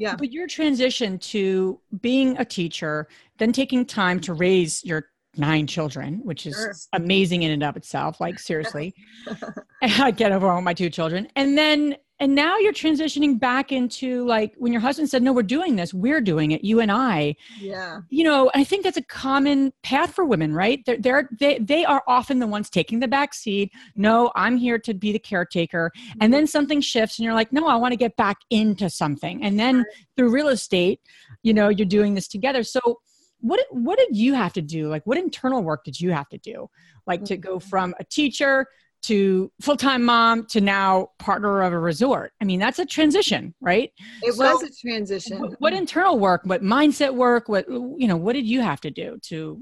yeah. 0.00 0.16
But 0.16 0.32
your 0.32 0.46
transition 0.46 1.18
to 1.18 1.78
being 2.00 2.38
a 2.38 2.44
teacher, 2.44 3.06
then 3.36 3.52
taking 3.52 3.84
time 3.84 4.18
to 4.20 4.32
raise 4.32 4.82
your 4.82 5.09
nine 5.36 5.66
children, 5.66 6.20
which 6.24 6.46
is 6.46 6.54
sure. 6.54 6.74
amazing 6.92 7.42
in 7.42 7.50
and 7.50 7.62
of 7.62 7.76
itself. 7.76 8.20
Like 8.20 8.38
seriously, 8.38 8.94
I 9.82 10.10
get 10.10 10.32
overwhelmed 10.32 10.58
with 10.58 10.64
my 10.64 10.74
two 10.74 10.90
children, 10.90 11.28
and 11.36 11.56
then 11.56 11.96
and 12.20 12.34
now 12.34 12.58
you're 12.58 12.74
transitioning 12.74 13.40
back 13.40 13.72
into 13.72 14.26
like 14.26 14.54
when 14.58 14.72
your 14.72 14.82
husband 14.82 15.08
said 15.08 15.22
no 15.22 15.32
we're 15.32 15.42
doing 15.42 15.76
this. 15.76 15.94
We're 15.94 16.20
doing 16.20 16.50
it 16.50 16.62
you 16.62 16.80
and 16.80 16.92
i. 16.92 17.34
Yeah. 17.58 18.00
You 18.10 18.24
know 18.24 18.50
i 18.54 18.62
think 18.62 18.84
that's 18.84 18.98
a 18.98 19.02
common 19.02 19.72
path 19.82 20.14
for 20.14 20.24
women 20.24 20.54
right? 20.54 20.84
They're, 20.84 20.98
they're 20.98 21.28
they, 21.38 21.58
they 21.58 21.84
are 21.84 22.02
often 22.06 22.38
the 22.38 22.46
ones 22.46 22.68
taking 22.68 23.00
the 23.00 23.08
back 23.08 23.32
seat. 23.32 23.72
No 23.96 24.30
i'm 24.36 24.58
here 24.58 24.78
to 24.78 24.94
be 24.94 25.12
the 25.12 25.18
caretaker. 25.18 25.90
And 26.12 26.20
mm-hmm. 26.20 26.32
then 26.32 26.46
something 26.46 26.80
shifts 26.82 27.18
and 27.18 27.24
you're 27.24 27.34
like 27.34 27.52
no 27.52 27.66
i 27.66 27.76
want 27.76 27.92
to 27.92 27.96
get 27.96 28.16
back 28.16 28.38
into 28.50 28.90
something. 28.90 29.42
And 29.42 29.58
then 29.58 29.84
through 30.16 30.30
real 30.30 30.48
estate 30.48 31.00
you 31.42 31.54
know 31.54 31.70
you're 31.70 31.86
doing 31.86 32.14
this 32.14 32.28
together. 32.28 32.62
So 32.62 33.00
what 33.40 33.60
what 33.70 33.98
did 33.98 34.16
you 34.16 34.34
have 34.34 34.52
to 34.54 34.62
do? 34.62 34.88
Like 34.88 35.06
what 35.06 35.18
internal 35.18 35.62
work 35.62 35.84
did 35.84 36.00
you 36.00 36.10
have 36.12 36.28
to 36.30 36.38
do? 36.38 36.68
Like 37.06 37.24
to 37.24 37.36
go 37.36 37.58
from 37.58 37.94
a 37.98 38.04
teacher 38.04 38.66
to 39.02 39.50
full-time 39.62 40.04
mom 40.04 40.44
to 40.44 40.60
now 40.60 41.08
partner 41.18 41.62
of 41.62 41.72
a 41.72 41.78
resort. 41.78 42.32
I 42.40 42.44
mean 42.44 42.60
that's 42.60 42.78
a 42.78 42.86
transition 42.86 43.54
right? 43.60 43.90
It 44.22 44.34
so 44.34 44.54
was 44.54 44.62
a 44.62 44.88
transition. 44.88 45.40
what, 45.40 45.60
what, 45.60 45.72
internal 45.72 46.18
work 46.18 46.42
what 46.44 46.62
mindset 46.62 47.14
work 47.14 47.48
what 47.48 47.68
you 47.68 48.06
know 48.06 48.16
what 48.16 48.34
did 48.34 48.46
you 48.46 48.60
have 48.60 48.80
to 48.82 48.90
do 48.90 49.18
to 49.24 49.60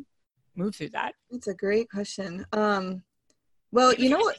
move 0.56 0.74
through 0.74 0.90
that? 0.90 1.14
It's 1.30 1.46
a 1.46 1.54
great 1.54 1.88
question. 1.90 2.44
Um 2.52 3.02
well 3.70 3.94
you 3.94 4.10
know 4.10 4.18
what 4.18 4.36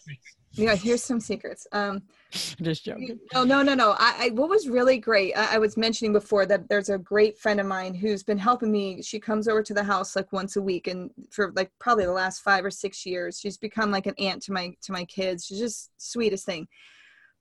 yeah 0.54 0.76
here's 0.76 1.04
some 1.04 1.20
secrets. 1.20 1.68
Um 1.72 2.02
just 2.32 2.86
joking. 2.86 3.20
no 3.34 3.44
no 3.44 3.64
no 3.64 3.74
no. 3.74 3.92
I, 3.98 4.16
I 4.20 4.30
what 4.30 4.50
was 4.50 4.68
really 4.68 4.98
great 4.98 5.36
I, 5.36 5.56
I, 5.56 5.58
was 5.58 5.78
mentioning 5.78 6.14
before 6.14 6.46
that 6.46 6.70
there's 6.70 6.90
a 6.90 6.98
great 6.98 7.38
friend 7.38 7.60
of 7.60 7.66
mine 7.66 7.96
who's 7.96 8.24
been 8.24 8.38
helping 8.38 8.72
me. 8.72 9.02
She 9.02 9.20
comes 9.20 9.48
over 9.48 9.64
to 9.64 9.74
the 9.74 9.84
house 9.84 10.16
like 10.16 10.32
once 10.32 10.56
a 10.56 10.62
week 10.62 10.88
and 10.88 11.10
for 11.32 11.52
like 11.56 11.72
probably 11.80 12.06
the 12.06 12.12
last 12.12 12.42
five 12.42 12.64
or 12.64 12.72
six 12.72 13.06
years 13.06 13.40
she's 13.40 13.58
become 13.58 13.90
like 13.92 14.06
an 14.06 14.14
aunt 14.20 14.44
to 14.44 14.54
my 14.54 14.74
to 14.82 14.92
my 14.92 15.06
kids. 15.06 15.46
She's 15.46 15.60
just 15.60 15.92
sweetest 15.98 16.46
thing. 16.46 16.68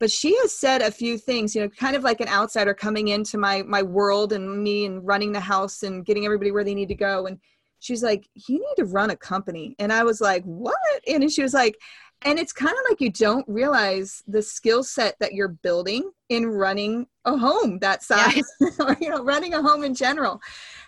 But 0.01 0.11
she 0.11 0.37
has 0.37 0.57
said 0.57 0.81
a 0.81 0.91
few 0.91 1.19
things 1.19 1.55
you 1.55 1.63
know 1.63 1.69
kind 1.69 1.97
of 1.97 2.05
like 2.05 2.21
an 2.21 2.29
outsider 2.29 2.73
coming 2.73 3.09
into 3.09 3.37
my 3.37 3.63
my 3.63 3.83
world 3.83 4.33
and 4.33 4.63
me 4.63 4.87
and 4.87 5.07
running 5.07 5.33
the 5.33 5.41
house 5.41 5.83
and 5.83 6.05
getting 6.05 6.25
everybody 6.25 6.51
where 6.51 6.65
they 6.65 6.75
need 6.75 6.89
to 6.89 6.95
go. 6.95 7.27
And 7.27 7.39
she's 7.81 8.03
like 8.03 8.27
you 8.35 8.59
need 8.59 8.75
to 8.77 8.85
run 8.85 9.11
a 9.11 9.17
company. 9.17 9.77
And 9.79 9.93
i 9.93 10.03
was 10.03 10.21
like 10.21 10.45
what? 10.45 10.77
And 11.07 11.31
she 11.31 11.43
was 11.43 11.53
like 11.53 11.77
and 12.23 12.39
it's 12.39 12.53
kind 12.53 12.73
of 12.73 12.85
like 12.89 13.01
you 13.01 13.11
don't 13.11 13.47
realize 13.49 14.23
the 14.27 14.43
skill 14.43 14.83
set 14.83 15.17
that 15.21 15.35
you're 15.35 15.49
building 15.49 16.11
in 16.29 16.47
running 16.47 17.07
a 17.25 17.37
home 17.37 17.79
that 17.79 18.03
size 18.03 18.43
yeah. 18.61 18.69
or 18.81 18.97
you 19.01 19.09
know 19.09 19.23
running 19.23 19.55
a 19.55 19.63
home 19.63 19.85
in 19.85 19.95
general 19.95 20.41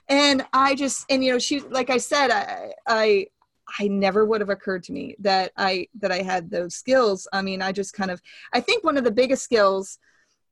and 0.09 0.45
i 0.53 0.75
just 0.75 1.05
and 1.11 1.25
you 1.25 1.33
know 1.33 1.39
she 1.39 1.61
like 1.61 1.91
i 1.91 1.97
said 1.97 2.31
i 2.31 2.73
i 2.87 3.27
i 3.79 3.87
never 3.87 4.25
would 4.25 4.41
have 4.41 4.51
occurred 4.51 4.83
to 4.83 4.93
me 4.93 5.15
that 5.19 5.53
i 5.57 5.87
that 5.99 6.11
i 6.11 6.23
had 6.23 6.51
those 6.51 6.75
skills 6.75 7.29
i 7.33 7.41
mean 7.41 7.63
i 7.63 7.71
just 7.71 7.93
kind 7.93 8.11
of 8.11 8.21
i 8.53 8.61
think 8.61 8.83
one 8.83 8.97
of 8.97 9.05
the 9.05 9.11
biggest 9.11 9.43
skills 9.43 9.99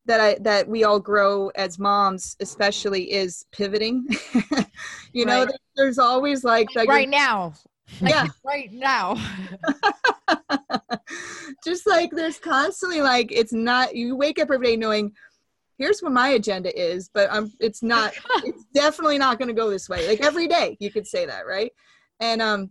that 0.07 0.21
i 0.21 0.37
that 0.41 0.69
we 0.69 0.85
all 0.85 1.01
grow 1.01 1.49
as 1.57 1.79
moms 1.79 2.37
especially 2.41 3.13
is 3.13 3.45
pivoting 3.53 4.07
you 5.13 5.25
right. 5.25 5.27
know 5.27 5.47
there's 5.77 5.99
always 5.99 6.45
like, 6.45 6.69
like 6.75 6.89
right 6.89 7.09
now 7.09 7.53
like 8.01 8.15
yeah. 8.15 8.27
right 8.45 8.73
now. 8.73 9.17
Just 11.65 11.87
like 11.87 12.11
there's 12.11 12.39
constantly 12.39 13.01
like 13.01 13.33
it's 13.33 13.53
not 13.53 13.95
you 13.95 14.17
wake 14.17 14.39
up 14.39 14.51
every 14.51 14.67
day 14.67 14.77
knowing 14.77 15.13
here's 15.77 16.01
what 16.01 16.13
my 16.13 16.31
agenda 16.31 16.77
is 16.81 17.09
but 17.15 17.31
i'm 17.33 17.53
it's 17.61 17.83
not 17.83 18.13
it's 18.45 18.65
definitely 18.75 19.17
not 19.17 19.39
going 19.39 19.49
to 19.49 19.55
go 19.55 19.71
this 19.71 19.89
way. 19.89 20.07
Like 20.09 20.25
every 20.25 20.47
day 20.47 20.77
you 20.81 20.91
could 20.91 21.07
say 21.07 21.27
that 21.27 21.47
right? 21.47 21.73
And 22.21 22.43
um 22.43 22.71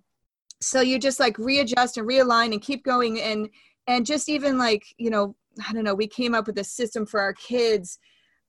so 0.62 0.82
you 0.82 1.00
just 1.00 1.20
like 1.20 1.38
readjust 1.38 1.98
and 1.98 2.08
realign 2.08 2.54
and 2.54 2.62
keep 2.62 2.84
going. 2.84 3.22
And 3.22 3.50
and 3.88 4.06
just 4.06 4.30
even 4.30 4.58
like 4.58 4.86
you 4.98 5.10
know 5.10 5.36
i 5.68 5.74
don't 5.74 5.84
know 5.84 5.96
we 5.96 6.08
came 6.08 6.36
up 6.36 6.48
with 6.48 6.60
a 6.60 6.64
system 6.64 7.06
for 7.06 7.20
our 7.20 7.34
kids 7.34 8.00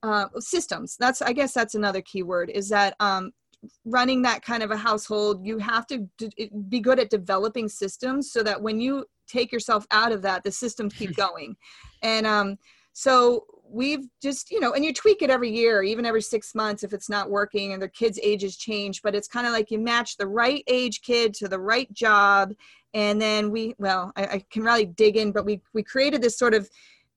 uh, 0.05 0.27
systems. 0.39 0.97
That's 0.99 1.23
i 1.23 1.33
guess 1.33 1.53
that's 1.53 1.75
another 1.75 2.03
key 2.03 2.23
word 2.23 2.51
is 2.51 2.69
that 2.69 2.95
um 3.01 3.33
running 3.85 4.23
that 4.23 4.43
kind 4.43 4.63
of 4.63 4.71
a 4.71 4.77
household 4.77 5.45
you 5.45 5.59
have 5.59 5.87
to 5.87 6.09
d- 6.17 6.51
be 6.69 6.81
good 6.81 6.99
at 7.01 7.11
developing 7.11 7.69
systems 7.69 8.31
so 8.33 8.43
that 8.43 8.61
when 8.61 8.81
you 8.81 9.05
take 9.29 9.53
yourself 9.53 9.87
out 9.91 10.13
of 10.13 10.23
that 10.23 10.43
the 10.45 10.51
systems 10.51 10.95
keep 10.95 11.15
going. 11.27 11.57
And 12.03 12.27
um 12.27 12.59
so 12.93 13.45
we've 13.71 14.07
just 14.23 14.51
you 14.51 14.61
know 14.61 14.73
and 14.73 14.85
you 14.85 14.93
tweak 14.93 15.23
it 15.23 15.31
every 15.31 15.51
year 15.51 15.83
even 15.83 16.07
every 16.07 16.23
six 16.23 16.55
months 16.55 16.83
if 16.83 16.93
it's 16.93 17.11
not 17.11 17.31
working 17.31 17.73
and 17.73 17.83
their 17.83 17.89
kids 17.91 18.19
ages 18.23 18.57
change 18.57 19.03
but 19.03 19.15
it's 19.15 19.29
kind 19.29 19.47
of 19.47 19.53
like 19.53 19.71
you 19.71 19.79
match 19.79 20.17
the 20.17 20.27
right 20.27 20.65
age 20.69 21.03
kid 21.03 21.35
to 21.35 21.49
the 21.49 21.59
right 21.59 21.93
job. 21.93 22.53
And 22.95 23.21
then 23.21 23.51
we 23.51 23.75
well 23.79 24.13
I, 24.17 24.25
I 24.25 24.45
can 24.51 24.63
really 24.63 24.87
dig 24.87 25.17
in 25.17 25.33
but 25.33 25.45
we 25.45 25.61
we 25.75 25.83
created 25.83 26.23
this 26.23 26.39
sort 26.39 26.55
of 26.55 26.69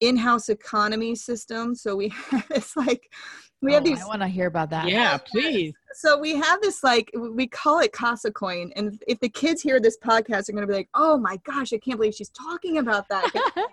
in-house 0.02 0.50
economy 0.50 1.16
system. 1.16 1.74
So 1.74 1.96
we 1.96 2.10
have 2.30 2.48
this 2.50 2.76
like 2.76 3.10
we 3.62 3.72
oh, 3.72 3.76
have 3.76 3.84
these 3.84 4.02
i 4.02 4.06
want 4.08 4.22
to 4.22 4.28
hear 4.28 4.48
about 4.48 4.70
that. 4.72 4.90
Yeah 4.90 5.18
please. 5.18 5.74
So 5.94 6.20
we 6.20 6.36
have 6.36 6.62
this 6.62 6.84
like 6.84 7.12
we 7.16 7.48
call 7.48 7.80
it 7.80 7.94
casa 7.94 8.32
coin 8.32 8.72
and 8.76 9.02
if 9.08 9.20
the 9.20 9.30
kids 9.30 9.62
hear 9.62 9.80
this 9.80 9.98
podcast 10.04 10.46
they're 10.46 10.56
going 10.56 10.68
to 10.68 10.68
be 10.68 10.74
like 10.74 10.90
oh 10.94 11.18
my 11.18 11.38
gosh 11.46 11.72
i 11.74 11.78
can't 11.78 11.98
believe 11.98 12.16
she's 12.16 12.30
talking 12.30 12.80
about 12.80 13.08
that. 13.10 13.32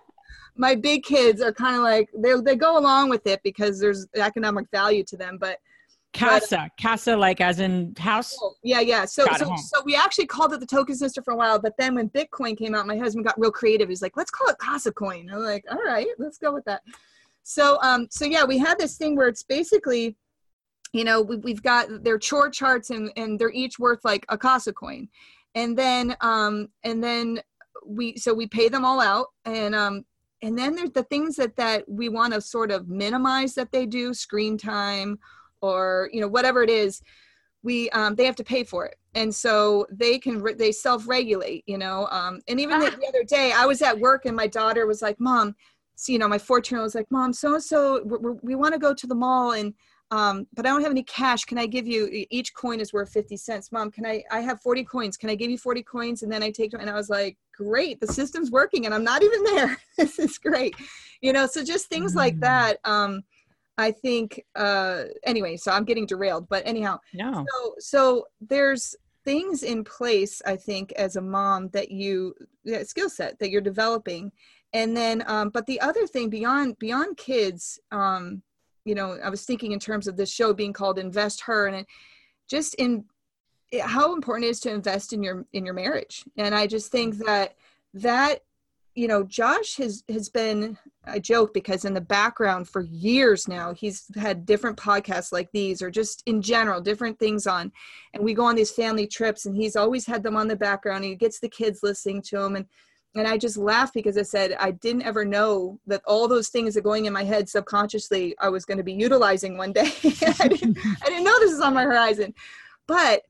My 0.61 0.75
big 0.75 1.05
kids 1.05 1.41
are 1.41 1.53
kind 1.53 1.77
of 1.77 1.83
like 1.83 2.09
they 2.17 2.35
they 2.45 2.57
go 2.57 2.79
along 2.79 3.11
with 3.11 3.27
it 3.27 3.41
because 3.43 3.79
there's 3.79 4.07
economic 4.17 4.67
value 4.71 5.05
to 5.05 5.17
them 5.17 5.38
but 5.41 5.59
casa 6.14 6.71
but, 6.77 6.83
casa 6.83 7.16
like 7.16 7.40
as 7.40 7.61
in 7.61 7.94
house? 7.99 8.37
Oh, 8.40 8.55
yeah 8.62 8.81
yeah. 8.81 9.05
So 9.05 9.27
so, 9.37 9.55
so 9.57 9.83
we 9.85 9.94
actually 9.94 10.27
called 10.27 10.53
it 10.53 10.61
the 10.61 10.66
token 10.66 10.97
sister 10.97 11.23
for 11.23 11.33
a 11.33 11.37
while 11.37 11.59
but 11.59 11.75
then 11.79 11.94
when 11.94 12.09
bitcoin 12.11 12.57
came 12.57 12.75
out 12.75 12.87
my 12.87 12.97
husband 12.97 13.25
got 13.25 13.38
real 13.38 13.51
creative. 13.51 13.88
He's 13.88 14.03
like 14.03 14.16
let's 14.16 14.31
call 14.31 14.49
it 14.49 14.59
casa 14.59 14.92
coin. 14.92 15.31
I'm 15.33 15.40
like 15.40 15.64
all 15.71 15.83
right 15.85 16.09
let's 16.18 16.38
go 16.38 16.53
with 16.53 16.64
that. 16.64 16.83
So 17.42 17.79
um 17.83 18.09
so 18.11 18.25
yeah 18.25 18.44
we 18.44 18.59
had 18.59 18.79
this 18.79 18.97
thing 18.97 19.16
where 19.16 19.29
it's 19.29 19.42
basically 19.42 20.16
you 20.92 21.05
know 21.05 21.21
we, 21.21 21.53
have 21.53 21.62
got 21.62 22.03
their 22.03 22.18
chore 22.18 22.51
charts 22.51 22.90
and 22.90 23.11
and 23.16 23.38
they're 23.38 23.51
each 23.51 23.79
worth 23.79 24.05
like 24.05 24.25
a 24.29 24.38
casa 24.38 24.73
coin. 24.73 25.09
And 25.55 25.77
then 25.77 26.16
um 26.21 26.68
and 26.85 27.03
then 27.03 27.40
we 27.87 28.16
so 28.16 28.35
we 28.35 28.47
pay 28.47 28.68
them 28.68 28.85
all 28.85 29.01
out 29.01 29.29
and 29.44 29.75
um 29.75 30.05
and 30.42 30.57
then 30.57 30.77
there's 30.77 30.92
the 30.92 31.03
things 31.05 31.37
that 31.37 31.57
that 31.57 31.88
we 31.88 32.09
want 32.09 32.33
to 32.33 32.40
sort 32.40 32.71
of 32.71 32.88
minimize 32.88 33.55
that 33.55 33.73
they 33.73 33.87
do 33.87 34.14
screen 34.14 34.57
time 34.57 35.18
or 35.61 36.09
you 36.12 36.21
know 36.21 36.29
whatever 36.29 36.62
it 36.62 36.71
is 36.71 37.03
we 37.62 37.90
um, 37.90 38.14
they 38.14 38.25
have 38.25 38.37
to 38.37 38.44
pay 38.44 38.64
for 38.64 38.87
it 38.87 38.97
and 39.14 39.35
so 39.35 39.87
they 39.90 40.18
can 40.18 40.40
re- 40.40 40.55
they 40.55 40.73
self-regulate 40.73 41.64
you 41.66 41.79
know 41.79 42.07
um, 42.11 42.40
and 42.49 42.61
even 42.61 42.79
the, 42.79 42.90
the 42.90 43.07
other 43.09 43.25
day 43.25 43.53
i 43.53 43.66
was 43.66 43.83
at 43.83 43.99
work 43.99 44.27
and 44.27 44.37
my 44.37 44.47
daughter 44.47 44.87
was 44.87 45.03
like 45.03 45.18
mom 45.18 45.55
so, 45.97 46.12
you 46.12 46.18
know 46.18 46.29
my 46.29 46.38
14 46.38 46.75
year 46.75 46.81
old 46.81 46.87
was 46.87 46.94
like 46.94 47.11
mom 47.11 47.33
so 47.33 47.55
and 47.55 47.62
so 47.62 48.03
we 48.42 48.55
want 48.55 48.73
to 48.73 48.79
go 48.79 48.94
to 48.94 49.07
the 49.07 49.14
mall 49.14 49.53
and 49.53 49.75
um, 50.11 50.47
but 50.55 50.64
I 50.64 50.71
don't 50.71 50.83
have 50.83 50.90
any 50.90 51.03
cash. 51.03 51.44
Can 51.44 51.59
I 51.59 51.66
give 51.66 51.87
you 51.87 52.27
each 52.31 52.55
coin 52.55 52.80
is 52.80 52.93
worth 52.93 53.11
50 53.11 53.37
cents? 53.37 53.70
Mom, 53.70 53.91
can 53.91 54.07
I, 54.07 54.24
I 54.30 54.41
have 54.41 54.61
40 54.62 54.85
coins. 54.85 55.16
Can 55.16 55.28
I 55.28 55.35
give 55.35 55.51
you 55.51 55.59
40 55.59 55.83
coins? 55.83 56.22
And 56.22 56.33
then 56.33 56.43
I 56.43 56.51
take, 56.51 56.72
and 56.72 56.89
I 56.89 56.95
was 56.95 57.11
like, 57.11 57.37
great, 57.55 58.01
the 58.01 58.07
system's 58.07 58.51
working 58.51 58.87
and 58.87 58.95
I'm 58.95 59.05
not 59.05 59.22
even 59.22 59.45
there. 59.45 59.76
this 59.99 60.18
is 60.18 60.39
great. 60.39 60.74
You 61.20 61.33
know, 61.33 61.47
so 61.47 61.62
just 61.62 61.89
things 61.89 62.12
mm-hmm. 62.12 62.18
like 62.18 62.37
mm. 62.37 62.41
that. 62.41 62.78
Um, 62.85 63.22
I 63.79 63.93
think, 63.93 64.45
uh, 64.57 65.05
anyway, 65.24 65.57
so 65.57 65.72
I'm 65.72 65.85
getting 65.85 66.05
derailed, 66.05 66.49
but 66.49 66.66
anyhow, 66.66 66.99
no. 67.14 67.47
so, 67.49 67.74
so 67.79 68.26
there's 68.41 68.95
things 69.24 69.62
in 69.62 69.85
place, 69.85 70.43
I 70.45 70.57
think, 70.57 70.93
as 70.93 71.16
a 71.16 71.20
mom 71.20 71.68
that 71.68 71.91
you, 71.91 72.35
that 72.64 72.89
skill 72.89 73.09
set 73.09 73.39
that 73.39 73.51
you're 73.51 73.61
developing. 73.61 74.33
And 74.72 74.97
then 74.97 75.24
um, 75.26 75.49
but 75.51 75.66
the 75.66 75.81
other 75.81 76.07
thing 76.07 76.29
beyond 76.29 76.79
beyond 76.79 77.16
kids 77.16 77.81
um, 77.91 78.43
you 78.85 78.95
know 78.95 79.18
i 79.22 79.29
was 79.29 79.45
thinking 79.45 79.72
in 79.72 79.79
terms 79.79 80.07
of 80.07 80.16
this 80.16 80.31
show 80.31 80.53
being 80.53 80.72
called 80.72 80.99
invest 80.99 81.43
her 81.43 81.66
and 81.66 81.76
it, 81.76 81.87
just 82.49 82.74
in 82.74 83.05
how 83.83 84.14
important 84.14 84.47
it 84.47 84.51
is 84.51 84.61
to 84.61 84.70
invest 84.70 85.12
in 85.12 85.22
your 85.22 85.45
in 85.53 85.64
your 85.64 85.74
marriage. 85.74 86.24
And 86.37 86.55
i 86.55 86.66
just 86.66 86.91
think 86.91 87.18
that 87.18 87.55
that 87.95 88.41
you 88.99 89.07
know 89.07 89.22
josh 89.22 89.76
has 89.76 90.03
has 90.09 90.28
been 90.28 90.76
i 91.05 91.18
joke 91.18 91.55
because 91.55 91.84
in 91.84 91.94
the 91.94 92.01
background 92.01 92.68
for 92.68 92.80
years 92.80 93.46
now 93.46 93.72
he's 93.72 94.11
had 94.16 94.44
different 94.44 94.76
podcasts 94.76 95.32
like 95.32 95.49
these 95.53 95.80
or 95.80 95.90
just 95.90 96.22
in 96.26 96.42
general 96.42 96.80
different 96.80 97.18
things 97.18 97.46
on. 97.46 97.72
And 98.14 98.24
we 98.24 98.34
go 98.34 98.44
on 98.44 98.57
these 98.57 98.70
family 98.70 99.07
trips 99.07 99.46
and 99.46 99.57
he's 99.57 99.76
always 99.76 100.07
had 100.07 100.22
them 100.22 100.36
on 100.36 100.49
the 100.49 100.57
background 100.57 101.05
and 101.05 101.12
he 101.12 101.14
gets 101.14 101.38
the 101.40 101.49
kids 101.49 101.80
listening 101.82 102.22
to 102.22 102.40
him. 102.40 102.57
And 102.57 102.66
and 103.14 103.26
i 103.26 103.38
just 103.38 103.57
laughed 103.57 103.94
because 103.94 104.18
i 104.18 104.22
said 104.22 104.55
i 104.61 104.70
didn't 104.70 105.03
ever 105.03 105.24
know 105.24 105.80
that 105.86 106.03
all 106.07 106.28
those 106.28 106.51
things 106.51 106.76
are 106.76 106.82
going 106.82 107.07
in 107.07 107.12
my 107.12 107.24
head 107.24 107.49
subconsciously 107.49 108.34
i 108.38 108.51
was 108.51 108.66
going 108.66 108.76
to 108.76 108.84
be 108.84 108.92
utilizing 108.92 109.57
one 109.57 109.72
day. 109.72 109.90
I, 110.40 110.49
didn't, 110.49 110.78
I 111.03 111.07
didn't 111.07 111.24
know 111.24 111.38
this 111.40 111.53
was 111.53 111.61
on 111.61 111.74
my 111.74 111.84
horizon. 111.84 112.34
But 112.86 113.22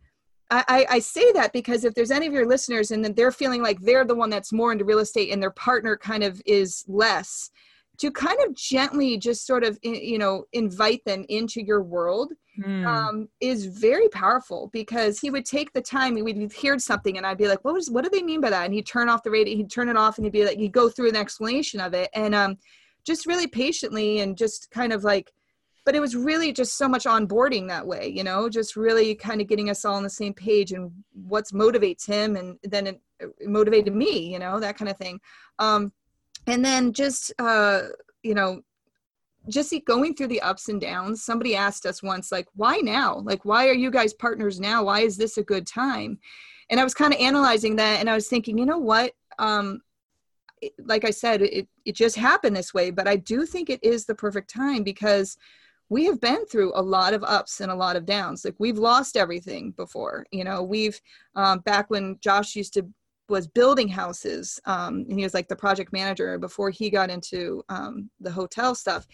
I, 0.51 0.86
I, 0.88 0.99
say 1.01 1.30
that 1.32 1.53
because 1.53 1.84
if 1.84 1.92
there's 1.92 2.11
any 2.11 2.26
of 2.26 2.32
your 2.32 2.46
listeners 2.46 2.90
and 2.90 3.05
then 3.05 3.12
they're 3.12 3.30
feeling 3.30 3.62
like 3.62 3.80
they're 3.80 4.07
the 4.07 4.14
one 4.14 4.30
that's 4.30 4.51
more 4.51 4.72
into 4.72 4.84
real 4.84 5.01
estate 5.01 5.30
and 5.30 5.42
their 5.42 5.51
partner 5.51 5.94
kind 5.94 6.24
of 6.24 6.40
is 6.46 6.86
less, 6.88 7.51
to 7.99 8.12
kind 8.12 8.38
of 8.46 8.55
gently 8.55 9.18
just 9.18 9.46
sort 9.46 9.64
of 9.64 9.78
you 9.82 10.18
know 10.18 10.44
invite 10.53 11.05
them 11.05 11.24
into 11.28 11.61
your 11.61 11.82
world 11.82 12.32
mm. 12.59 12.86
um, 12.86 13.28
is 13.40 13.66
very 13.66 14.09
powerful 14.09 14.70
because 14.72 15.18
he 15.18 15.30
would 15.30 15.44
take 15.44 15.72
the 15.72 15.82
time 15.82 16.16
he 16.16 16.22
would 16.22 16.53
hear 16.53 16.78
something 16.78 17.16
and 17.16 17.26
i'd 17.26 17.38
be 17.38 17.49
like 17.49 17.64
what 17.64 17.74
was 17.74 17.90
what 17.90 18.05
do 18.05 18.11
they 18.11 18.22
mean 18.22 18.40
by 18.40 18.51
that 18.51 18.64
and 18.64 18.74
he'd 18.74 18.86
turn 18.86 19.09
off 19.09 19.22
the 19.22 19.30
radio 19.30 19.57
he'd 19.57 19.70
turn 19.70 19.88
it 19.88 19.96
off 19.96 20.16
and 20.16 20.24
he'd 20.24 20.32
be 20.32 20.44
like 20.44 20.59
he'd 20.59 20.72
go 20.72 20.88
through 20.88 21.09
an 21.09 21.16
explanation 21.16 21.80
of 21.80 21.92
it 21.92 22.09
and 22.14 22.34
um, 22.34 22.57
just 23.05 23.26
really 23.26 23.46
patiently 23.46 24.20
and 24.20 24.36
just 24.36 24.70
kind 24.70 24.92
of 24.92 25.05
like 25.05 25.32
but 25.89 25.95
it 25.95 26.01
was 26.01 26.14
really 26.14 26.53
just 26.53 26.76
so 26.76 26.86
much 26.86 27.05
onboarding 27.07 27.66
that 27.66 27.86
way 27.86 28.12
you 28.14 28.22
know 28.22 28.47
just 28.47 28.76
really 28.76 29.14
kind 29.14 29.41
of 29.41 29.47
getting 29.47 29.70
us 29.70 29.86
all 29.86 29.95
on 29.95 30.03
the 30.03 30.11
same 30.11 30.34
page 30.34 30.72
and 30.72 30.93
what 31.14 31.47
motivates 31.47 32.07
him 32.07 32.36
and 32.36 32.59
then 32.62 32.86
it, 32.86 33.01
it 33.20 33.49
motivated 33.49 33.95
me 33.95 34.30
you 34.30 34.39
know 34.39 34.61
that 34.61 34.76
kind 34.76 34.91
of 34.91 34.99
thing. 34.99 35.18
Um, 35.59 35.93
and 36.47 36.62
then 36.62 36.93
just 36.93 37.32
uh, 37.39 37.84
you 38.22 38.34
know 38.34 38.61
just 39.49 39.72
going 39.86 40.14
through 40.14 40.26
the 40.26 40.43
ups 40.43 40.68
and 40.68 40.78
downs 40.78 41.24
somebody 41.24 41.57
asked 41.57 41.86
us 41.86 42.03
once 42.03 42.30
like 42.30 42.49
why 42.55 42.78
now? 42.78 43.22
Like 43.24 43.47
why 43.47 43.66
are 43.68 43.74
you 43.74 43.91
guys 43.91 44.12
partners 44.12 44.61
now? 44.61 44.84
Why 44.84 45.01
is 45.01 45.16
this 45.16 45.39
a 45.39 45.43
good 45.43 45.66
time? 45.66 46.18
And 46.70 46.78
i 46.78 46.84
was 46.84 46.93
kind 46.93 47.14
of 47.14 47.20
analyzing 47.20 47.76
that 47.76 47.99
and 48.01 48.11
i 48.11 48.14
was 48.14 48.28
thinking 48.28 48.59
you 48.59 48.66
know 48.66 48.78
what? 48.78 49.12
Um, 49.39 49.80
like 50.84 51.05
i 51.05 51.11
said 51.11 51.41
it, 51.41 51.68
it 51.84 51.95
just 51.95 52.16
happened 52.16 52.57
this 52.57 52.74
way 52.74 52.91
but 52.91 53.07
i 53.07 53.14
do 53.14 53.47
think 53.47 53.70
it 53.70 53.78
is 53.80 54.07
the 54.07 54.14
perfect 54.14 54.53
time 54.53 54.82
because 54.82 55.36
we 55.89 56.05
have 56.05 56.20
been 56.20 56.45
through 56.47 56.72
a 56.74 56.82
lot 56.82 57.14
of 57.14 57.24
ups 57.24 57.61
and 57.61 57.70
a 57.70 57.74
lot 57.74 57.97
of 57.97 58.05
downs. 58.05 58.45
Like 58.45 58.57
we've 58.59 58.78
lost 58.78 59.16
everything 59.16 59.72
before 59.72 60.26
you 60.30 60.45
know 60.45 60.62
we've 60.62 61.01
um, 61.34 61.61
back 61.61 61.91
when 61.91 62.18
josh 62.20 62.57
used 62.57 62.74
to 62.74 62.86
was 63.28 63.47
building 63.47 63.89
houses 63.89 64.59
um, 64.64 65.05
and 65.09 65.18
he 65.18 65.22
was 65.22 65.34
like 65.34 65.49
the 65.49 65.57
project 65.57 65.93
manager 65.93 66.39
before 66.39 66.70
he 66.70 66.89
got 66.89 67.11
into 67.11 67.62
um, 67.68 68.09
the 68.20 68.30
hotel 68.30 68.74
stuff 68.74 69.07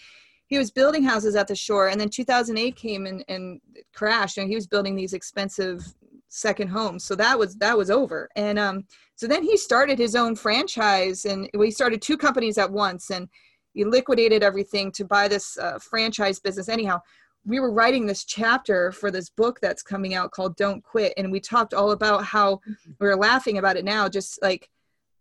he 0.46 0.58
was 0.58 0.70
building 0.70 1.02
houses 1.02 1.34
at 1.34 1.48
the 1.48 1.54
shore 1.54 1.88
and 1.88 2.00
then 2.00 2.08
2008 2.08 2.76
came 2.76 3.06
and, 3.06 3.24
and 3.28 3.60
crashed 3.94 4.38
and 4.38 4.48
he 4.48 4.54
was 4.54 4.66
building 4.66 4.94
these 4.94 5.14
expensive 5.14 5.82
second 6.28 6.68
homes. 6.68 7.04
So 7.04 7.14
that 7.14 7.38
was 7.38 7.54
that 7.56 7.78
was 7.78 7.90
over. 7.90 8.28
And 8.34 8.58
um, 8.58 8.84
so 9.14 9.26
then 9.26 9.42
he 9.42 9.56
started 9.56 9.98
his 9.98 10.16
own 10.16 10.34
franchise 10.34 11.24
and 11.24 11.48
we 11.54 11.70
started 11.70 12.02
two 12.02 12.16
companies 12.16 12.58
at 12.58 12.70
once 12.70 13.10
and 13.10 13.28
he 13.74 13.84
liquidated 13.84 14.42
everything 14.42 14.90
to 14.92 15.04
buy 15.04 15.28
this 15.28 15.58
uh, 15.58 15.78
franchise 15.78 16.38
business. 16.38 16.68
Anyhow 16.68 17.00
we 17.46 17.60
were 17.60 17.72
writing 17.72 18.06
this 18.06 18.24
chapter 18.24 18.90
for 18.92 19.10
this 19.10 19.28
book 19.28 19.60
that's 19.60 19.82
coming 19.82 20.14
out 20.14 20.30
called 20.30 20.56
don't 20.56 20.82
quit 20.82 21.12
and 21.16 21.30
we 21.30 21.40
talked 21.40 21.74
all 21.74 21.90
about 21.90 22.24
how 22.24 22.56
mm-hmm. 22.56 22.92
we 22.98 23.06
were 23.06 23.16
laughing 23.16 23.58
about 23.58 23.76
it 23.76 23.84
now 23.84 24.08
just 24.08 24.40
like 24.42 24.70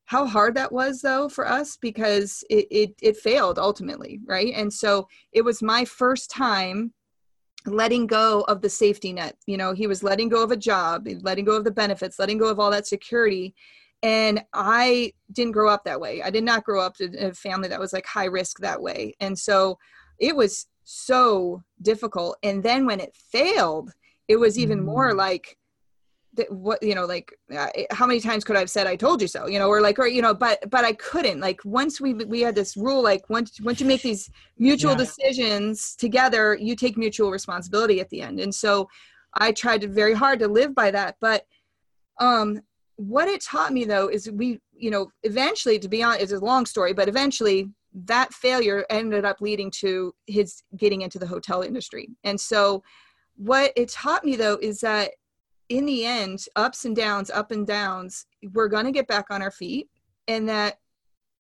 how 0.06 0.26
hard 0.26 0.56
that 0.56 0.72
was 0.72 1.02
though 1.02 1.30
for 1.30 1.48
us 1.48 1.78
because 1.78 2.44
it, 2.50 2.68
it, 2.72 2.96
it 3.02 3.18
failed 3.18 3.60
ultimately 3.60 4.20
right? 4.26 4.54
And 4.56 4.72
so 4.72 5.08
it 5.32 5.44
was 5.44 5.62
my 5.62 5.86
first 5.86 6.30
time 6.30 6.94
letting 7.66 8.08
go 8.08 8.42
of 8.50 8.62
the 8.62 8.70
safety 8.70 9.14
net. 9.14 9.38
You 9.46 9.58
know 9.58 9.74
he 9.74 9.88
was 9.88 10.04
letting 10.04 10.30
go 10.30 10.44
of 10.44 10.52
a 10.52 10.58
job 10.58 11.08
letting 11.22 11.46
go 11.46 11.56
of 11.56 11.64
the 11.64 11.72
benefits 11.72 12.20
letting 12.20 12.38
go 12.38 12.50
of 12.50 12.60
all 12.60 12.72
that 12.72 12.88
security 12.88 13.56
and 14.04 14.44
i 14.54 15.12
didn't 15.34 15.54
grow 15.54 15.70
up 15.70 15.84
that 15.84 16.00
way. 16.00 16.22
I 16.22 16.30
did 16.30 16.44
not 16.44 16.64
grow 16.64 16.80
up 16.80 17.00
in 17.00 17.18
a 17.18 17.34
family 17.34 17.68
that 17.70 17.80
was 17.80 17.94
like 17.94 18.06
high 18.06 18.26
risk 18.26 18.60
that 18.60 18.82
way. 18.82 19.16
And 19.20 19.38
so 19.38 19.78
it 20.20 20.36
was 20.36 20.68
so 20.84 21.64
difficult. 21.82 22.38
And 22.44 22.64
then 22.64 22.86
when 22.86 23.00
it 23.00 23.16
failed 23.32 23.92
it 24.28 24.38
was 24.38 24.58
even 24.58 24.80
mm. 24.80 24.86
more 24.86 25.14
like 25.14 25.58
what 26.50 26.82
you 26.82 26.96
know 26.96 27.06
like 27.06 27.32
uh, 27.56 27.68
how 27.92 28.08
many 28.08 28.20
times 28.20 28.44
could 28.44 28.56
i 28.56 28.60
have 28.60 28.70
said 28.70 28.88
i 28.88 28.96
told 28.96 29.22
you 29.22 29.28
so 29.28 29.46
you 29.46 29.60
know 29.60 29.68
or 29.68 29.82
like 29.82 30.00
or 30.00 30.08
you 30.08 30.22
know 30.22 30.34
but 30.34 30.58
but 30.72 30.84
i 30.84 30.94
couldn't. 30.94 31.40
Like 31.40 31.60
once 31.64 32.02
we 32.02 32.14
we 32.14 32.42
had 32.42 32.56
this 32.56 32.76
rule 32.76 33.04
like 33.04 33.30
once 33.30 33.60
once 33.62 33.80
you 33.80 33.86
make 33.86 34.02
these 34.02 34.32
mutual 34.58 34.92
yeah. 34.92 34.98
decisions 34.98 35.96
together 35.96 36.58
you 36.60 36.76
take 36.76 36.98
mutual 36.98 37.30
responsibility 37.32 38.00
at 38.00 38.10
the 38.10 38.22
end. 38.22 38.40
And 38.40 38.56
so 38.56 38.88
i 39.36 39.52
tried 39.52 39.84
very 39.94 40.14
hard 40.14 40.40
to 40.40 40.48
live 40.48 40.74
by 40.74 40.90
that. 40.92 41.18
But 41.20 41.46
um 42.20 42.62
what 43.08 43.28
it 43.28 43.42
taught 43.42 43.74
me 43.74 43.86
though 43.86 44.08
is 44.08 44.30
we 44.32 44.60
you 44.74 44.92
know 44.92 45.12
eventually 45.24 45.78
to 45.80 45.90
be 45.90 46.02
honest 46.04 46.22
it's 46.22 46.32
a 46.32 46.40
long 46.40 46.66
story 46.66 46.94
but 46.94 47.08
eventually 47.08 47.70
that 47.94 48.34
failure 48.34 48.86
ended 48.90 49.26
up 49.26 49.40
leading 49.40 49.70
to 49.70 50.14
his 50.26 50.64
getting 50.78 51.02
into 51.02 51.20
the 51.20 51.28
hotel 51.28 51.62
industry. 51.62 52.10
And 52.24 52.40
so 52.40 52.84
what 53.36 53.72
it 53.76 53.90
taught 53.90 54.26
me 54.26 54.36
though 54.36 54.58
is 54.62 54.80
that 54.82 55.12
in 55.70 55.86
the 55.86 56.06
end 56.06 56.46
ups 56.56 56.86
and 56.86 56.96
downs 56.96 57.30
up 57.30 57.52
and 57.52 57.66
downs 57.66 58.26
we're 58.52 58.68
going 58.68 58.86
to 58.86 58.92
get 58.92 59.08
back 59.08 59.26
on 59.30 59.42
our 59.42 59.52
feet 59.52 59.90
and 60.28 60.48
that 60.50 60.78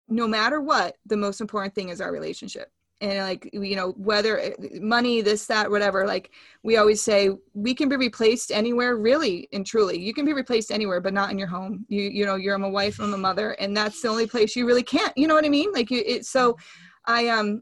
no 0.07 0.27
matter 0.27 0.61
what 0.61 0.95
the 1.05 1.17
most 1.17 1.41
important 1.41 1.75
thing 1.75 1.89
is 1.89 2.01
our 2.01 2.11
relationship 2.11 2.71
and 3.03 3.19
like 3.19 3.49
you 3.51 3.75
know 3.75 3.91
whether 3.97 4.39
eh, 4.39 4.53
money 4.79 5.21
this 5.21 5.45
that 5.45 5.69
whatever 5.69 6.07
like 6.07 6.31
we 6.63 6.77
always 6.77 7.01
say 7.01 7.29
we 7.53 7.75
can 7.75 7.89
be 7.89 7.97
replaced 7.97 8.51
anywhere 8.51 8.95
really 8.95 9.49
and 9.51 9.65
truly. 9.65 9.99
You 9.99 10.13
can 10.13 10.25
be 10.25 10.33
replaced 10.33 10.71
anywhere 10.71 11.01
but 11.01 11.13
not 11.13 11.29
in 11.29 11.37
your 11.37 11.49
home. 11.49 11.85
You 11.89 12.03
you 12.03 12.25
know 12.25 12.35
you're 12.35 12.55
a 12.55 12.69
wife 12.69 12.99
i'm 12.99 13.13
a 13.13 13.17
mother 13.17 13.51
and 13.59 13.75
that's 13.75 14.01
the 14.01 14.07
only 14.07 14.25
place 14.25 14.55
you 14.55 14.65
really 14.65 14.83
can't 14.83 15.15
you 15.17 15.27
know 15.27 15.35
what 15.35 15.45
i 15.45 15.49
mean? 15.49 15.71
Like 15.73 15.91
you 15.91 16.01
it, 16.05 16.25
so 16.25 16.57
i 17.05 17.27
um 17.27 17.61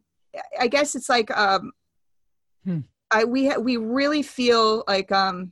i 0.60 0.68
guess 0.68 0.94
it's 0.94 1.10
like 1.10 1.36
um 1.36 1.72
hmm. 2.64 2.80
i 3.10 3.24
we 3.24 3.48
ha- 3.48 3.60
we 3.60 3.78
really 3.78 4.22
feel 4.22 4.84
like 4.88 5.12
um 5.12 5.52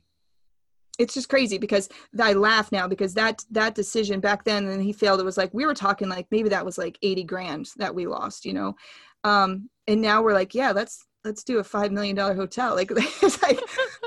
it's 1.00 1.14
just 1.14 1.30
crazy 1.30 1.56
because 1.56 1.88
I 2.20 2.34
laugh 2.34 2.70
now 2.70 2.86
because 2.86 3.14
that 3.14 3.42
that 3.50 3.74
decision 3.74 4.20
back 4.20 4.44
then 4.44 4.66
and 4.66 4.82
he 4.82 4.92
failed 4.92 5.18
it 5.18 5.24
was 5.24 5.38
like 5.38 5.52
we 5.54 5.64
were 5.64 5.74
talking 5.74 6.08
like 6.08 6.26
maybe 6.30 6.50
that 6.50 6.64
was 6.64 6.76
like 6.76 6.98
80 7.02 7.24
grand 7.24 7.70
that 7.78 7.94
we 7.94 8.06
lost 8.06 8.44
you 8.44 8.52
know? 8.52 8.76
Um 9.24 9.70
and 9.86 10.00
now 10.00 10.22
we're 10.22 10.34
like 10.34 10.54
yeah 10.54 10.72
let's 10.72 11.06
let's 11.24 11.44
do 11.44 11.58
a 11.58 11.64
five 11.64 11.92
million 11.92 12.16
dollar 12.16 12.34
hotel. 12.34 12.74
Like 12.74 12.90
it's 12.96 13.42
like 13.42 13.60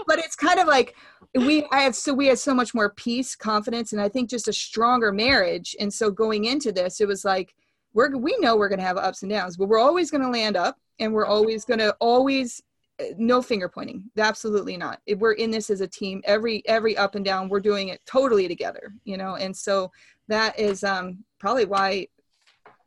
but 0.08 0.20
it's 0.20 0.36
kind 0.36 0.60
of 0.60 0.68
like 0.68 0.96
we 1.36 1.66
i 1.72 1.82
have 1.82 1.96
so 1.96 2.14
we 2.14 2.28
had 2.28 2.40
so 2.40 2.54
much 2.54 2.74
more 2.74 2.92
peace 2.92 3.36
confidence 3.36 3.92
and 3.92 4.02
i 4.02 4.08
think 4.08 4.30
just 4.30 4.48
a 4.48 4.54
stronger 4.54 5.12
marriage. 5.12 5.76
And 5.80 5.94
so 5.94 6.10
going 6.10 6.46
into 6.46 6.72
this 6.72 7.02
it 7.02 7.08
was 7.08 7.26
like 7.26 7.54
we're 7.94 8.16
we 8.18 8.36
know 8.40 8.56
we're 8.56 8.70
going 8.70 8.80
to 8.80 8.86
have 8.86 8.98
ups 8.98 9.22
and 9.22 9.32
downs 9.32 9.58
but 9.58 9.68
we're 9.68 9.80
always 9.80 10.10
going 10.12 10.24
to 10.24 10.30
land 10.30 10.58
up 10.58 10.78
and 11.00 11.14
we're 11.14 11.26
always 11.26 11.66
going 11.66 11.80
to 11.80 11.96
always 12.00 12.62
eh, 13.00 13.14
no 13.18 13.42
finger 13.42 13.68
pointing. 13.68 14.04
Absolutely 14.18 14.78
not. 14.78 15.00
We're 15.18 15.34
in 15.34 15.52
this 15.52 15.70
as 15.70 15.82
a 15.82 15.88
team 15.88 16.22
every 16.26 16.64
every 16.68 16.98
up 16.98 17.16
and 17.16 17.26
down 17.26 17.50
we're 17.50 17.60
doing 17.60 17.90
it 17.90 18.02
totally 18.06 18.48
together 18.48 18.94
you 19.04 19.18
know? 19.18 19.36
And 19.36 19.56
so 19.56 19.92
that 20.28 20.58
is 20.58 20.84
um 20.84 21.24
probably 21.40 21.66
why 21.66 22.08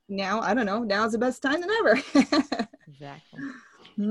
now 0.08 0.40
I 0.40 0.54
don't 0.54 0.66
know. 0.66 0.82
Now's 0.82 1.12
the 1.12 1.18
best 1.18 1.42
time 1.42 1.60
than 1.60 1.70
ever. 1.70 2.02
exactly. 2.88 3.40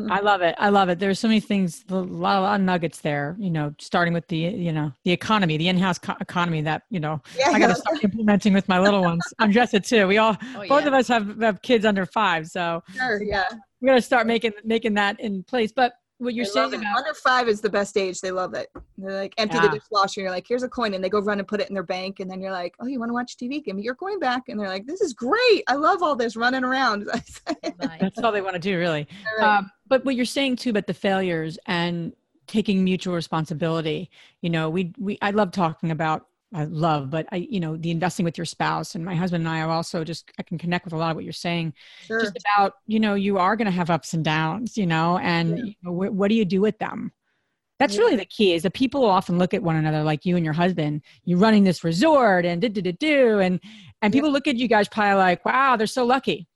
I 0.10 0.20
love 0.20 0.41
it. 0.41 0.56
I 0.58 0.70
love 0.70 0.89
it. 0.89 0.98
There's 0.98 1.20
so 1.20 1.28
many 1.28 1.39
things, 1.39 1.86
a 1.89 1.96
lot, 1.96 2.39
a 2.39 2.41
lot 2.41 2.60
of 2.60 2.66
nuggets 2.66 3.02
there. 3.02 3.36
You 3.38 3.52
know, 3.52 3.74
starting 3.78 4.16
with 4.16 4.28
the, 4.28 4.38
you 4.38 4.72
know, 4.72 4.91
the 5.04 5.12
economy, 5.12 5.58
the 5.58 5.68
in-house 5.68 6.00
co- 6.00 6.16
economy 6.20 6.62
that 6.62 6.84
you 6.89 7.00
know 7.00 7.22
yeah, 7.38 7.52
I 7.52 7.60
got 7.60 7.68
to 7.68 7.76
start 7.76 8.04
implementing 8.04 8.54
with 8.54 8.68
my 8.68 8.80
little 8.80 9.02
ones. 9.02 9.24
I'm 9.38 9.54
Jessa 9.54 9.86
too. 9.86 10.08
We 10.08 10.18
all, 10.18 10.38
oh, 10.56 10.68
both 10.68 10.82
yeah. 10.82 10.88
of 10.88 10.93
us 10.93 11.08
have, 11.08 11.39
have 11.39 11.62
kids 11.62 11.86
under 11.86 12.08
five, 12.08 12.48
so 12.48 12.82
sure, 12.96 13.22
yeah, 13.22 13.46
we 13.80 13.88
got 13.88 13.96
to 13.96 14.02
start 14.02 14.26
making 14.26 14.54
making 14.64 14.96
that 14.96 15.20
in 15.20 15.43
place. 15.43 15.72
But 15.72 15.93
what 16.18 16.34
you're 16.34 16.45
saying 16.45 16.74
about 16.74 16.97
under 16.97 17.13
five 17.13 17.47
is 17.47 17.61
the 17.61 17.70
best 17.70 17.97
age. 17.97 18.22
They 18.22 18.32
love 18.32 18.53
it. 18.53 18.70
They're 18.97 19.22
like 19.22 19.34
empty 19.38 19.57
yeah. 19.57 19.68
the 19.68 19.80
dishwasher. 19.80 20.22
You're 20.22 20.32
like, 20.32 20.47
here's 20.47 20.63
a 20.63 20.70
coin, 20.70 20.93
and 20.93 21.03
they 21.03 21.09
go 21.09 21.20
run 21.20 21.39
and 21.39 21.47
put 21.47 21.59
it 21.59 21.68
in 21.68 21.74
their 21.74 21.84
bank. 21.84 22.20
And 22.20 22.32
then 22.32 22.41
you're 22.41 22.51
like, 22.51 22.76
oh, 22.80 22.86
you 22.86 22.99
want 22.99 23.09
to 23.09 23.13
watch 23.13 23.36
TV? 23.36 23.63
Give 23.63 23.76
me 23.76 23.84
your 23.84 23.95
coin 23.95 24.20
back. 24.20 24.43
And 24.47 24.59
they're 24.59 24.70
like, 24.70 24.86
this 24.86 25.01
is 25.01 25.13
great. 25.13 25.63
I 25.68 25.76
love 25.76 26.01
all 26.01 26.16
this 26.16 26.36
running 26.36 26.63
around. 26.63 27.09
That's 27.99 28.20
all 28.20 28.32
they 28.32 28.41
want 28.41 28.53
to 28.53 28.59
do, 28.59 28.78
really. 28.78 29.07
Right. 29.39 29.57
Um, 29.57 29.72
but 29.88 30.05
what 30.05 30.16
you're 30.16 30.26
saying 30.26 30.55
too 30.57 30.70
about 30.70 30.88
the 30.88 30.93
failures 30.93 31.59
and 31.66 32.13
taking 32.47 32.84
mutual 32.84 33.13
responsibility. 33.13 34.09
You 34.41 34.49
know, 34.49 34.70
we 34.70 34.93
we 34.97 35.18
I 35.22 35.32
love 35.32 35.51
talking 35.51 35.91
about 35.91 36.28
I 36.56 36.64
love, 36.64 37.10
but 37.10 37.28
I, 37.34 37.47
you 37.49 37.60
know, 37.60 37.76
the 37.76 37.91
investing 37.91 38.24
with 38.24 38.38
your 38.38 38.45
spouse 38.45 38.95
and 38.95 39.03
my 39.03 39.14
husband 39.14 39.45
and 39.45 39.49
I 39.53 39.60
are 39.60 39.70
also 39.70 40.06
just, 40.06 40.32
I 40.39 40.43
can 40.43 40.58
connect 40.58 40.86
with 40.86 40.93
a 40.93 40.97
lot 40.97 41.10
of 41.10 41.16
what 41.16 41.26
you're 41.26 41.34
saying. 41.34 41.74
Sure. 42.06 42.22
Just 42.22 42.38
about, 42.38 42.76
you 42.88 42.97
know, 42.97 43.14
you 43.14 43.38
are 43.38 43.58
going 43.58 43.66
to 43.66 43.72
have 43.72 43.89
ups 43.89 44.14
and 44.14 44.24
downs, 44.24 44.78
you 44.78 44.86
know, 44.86 45.18
and 45.18 45.58
yeah. 45.58 45.64
you 45.66 45.74
know, 45.84 45.91
wh- 45.91 46.16
what 46.16 46.30
do 46.30 46.36
you 46.36 46.45
do 46.45 46.62
with 46.62 46.80
them? 46.80 47.12
That's 47.78 47.95
yeah. 47.95 48.01
really 48.01 48.16
the 48.16 48.26
key 48.26 48.53
is 48.53 48.64
that 48.64 48.74
people 48.74 49.03
often 49.03 49.38
look 49.38 49.53
at 49.53 49.64
one 49.64 49.76
another 49.76 50.01
like 50.01 50.26
you 50.26 50.38
and 50.38 50.45
your 50.45 50.53
husband, 50.53 51.01
You're 51.26 51.39
running 51.39 51.66
this 51.66 51.84
resort 51.84 52.45
and 52.45 52.62
do, 52.62 52.70
do, 52.70 52.82
do. 52.82 53.39
And, 53.39 53.60
and 54.01 54.14
people 54.14 54.30
yeah. 54.30 54.34
look 54.34 54.47
at 54.47 54.56
you 54.56 54.70
guys 54.70 54.88
probably 54.88 55.18
like, 55.18 55.43
wow, 55.43 55.76
they're 55.76 55.88
so 55.88 56.06
lucky. 56.06 56.47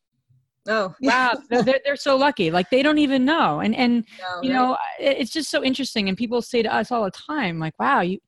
Oh, 0.66 0.95
wow. 1.02 1.34
they're, 1.50 1.82
they're 1.84 1.97
so 1.97 2.16
lucky. 2.16 2.52
Like 2.52 2.70
they 2.70 2.82
don't 2.82 3.00
even 3.00 3.26
know. 3.26 3.60
And, 3.60 3.76
and, 3.76 4.06
no, 4.18 4.41
you 4.43 4.54
right? 4.54 4.60
know, 4.60 4.78
it's 4.97 5.32
just 5.32 5.52
so 5.52 5.62
interesting. 5.62 6.08
And 6.08 6.18
people 6.18 6.41
say 6.41 6.62
to 6.62 6.74
us 6.74 6.89
all 6.89 7.04
the 7.04 7.12
time, 7.12 7.60
like, 7.60 7.74
wow, 7.78 8.00
you, 8.00 8.20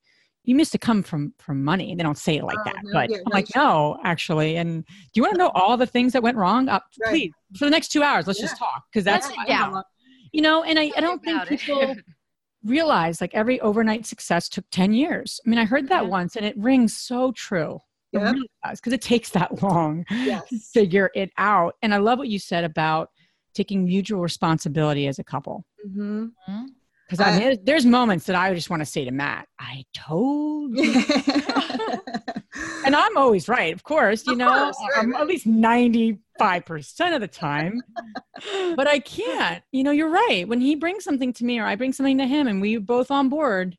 you 0.43 0.55
must 0.55 0.73
have 0.73 0.81
come 0.81 1.03
from 1.03 1.33
from 1.37 1.63
money. 1.63 1.95
They 1.95 2.03
don't 2.03 2.17
say 2.17 2.37
it 2.37 2.43
like 2.43 2.57
oh, 2.59 2.63
that, 2.65 2.77
no, 2.83 2.93
but 2.93 3.09
yeah, 3.09 3.17
I'm 3.17 3.23
no, 3.25 3.33
like, 3.33 3.47
no, 3.55 3.97
actually. 4.03 4.57
And 4.57 4.85
do 4.85 4.91
you 5.13 5.21
want 5.21 5.35
to 5.35 5.37
know 5.37 5.51
all 5.53 5.77
the 5.77 5.85
things 5.85 6.13
that 6.13 6.23
went 6.23 6.37
wrong? 6.37 6.67
Uh, 6.67 6.79
right. 7.03 7.09
Please, 7.09 7.31
for 7.57 7.65
the 7.65 7.71
next 7.71 7.89
two 7.89 8.01
hours, 8.01 8.27
let's 8.27 8.39
yeah. 8.39 8.45
just 8.45 8.57
talk 8.57 8.83
because 8.91 9.03
that's 9.03 9.29
yeah. 9.47 9.81
you 10.31 10.41
know. 10.41 10.63
And 10.63 10.79
I, 10.79 10.91
I 10.97 11.01
don't 11.01 11.23
think 11.23 11.47
people 11.47 11.95
realize 12.63 13.21
like 13.21 13.33
every 13.33 13.59
overnight 13.61 14.05
success 14.05 14.49
took 14.49 14.65
ten 14.71 14.93
years. 14.93 15.39
I 15.45 15.49
mean, 15.49 15.59
I 15.59 15.65
heard 15.65 15.89
that 15.89 16.07
once, 16.07 16.35
and 16.35 16.45
it 16.45 16.57
rings 16.57 16.97
so 16.97 17.31
true. 17.33 17.79
It 18.11 18.19
yep. 18.19 18.33
really 18.33 18.49
because 18.71 18.93
it 18.93 19.01
takes 19.01 19.29
that 19.29 19.61
long 19.63 20.05
yes. 20.09 20.49
to 20.49 20.57
figure 20.57 21.11
it 21.13 21.31
out. 21.37 21.75
And 21.81 21.93
I 21.93 21.97
love 21.97 22.17
what 22.17 22.27
you 22.27 22.39
said 22.39 22.63
about 22.63 23.09
taking 23.53 23.85
mutual 23.85 24.21
responsibility 24.21 25.07
as 25.07 25.19
a 25.19 25.23
couple. 25.23 25.65
Mm-hmm. 25.87 26.65
Mm-hmm 27.11 27.21
because 27.21 27.43
I 27.43 27.49
mean, 27.49 27.59
there's 27.63 27.85
moments 27.85 28.25
that 28.25 28.35
I 28.35 28.53
just 28.53 28.69
want 28.69 28.81
to 28.81 28.85
say 28.85 29.05
to 29.05 29.11
Matt, 29.11 29.47
"I 29.59 29.85
told 29.93 30.77
you," 30.77 30.93
and 32.85 32.95
I'm 32.95 33.17
always 33.17 33.49
right, 33.49 33.73
of 33.73 33.83
course. 33.83 34.25
You 34.25 34.33
of 34.33 34.37
know, 34.39 34.47
course, 34.47 34.77
right, 34.81 35.03
I'm 35.03 35.11
right. 35.11 35.21
at 35.21 35.27
least 35.27 35.45
ninety 35.45 36.19
five 36.39 36.65
percent 36.65 37.13
of 37.13 37.21
the 37.21 37.27
time, 37.27 37.81
but 38.75 38.87
I 38.87 38.99
can't. 38.99 39.63
You 39.71 39.83
know, 39.83 39.91
you're 39.91 40.09
right. 40.09 40.45
When 40.47 40.61
he 40.61 40.75
brings 40.75 41.03
something 41.03 41.33
to 41.33 41.45
me, 41.45 41.59
or 41.59 41.65
I 41.65 41.75
bring 41.75 41.93
something 41.93 42.17
to 42.17 42.25
him, 42.25 42.47
and 42.47 42.61
we 42.61 42.77
both 42.77 43.11
on 43.11 43.29
board, 43.29 43.77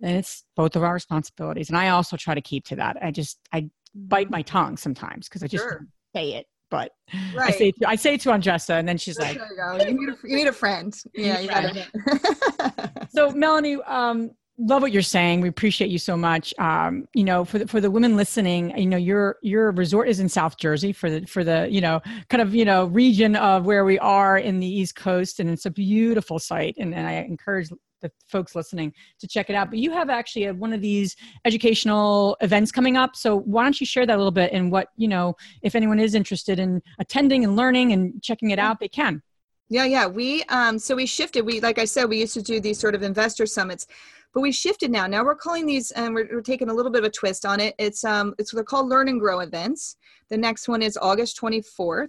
then 0.00 0.16
it's 0.16 0.44
both 0.56 0.74
of 0.74 0.82
our 0.82 0.94
responsibilities. 0.94 1.68
And 1.68 1.76
I 1.76 1.90
also 1.90 2.16
try 2.16 2.34
to 2.34 2.40
keep 2.42 2.64
to 2.66 2.76
that. 2.76 2.96
I 3.02 3.10
just 3.10 3.38
I 3.52 3.68
bite 3.94 4.30
my 4.30 4.42
tongue 4.42 4.78
sometimes 4.78 5.28
because 5.28 5.42
I 5.42 5.46
just 5.46 5.64
sure. 5.64 5.86
say 6.14 6.34
it 6.34 6.46
but 6.72 6.90
right. 7.34 7.48
I 7.48 7.50
say 7.50 7.70
to, 7.70 7.88
I 7.88 7.96
say 7.96 8.16
to 8.16 8.30
Andresa, 8.30 8.78
and 8.78 8.88
then 8.88 8.96
she's 8.96 9.18
like, 9.18 9.36
you, 9.36 9.86
you, 9.86 9.92
need 9.92 10.08
a, 10.08 10.16
you 10.24 10.36
need 10.36 10.48
a 10.48 10.52
friend. 10.52 10.92
Yeah, 11.14 11.38
you 11.40 11.48
got 11.48 13.10
so 13.10 13.30
Melanie, 13.32 13.76
um, 13.82 14.30
love 14.58 14.80
what 14.80 14.90
you're 14.90 15.02
saying. 15.02 15.42
We 15.42 15.48
appreciate 15.48 15.90
you 15.90 15.98
so 15.98 16.16
much. 16.16 16.54
Um, 16.58 17.06
you 17.14 17.24
know, 17.24 17.44
for 17.44 17.58
the, 17.58 17.68
for 17.68 17.82
the 17.82 17.90
women 17.90 18.16
listening, 18.16 18.76
you 18.78 18.86
know, 18.86 18.96
your 18.96 19.36
your 19.42 19.70
resort 19.72 20.08
is 20.08 20.18
in 20.18 20.30
South 20.30 20.56
Jersey 20.56 20.92
for 20.94 21.10
the 21.10 21.26
for 21.26 21.44
the 21.44 21.68
you 21.70 21.82
know 21.82 22.00
kind 22.30 22.40
of 22.40 22.54
you 22.54 22.64
know 22.64 22.86
region 22.86 23.36
of 23.36 23.66
where 23.66 23.84
we 23.84 23.98
are 23.98 24.38
in 24.38 24.58
the 24.58 24.66
East 24.66 24.96
Coast, 24.96 25.38
and 25.38 25.50
it's 25.50 25.66
a 25.66 25.70
beautiful 25.70 26.38
site. 26.38 26.76
And, 26.78 26.94
and 26.94 27.06
I 27.06 27.12
encourage 27.12 27.68
the 28.02 28.12
folks 28.26 28.54
listening 28.54 28.92
to 29.20 29.26
check 29.26 29.48
it 29.48 29.56
out. 29.56 29.70
But 29.70 29.78
you 29.78 29.90
have 29.92 30.10
actually 30.10 30.44
a, 30.44 30.54
one 30.54 30.72
of 30.72 30.80
these 30.80 31.16
educational 31.44 32.36
events 32.40 32.70
coming 32.70 32.96
up. 32.96 33.16
So 33.16 33.40
why 33.40 33.62
don't 33.62 33.80
you 33.80 33.86
share 33.86 34.04
that 34.04 34.14
a 34.14 34.18
little 34.18 34.30
bit 34.30 34.52
and 34.52 34.70
what, 34.70 34.88
you 34.96 35.08
know, 35.08 35.34
if 35.62 35.74
anyone 35.74 35.98
is 35.98 36.14
interested 36.14 36.58
in 36.58 36.82
attending 36.98 37.44
and 37.44 37.56
learning 37.56 37.92
and 37.92 38.22
checking 38.22 38.50
it 38.50 38.58
out, 38.58 38.80
they 38.80 38.88
can. 38.88 39.22
Yeah, 39.68 39.86
yeah. 39.86 40.06
We 40.06 40.42
um 40.50 40.78
so 40.78 40.94
we 40.94 41.06
shifted. 41.06 41.46
We 41.46 41.60
like 41.60 41.78
I 41.78 41.86
said, 41.86 42.04
we 42.04 42.18
used 42.20 42.34
to 42.34 42.42
do 42.42 42.60
these 42.60 42.78
sort 42.78 42.94
of 42.94 43.02
investor 43.02 43.46
summits, 43.46 43.86
but 44.34 44.42
we 44.42 44.52
shifted 44.52 44.90
now. 44.90 45.06
Now 45.06 45.24
we're 45.24 45.34
calling 45.34 45.64
these 45.64 45.90
and 45.92 46.14
we're, 46.14 46.28
we're 46.30 46.42
taking 46.42 46.68
a 46.68 46.74
little 46.74 46.92
bit 46.92 46.98
of 46.98 47.06
a 47.06 47.10
twist 47.10 47.46
on 47.46 47.58
it. 47.58 47.74
It's 47.78 48.04
um 48.04 48.34
it's 48.38 48.52
they're 48.52 48.64
called 48.64 48.90
learn 48.90 49.08
and 49.08 49.18
grow 49.18 49.40
events. 49.40 49.96
The 50.28 50.36
next 50.36 50.68
one 50.68 50.82
is 50.82 50.98
August 51.00 51.40
24th. 51.40 52.08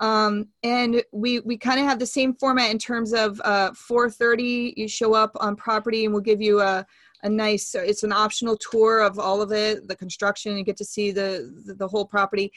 Um, 0.00 0.48
and 0.62 1.02
we 1.12 1.40
we 1.40 1.56
kind 1.56 1.78
of 1.78 1.86
have 1.86 1.98
the 1.98 2.06
same 2.06 2.34
format 2.34 2.70
in 2.70 2.78
terms 2.78 3.12
of 3.12 3.40
uh, 3.44 3.70
4:30. 3.72 4.74
You 4.76 4.88
show 4.88 5.14
up 5.14 5.32
on 5.40 5.56
property, 5.56 6.04
and 6.04 6.14
we'll 6.14 6.22
give 6.22 6.40
you 6.40 6.60
a 6.60 6.86
a 7.22 7.28
nice. 7.28 7.74
It's 7.74 8.02
an 8.02 8.12
optional 8.12 8.56
tour 8.56 9.00
of 9.00 9.18
all 9.18 9.42
of 9.42 9.52
it, 9.52 9.86
the 9.88 9.96
construction. 9.96 10.56
You 10.56 10.64
get 10.64 10.78
to 10.78 10.84
see 10.84 11.10
the 11.10 11.52
the, 11.66 11.74
the 11.74 11.88
whole 11.88 12.06
property, 12.06 12.50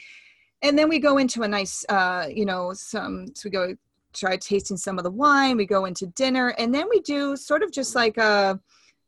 and 0.62 0.78
then 0.78 0.88
we 0.88 0.98
go 0.98 1.18
into 1.18 1.42
a 1.42 1.48
nice, 1.48 1.84
uh, 1.90 2.28
you 2.34 2.46
know, 2.46 2.72
some. 2.72 3.28
So 3.34 3.48
we 3.48 3.50
go 3.50 3.76
try 4.14 4.36
tasting 4.36 4.76
some 4.76 4.96
of 4.96 5.04
the 5.04 5.10
wine. 5.10 5.56
We 5.58 5.66
go 5.66 5.84
into 5.84 6.06
dinner, 6.06 6.54
and 6.58 6.74
then 6.74 6.88
we 6.88 7.00
do 7.00 7.36
sort 7.36 7.62
of 7.62 7.72
just 7.72 7.94
like 7.94 8.16
a 8.16 8.58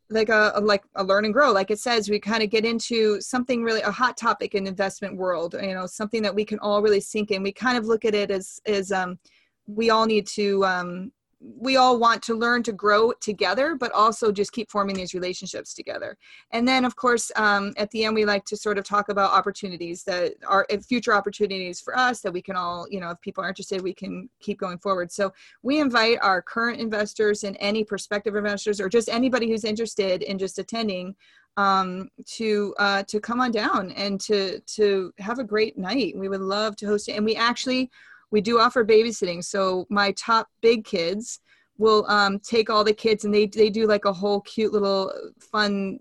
like 0.08 0.28
a, 0.28 0.52
a, 0.54 0.60
like 0.60 0.84
a 0.94 1.04
learn 1.04 1.24
and 1.24 1.34
grow. 1.34 1.52
Like 1.52 1.70
it 1.70 1.80
says 1.80 2.08
we 2.08 2.20
kind 2.20 2.42
of 2.42 2.50
get 2.50 2.64
into 2.64 3.20
something 3.20 3.62
really 3.62 3.80
a 3.82 3.90
hot 3.90 4.16
topic 4.16 4.54
in 4.54 4.66
investment 4.66 5.16
world 5.16 5.54
you 5.60 5.74
know 5.74 5.86
something 5.86 6.22
that 6.22 6.34
we 6.34 6.44
can 6.44 6.58
all 6.60 6.82
really 6.82 7.00
sink 7.00 7.30
in. 7.30 7.42
We 7.42 7.52
kind 7.52 7.76
of 7.76 7.86
look 7.86 8.04
at 8.04 8.14
it 8.14 8.30
as 8.30 8.60
as 8.66 8.92
um 8.92 9.18
we 9.66 9.90
all 9.90 10.06
need 10.06 10.26
to 10.28 10.64
um 10.64 11.12
we 11.58 11.76
all 11.76 11.98
want 11.98 12.22
to 12.22 12.34
learn 12.34 12.62
to 12.62 12.72
grow 12.72 13.12
together 13.20 13.74
but 13.74 13.92
also 13.92 14.32
just 14.32 14.52
keep 14.52 14.70
forming 14.70 14.96
these 14.96 15.14
relationships 15.14 15.74
together. 15.74 16.16
And 16.50 16.66
then 16.66 16.84
of 16.84 16.96
course 16.96 17.30
um, 17.36 17.72
at 17.76 17.90
the 17.90 18.04
end 18.04 18.14
we 18.14 18.24
like 18.24 18.44
to 18.46 18.56
sort 18.56 18.78
of 18.78 18.84
talk 18.84 19.08
about 19.08 19.32
opportunities 19.32 20.02
that 20.04 20.34
are 20.46 20.66
future 20.86 21.14
opportunities 21.14 21.80
for 21.80 21.96
us 21.96 22.20
that 22.20 22.32
we 22.32 22.42
can 22.42 22.56
all 22.56 22.86
you 22.90 23.00
know 23.00 23.10
if 23.10 23.20
people 23.20 23.44
are 23.44 23.48
interested 23.48 23.80
we 23.82 23.94
can 23.94 24.28
keep 24.40 24.58
going 24.58 24.78
forward. 24.78 25.12
So 25.12 25.32
we 25.62 25.80
invite 25.80 26.18
our 26.22 26.42
current 26.42 26.80
investors 26.80 27.44
and 27.44 27.56
any 27.60 27.84
prospective 27.84 28.34
investors 28.34 28.80
or 28.80 28.88
just 28.88 29.08
anybody 29.08 29.48
who's 29.48 29.64
interested 29.64 30.22
in 30.22 30.38
just 30.38 30.58
attending 30.58 31.14
um, 31.56 32.10
to 32.26 32.74
uh, 32.78 33.02
to 33.04 33.20
come 33.20 33.40
on 33.40 33.50
down 33.50 33.90
and 33.92 34.20
to 34.22 34.60
to 34.60 35.12
have 35.18 35.38
a 35.38 35.44
great 35.44 35.78
night. 35.78 36.14
We 36.16 36.28
would 36.28 36.40
love 36.40 36.76
to 36.76 36.86
host 36.86 37.08
it 37.08 37.12
and 37.12 37.24
we 37.24 37.36
actually 37.36 37.90
we 38.30 38.40
do 38.40 38.58
offer 38.58 38.84
babysitting. 38.84 39.44
So 39.44 39.86
my 39.90 40.12
top 40.12 40.48
big 40.60 40.84
kids 40.84 41.40
will 41.78 42.06
um, 42.08 42.38
take 42.40 42.70
all 42.70 42.84
the 42.84 42.92
kids 42.92 43.24
and 43.24 43.34
they 43.34 43.46
they 43.46 43.70
do 43.70 43.86
like 43.86 44.04
a 44.04 44.12
whole 44.12 44.40
cute 44.42 44.72
little 44.72 45.12
fun 45.52 45.98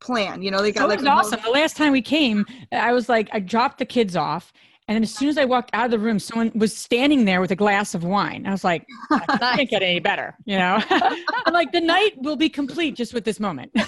plan. 0.00 0.42
You 0.42 0.50
know, 0.50 0.60
they 0.60 0.72
got 0.72 0.88
that 0.88 1.02
like 1.02 1.08
awesome. 1.08 1.38
Whole- 1.40 1.52
the 1.52 1.58
last 1.58 1.76
time 1.76 1.92
we 1.92 2.02
came, 2.02 2.44
I 2.72 2.92
was 2.92 3.08
like, 3.08 3.28
I 3.32 3.40
dropped 3.40 3.78
the 3.78 3.86
kids 3.86 4.16
off. 4.16 4.52
And 4.88 4.96
then 4.96 5.04
as 5.04 5.14
soon 5.14 5.28
as 5.28 5.38
I 5.38 5.44
walked 5.44 5.70
out 5.74 5.84
of 5.84 5.90
the 5.92 5.98
room, 5.98 6.18
someone 6.18 6.50
was 6.56 6.76
standing 6.76 7.24
there 7.24 7.40
with 7.40 7.52
a 7.52 7.56
glass 7.56 7.94
of 7.94 8.02
wine. 8.02 8.44
I 8.46 8.50
was 8.50 8.64
like, 8.64 8.84
I 9.10 9.54
can't 9.56 9.70
get 9.70 9.82
any 9.82 10.00
better, 10.00 10.36
you 10.44 10.58
know? 10.58 10.82
I'm 10.90 11.52
like, 11.54 11.70
the 11.70 11.80
night 11.80 12.14
will 12.16 12.36
be 12.36 12.48
complete 12.48 12.96
just 12.96 13.14
with 13.14 13.24
this 13.24 13.38
moment. 13.38 13.72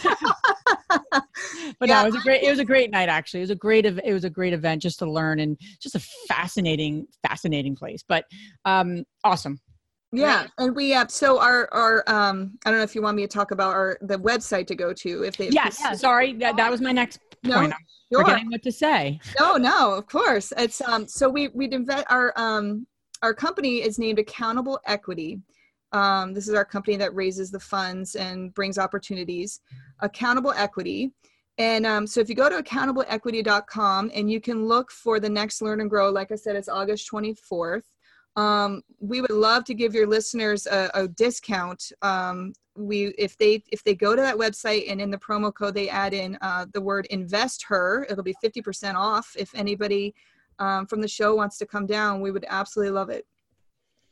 but 1.78 1.88
yeah. 1.88 2.02
no, 2.02 2.08
it 2.08 2.12
was 2.12 2.16
a 2.16 2.24
great. 2.24 2.42
It 2.42 2.50
was 2.50 2.58
a 2.58 2.64
great 2.64 2.90
night. 2.90 3.08
Actually, 3.08 3.40
it 3.40 3.44
was 3.44 3.50
a 3.50 3.56
great. 3.56 3.86
It 3.86 4.12
was 4.12 4.24
a 4.24 4.30
great 4.30 4.52
event 4.52 4.82
just 4.82 4.98
to 5.00 5.10
learn 5.10 5.40
and 5.40 5.56
just 5.80 5.94
a 5.94 6.00
fascinating, 6.28 7.06
fascinating 7.26 7.76
place. 7.76 8.04
But 8.06 8.24
um, 8.64 9.04
awesome. 9.22 9.60
Yeah, 10.12 10.42
right. 10.42 10.50
and 10.58 10.76
we 10.76 10.90
have 10.90 11.10
so 11.10 11.40
our 11.40 11.68
our 11.72 12.04
um 12.06 12.56
I 12.64 12.70
don't 12.70 12.78
know 12.78 12.84
if 12.84 12.94
you 12.94 13.02
want 13.02 13.16
me 13.16 13.22
to 13.22 13.28
talk 13.28 13.50
about 13.50 13.72
our 13.72 13.98
the 14.00 14.16
website 14.16 14.66
to 14.68 14.76
go 14.76 14.92
to 14.92 15.24
if 15.24 15.36
they 15.36 15.48
yes 15.48 15.80
if 15.84 15.98
sorry 15.98 16.34
that, 16.34 16.56
that 16.56 16.70
was 16.70 16.80
my 16.80 16.92
next 16.92 17.18
no, 17.42 17.56
point. 17.56 17.74
Sure. 18.12 18.22
forgetting 18.22 18.48
what 18.50 18.62
to 18.62 18.70
say. 18.70 19.18
No, 19.40 19.56
no, 19.56 19.94
of 19.94 20.06
course 20.06 20.52
it's 20.56 20.80
um 20.80 21.08
so 21.08 21.28
we 21.28 21.48
we'd 21.48 21.74
invest 21.74 22.06
our 22.10 22.32
um 22.36 22.86
our 23.22 23.34
company 23.34 23.82
is 23.82 23.98
named 23.98 24.20
Accountable 24.20 24.78
Equity 24.86 25.40
um, 25.94 26.34
this 26.34 26.48
is 26.48 26.54
our 26.54 26.64
company 26.64 26.96
that 26.96 27.14
raises 27.14 27.50
the 27.50 27.60
funds 27.60 28.16
and 28.16 28.52
brings 28.52 28.78
opportunities. 28.78 29.60
Accountable 30.00 30.52
Equity. 30.52 31.12
And 31.56 31.86
um, 31.86 32.06
so 32.06 32.20
if 32.20 32.28
you 32.28 32.34
go 32.34 32.48
to 32.48 32.60
accountableequity.com 32.60 34.10
and 34.12 34.28
you 34.28 34.40
can 34.40 34.66
look 34.66 34.90
for 34.90 35.20
the 35.20 35.28
next 35.28 35.62
Learn 35.62 35.80
and 35.80 35.88
Grow, 35.88 36.10
like 36.10 36.32
I 36.32 36.34
said, 36.34 36.56
it's 36.56 36.68
August 36.68 37.08
24th. 37.12 37.84
Um, 38.34 38.82
we 38.98 39.20
would 39.20 39.30
love 39.30 39.64
to 39.66 39.74
give 39.74 39.94
your 39.94 40.08
listeners 40.08 40.66
a, 40.66 40.90
a 40.94 41.06
discount. 41.06 41.92
Um, 42.02 42.52
we 42.76 43.14
if 43.16 43.38
they 43.38 43.62
if 43.70 43.84
they 43.84 43.94
go 43.94 44.16
to 44.16 44.22
that 44.22 44.34
website 44.34 44.90
and 44.90 45.00
in 45.00 45.12
the 45.12 45.18
promo 45.18 45.54
code 45.54 45.74
they 45.74 45.88
add 45.88 46.12
in 46.12 46.36
uh, 46.40 46.66
the 46.72 46.80
word 46.80 47.06
invest 47.10 47.64
her, 47.68 48.04
it'll 48.10 48.24
be 48.24 48.34
50% 48.42 48.96
off. 48.96 49.36
If 49.38 49.54
anybody 49.54 50.12
um, 50.58 50.86
from 50.86 51.00
the 51.00 51.06
show 51.06 51.36
wants 51.36 51.56
to 51.58 51.66
come 51.66 51.86
down, 51.86 52.20
we 52.20 52.32
would 52.32 52.44
absolutely 52.48 52.90
love 52.90 53.10
it. 53.10 53.24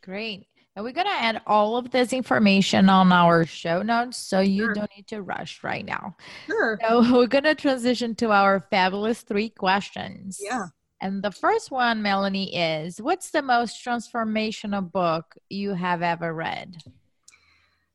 Great. 0.03 0.47
And 0.75 0.85
we're 0.85 0.93
going 0.93 1.07
to 1.07 1.12
add 1.12 1.43
all 1.47 1.77
of 1.77 1.91
this 1.91 2.14
information 2.14 2.89
on 2.89 3.12
our 3.12 3.45
show 3.45 3.83
notes 3.83 4.16
so 4.16 4.41
you 4.41 4.64
sure. 4.64 4.75
don't 4.75 4.91
need 4.97 5.07
to 5.09 5.20
rush 5.20 5.62
right 5.62 5.85
now. 5.85 6.16
Sure. 6.47 6.79
So 6.81 7.01
we're 7.12 7.27
going 7.27 7.45
to 7.45 7.55
transition 7.55 8.14
to 8.16 8.31
our 8.31 8.66
fabulous 8.70 9.20
three 9.20 9.51
questions. 9.51 10.41
Yeah. 10.41 10.66
And 11.03 11.23
the 11.23 11.33
first 11.33 11.70
one, 11.70 12.01
Melanie, 12.01 12.57
is 12.57 13.03
what's 13.03 13.31
the 13.31 13.43
most 13.43 13.85
transformational 13.85 14.91
book 14.91 15.37
you 15.51 15.75
have 15.75 16.01
ever 16.01 16.33
read? 16.33 16.77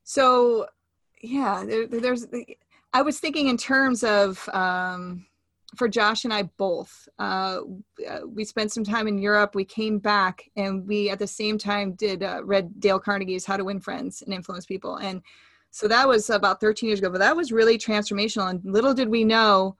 So, 0.03 0.67
yeah, 1.21 1.63
there, 1.65 1.87
there's, 1.87 2.27
I 2.93 3.01
was 3.01 3.19
thinking 3.19 3.47
in 3.47 3.57
terms 3.57 4.03
of, 4.03 4.47
um, 4.49 5.25
for 5.75 5.87
Josh 5.87 6.23
and 6.23 6.33
I 6.33 6.43
both. 6.43 7.09
Uh, 7.19 7.59
uh, 8.09 8.19
we 8.25 8.45
spent 8.45 8.71
some 8.71 8.83
time 8.83 9.07
in 9.07 9.17
Europe. 9.17 9.53
We 9.53 9.65
came 9.65 9.99
back, 9.99 10.49
and 10.55 10.87
we 10.87 11.09
at 11.09 11.19
the 11.19 11.27
same 11.27 11.57
time 11.57 11.93
did 11.93 12.23
uh, 12.23 12.41
read 12.43 12.79
Dale 12.79 12.99
Carnegie's 12.99 13.45
How 13.45 13.57
to 13.57 13.65
Win 13.65 13.79
Friends 13.79 14.21
and 14.21 14.33
Influence 14.33 14.65
People. 14.65 14.95
And 14.97 15.21
so 15.71 15.87
that 15.87 16.07
was 16.07 16.29
about 16.29 16.61
13 16.61 16.87
years 16.87 16.99
ago. 16.99 17.09
But 17.09 17.19
that 17.19 17.35
was 17.35 17.51
really 17.51 17.77
transformational. 17.77 18.49
And 18.49 18.61
little 18.63 18.93
did 18.93 19.09
we 19.09 19.25
know, 19.25 19.75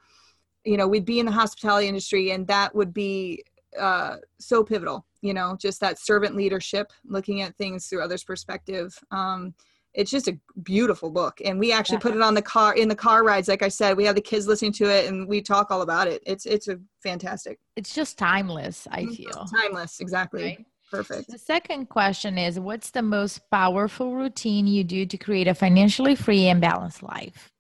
you 0.68 0.76
know 0.76 0.88
we'd 0.88 1.06
be 1.06 1.20
in 1.20 1.26
the 1.26 1.32
hospitality 1.32 1.88
industry 1.88 2.32
and 2.32 2.46
that 2.48 2.76
would 2.76 2.94
be 2.94 3.44
uh, 3.80 4.18
so 4.40 4.64
pivotal 4.64 5.06
you 5.22 5.34
know 5.34 5.56
just 5.60 5.80
that 5.80 5.98
servant 6.00 6.36
leadership 6.36 6.92
looking 7.06 7.42
at 7.42 7.56
things 7.56 7.88
through 7.88 8.04
others 8.04 8.24
perspective 8.24 8.98
um, 9.12 9.54
it's 9.98 10.12
just 10.12 10.28
a 10.28 10.38
beautiful 10.62 11.10
book. 11.10 11.42
And 11.44 11.58
we 11.60 11.74
actually 11.74 11.98
put 11.98 12.16
it 12.16 12.22
on 12.22 12.36
the 12.36 12.42
car 12.42 12.76
in 12.76 12.88
the 12.88 12.96
car 12.96 13.24
rides 13.24 13.48
like 13.48 13.64
i 13.64 13.68
said 13.68 13.98
we 13.98 14.06
have 14.06 14.16
the 14.16 14.22
kids 14.22 14.48
listening 14.48 14.72
to 14.74 14.86
it 14.86 15.08
and 15.08 15.28
we 15.28 15.42
talk 15.42 15.72
all 15.72 15.82
about 15.82 16.08
it. 16.08 16.22
It's 16.26 16.46
it's 16.46 16.68
a 16.68 16.80
fantastic 17.02 17.60
it's 17.76 17.94
just 17.94 18.18
timeless 18.18 18.88
i 18.92 19.02
mm-hmm. 19.02 19.14
feel. 19.14 19.46
Timeless 19.60 20.00
exactly. 20.00 20.44
Right? 20.44 20.66
perfect. 20.90 21.30
The 21.30 21.38
second 21.38 21.88
question 21.90 22.38
is 22.38 22.60
what's 22.60 22.92
the 22.92 23.02
most 23.02 23.42
powerful 23.50 24.16
routine 24.16 24.68
you 24.68 24.84
do 24.84 25.06
to 25.06 25.18
create 25.18 25.48
a 25.48 25.54
financially 25.54 26.16
free 26.16 26.48
and 26.48 26.62
balanced 26.62 27.04
life? 27.04 27.52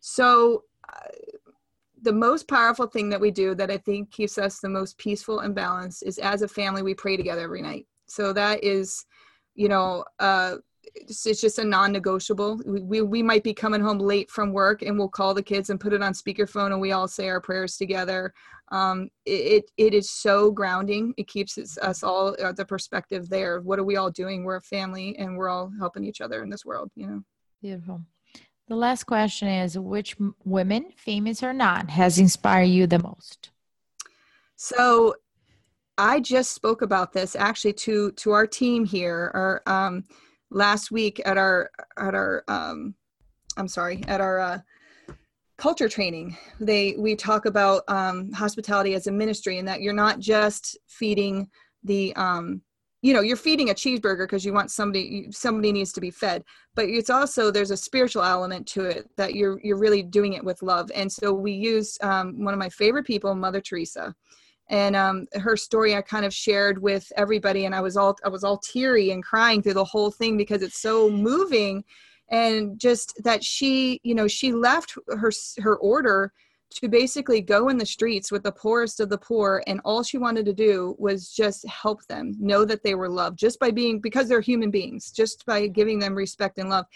So 0.00 0.64
uh, 0.88 1.08
the 2.00 2.12
most 2.12 2.48
powerful 2.48 2.86
thing 2.86 3.10
that 3.10 3.20
we 3.20 3.30
do 3.30 3.54
that 3.54 3.70
i 3.70 3.76
think 3.76 4.10
keeps 4.10 4.38
us 4.38 4.60
the 4.60 4.68
most 4.68 4.96
peaceful 4.96 5.40
and 5.40 5.54
balanced 5.54 6.04
is 6.04 6.18
as 6.18 6.42
a 6.42 6.48
family 6.48 6.82
we 6.82 6.94
pray 6.94 7.16
together 7.16 7.42
every 7.42 7.62
night. 7.62 7.86
So 8.06 8.32
that 8.32 8.62
is 8.62 9.04
you 9.56 9.68
know 9.68 10.04
uh 10.20 10.58
it's, 10.94 11.26
it's 11.26 11.40
just 11.40 11.58
a 11.58 11.64
non-negotiable. 11.64 12.60
We, 12.64 12.80
we, 12.80 13.00
we 13.02 13.22
might 13.22 13.42
be 13.42 13.54
coming 13.54 13.80
home 13.80 13.98
late 13.98 14.30
from 14.30 14.52
work 14.52 14.82
and 14.82 14.98
we'll 14.98 15.08
call 15.08 15.34
the 15.34 15.42
kids 15.42 15.70
and 15.70 15.80
put 15.80 15.92
it 15.92 16.02
on 16.02 16.12
speakerphone 16.12 16.72
and 16.72 16.80
we 16.80 16.92
all 16.92 17.08
say 17.08 17.28
our 17.28 17.40
prayers 17.40 17.76
together. 17.76 18.32
Um, 18.70 19.10
it, 19.26 19.70
it 19.76 19.94
is 19.94 20.10
so 20.10 20.50
grounding. 20.50 21.14
It 21.16 21.28
keeps 21.28 21.58
us 21.78 22.02
all 22.02 22.36
uh, 22.42 22.52
the 22.52 22.64
perspective 22.64 23.28
there 23.28 23.60
what 23.60 23.78
are 23.78 23.84
we 23.84 23.96
all 23.96 24.10
doing? 24.10 24.44
We're 24.44 24.56
a 24.56 24.62
family 24.62 25.16
and 25.18 25.36
we're 25.36 25.48
all 25.48 25.70
helping 25.78 26.04
each 26.04 26.20
other 26.20 26.42
in 26.42 26.50
this 26.50 26.64
world 26.64 26.90
you 26.94 27.06
know? 27.06 27.22
Beautiful. 27.60 28.02
The 28.68 28.76
last 28.76 29.04
question 29.04 29.48
is 29.48 29.78
which 29.78 30.16
women 30.44 30.86
famous 30.96 31.42
or 31.42 31.52
not 31.52 31.90
has 31.90 32.18
inspired 32.18 32.64
you 32.64 32.86
the 32.86 32.98
most? 32.98 33.50
So 34.56 35.16
i 35.98 36.18
just 36.18 36.52
spoke 36.52 36.80
about 36.80 37.12
this 37.12 37.36
actually 37.36 37.74
to 37.74 38.10
to 38.12 38.30
our 38.32 38.46
team 38.46 38.84
here 38.84 39.30
or 39.34 39.62
um, 39.66 40.04
last 40.52 40.90
week 40.90 41.20
at 41.24 41.36
our 41.36 41.70
at 41.98 42.14
our 42.14 42.44
um, 42.48 42.94
I'm 43.56 43.68
sorry 43.68 44.02
at 44.06 44.20
our 44.20 44.38
uh, 44.38 44.58
culture 45.58 45.88
training. 45.88 46.36
They 46.60 46.94
we 46.98 47.16
talk 47.16 47.46
about 47.46 47.82
um, 47.88 48.32
hospitality 48.32 48.94
as 48.94 49.06
a 49.06 49.12
ministry 49.12 49.58
and 49.58 49.68
that 49.68 49.80
you're 49.80 49.92
not 49.92 50.18
just 50.18 50.78
feeding 50.88 51.48
the 51.84 52.14
um, 52.16 52.62
you 53.02 53.12
know 53.12 53.20
you're 53.20 53.36
feeding 53.36 53.70
a 53.70 53.74
cheeseburger 53.74 54.24
because 54.24 54.44
you 54.44 54.52
want 54.52 54.70
somebody 54.70 55.26
somebody 55.30 55.72
needs 55.72 55.92
to 55.92 56.00
be 56.00 56.10
fed 56.10 56.44
but 56.74 56.86
it's 56.86 57.10
also 57.10 57.50
there's 57.50 57.70
a 57.70 57.76
spiritual 57.76 58.22
element 58.22 58.66
to 58.66 58.84
it 58.84 59.08
that 59.16 59.34
you're 59.34 59.60
you're 59.62 59.78
really 59.78 60.02
doing 60.02 60.32
it 60.32 60.44
with 60.44 60.62
love. 60.62 60.90
And 60.94 61.10
so 61.10 61.32
we 61.32 61.52
used 61.52 62.02
um, 62.02 62.44
one 62.44 62.54
of 62.54 62.60
my 62.60 62.68
favorite 62.68 63.06
people 63.06 63.34
mother 63.34 63.60
teresa 63.60 64.14
and 64.68 64.96
um, 64.96 65.26
her 65.34 65.56
story 65.56 65.94
I 65.94 66.02
kind 66.02 66.24
of 66.24 66.32
shared 66.32 66.80
with 66.80 67.10
everybody, 67.16 67.64
and 67.64 67.74
I 67.74 67.80
was 67.80 67.96
all 67.96 68.16
I 68.24 68.28
was 68.28 68.44
all 68.44 68.58
teary 68.58 69.10
and 69.10 69.22
crying 69.22 69.62
through 69.62 69.74
the 69.74 69.84
whole 69.84 70.10
thing 70.10 70.36
because 70.36 70.62
it's 70.62 70.80
so 70.80 71.10
moving, 71.10 71.84
and 72.30 72.78
just 72.78 73.20
that 73.24 73.44
she, 73.44 74.00
you 74.02 74.14
know, 74.14 74.28
she 74.28 74.52
left 74.52 74.94
her 75.08 75.32
her 75.58 75.76
order 75.76 76.32
to 76.74 76.88
basically 76.88 77.40
go 77.40 77.68
in 77.68 77.76
the 77.76 77.86
streets 77.86 78.32
with 78.32 78.42
the 78.42 78.52
poorest 78.52 79.00
of 79.00 79.08
the 79.08 79.18
poor 79.18 79.62
and 79.66 79.80
all 79.84 80.02
she 80.02 80.18
wanted 80.18 80.46
to 80.46 80.52
do 80.52 80.96
was 80.98 81.30
just 81.30 81.66
help 81.68 82.04
them 82.06 82.34
know 82.38 82.64
that 82.64 82.82
they 82.82 82.94
were 82.94 83.08
loved 83.08 83.38
just 83.38 83.58
by 83.58 83.70
being 83.70 84.00
because 84.00 84.28
they're 84.28 84.40
human 84.40 84.70
beings 84.70 85.10
just 85.10 85.44
by 85.44 85.66
giving 85.66 85.98
them 85.98 86.14
respect 86.14 86.58
and 86.58 86.70
love 86.70 86.86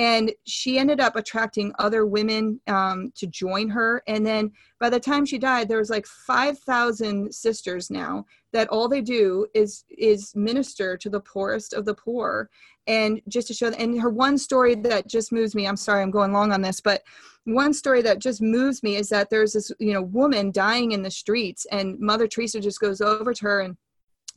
and 0.00 0.32
she 0.46 0.78
ended 0.78 0.98
up 0.98 1.14
attracting 1.14 1.74
other 1.78 2.06
women 2.06 2.58
um, 2.68 3.12
to 3.16 3.26
join 3.26 3.68
her. 3.68 4.02
And 4.06 4.24
then 4.24 4.50
by 4.78 4.88
the 4.88 4.98
time 4.98 5.26
she 5.26 5.36
died 5.36 5.68
there 5.68 5.76
was 5.76 5.90
like 5.90 6.06
5000 6.06 7.30
sisters 7.30 7.90
now 7.90 8.24
that 8.54 8.68
all 8.68 8.88
they 8.88 9.02
do 9.02 9.46
is 9.54 9.84
is 9.90 10.32
minister 10.34 10.96
to 10.96 11.10
the 11.10 11.20
poorest 11.20 11.74
of 11.74 11.84
the 11.84 11.94
poor. 11.94 12.48
And 12.86 13.20
just 13.28 13.48
to 13.48 13.54
show 13.54 13.68
and 13.68 14.00
her 14.00 14.08
one 14.08 14.38
story 14.38 14.74
that 14.74 15.06
just 15.06 15.32
moves 15.32 15.54
me 15.54 15.68
i'm 15.68 15.76
sorry 15.76 16.02
i'm 16.02 16.10
going 16.10 16.32
long 16.32 16.50
on 16.50 16.62
this 16.62 16.80
but 16.80 17.02
one 17.44 17.74
story 17.74 18.00
that 18.02 18.18
just 18.18 18.40
moves 18.40 18.82
me 18.82 18.96
is 18.96 19.10
that 19.10 19.28
there's 19.28 19.52
this 19.52 19.70
you 19.78 19.92
know 19.92 20.02
woman 20.02 20.50
dying 20.50 20.92
in 20.92 21.02
the 21.02 21.10
streets 21.10 21.66
and 21.70 22.00
mother 22.00 22.26
teresa 22.26 22.58
just 22.58 22.80
goes 22.80 23.00
over 23.00 23.34
to 23.34 23.44
her 23.44 23.60
and 23.60 23.76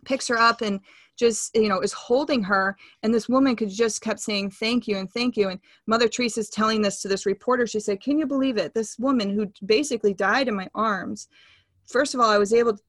picks 0.06 0.28
her 0.28 0.38
up 0.38 0.62
and 0.62 0.80
just 1.18 1.56
you 1.56 1.70
know 1.70 1.80
is 1.80 1.94
holding 1.94 2.44
her. 2.44 2.76
And 3.04 3.14
this 3.14 3.30
woman 3.30 3.56
could 3.56 3.70
just 3.70 4.02
kept 4.02 4.20
saying 4.20 4.52
thank 4.52 4.88
you 4.88 4.98
and 4.98 5.10
thank 5.12 5.38
you. 5.38 5.50
And 5.50 5.60
mother 5.88 6.08
teresa's 6.08 6.50
telling 6.50 6.82
this 6.82 7.02
to 7.02 7.08
this 7.08 7.26
reporter. 7.26 7.68
She 7.68 7.80
said 7.80 8.02
can 8.02 8.18
you 8.18 8.26
believe 8.26 8.58
it? 8.58 8.74
This 8.74 8.98
woman 8.98 9.30
who 9.30 9.52
basically 9.66 10.14
died 10.14 10.48
in 10.48 10.56
my 10.56 10.70
arms. 10.74 11.28
First 11.86 12.14
of 12.14 12.22
all 12.22 12.30
i 12.30 12.38
was 12.38 12.54
able 12.54 12.78
to 12.78 12.82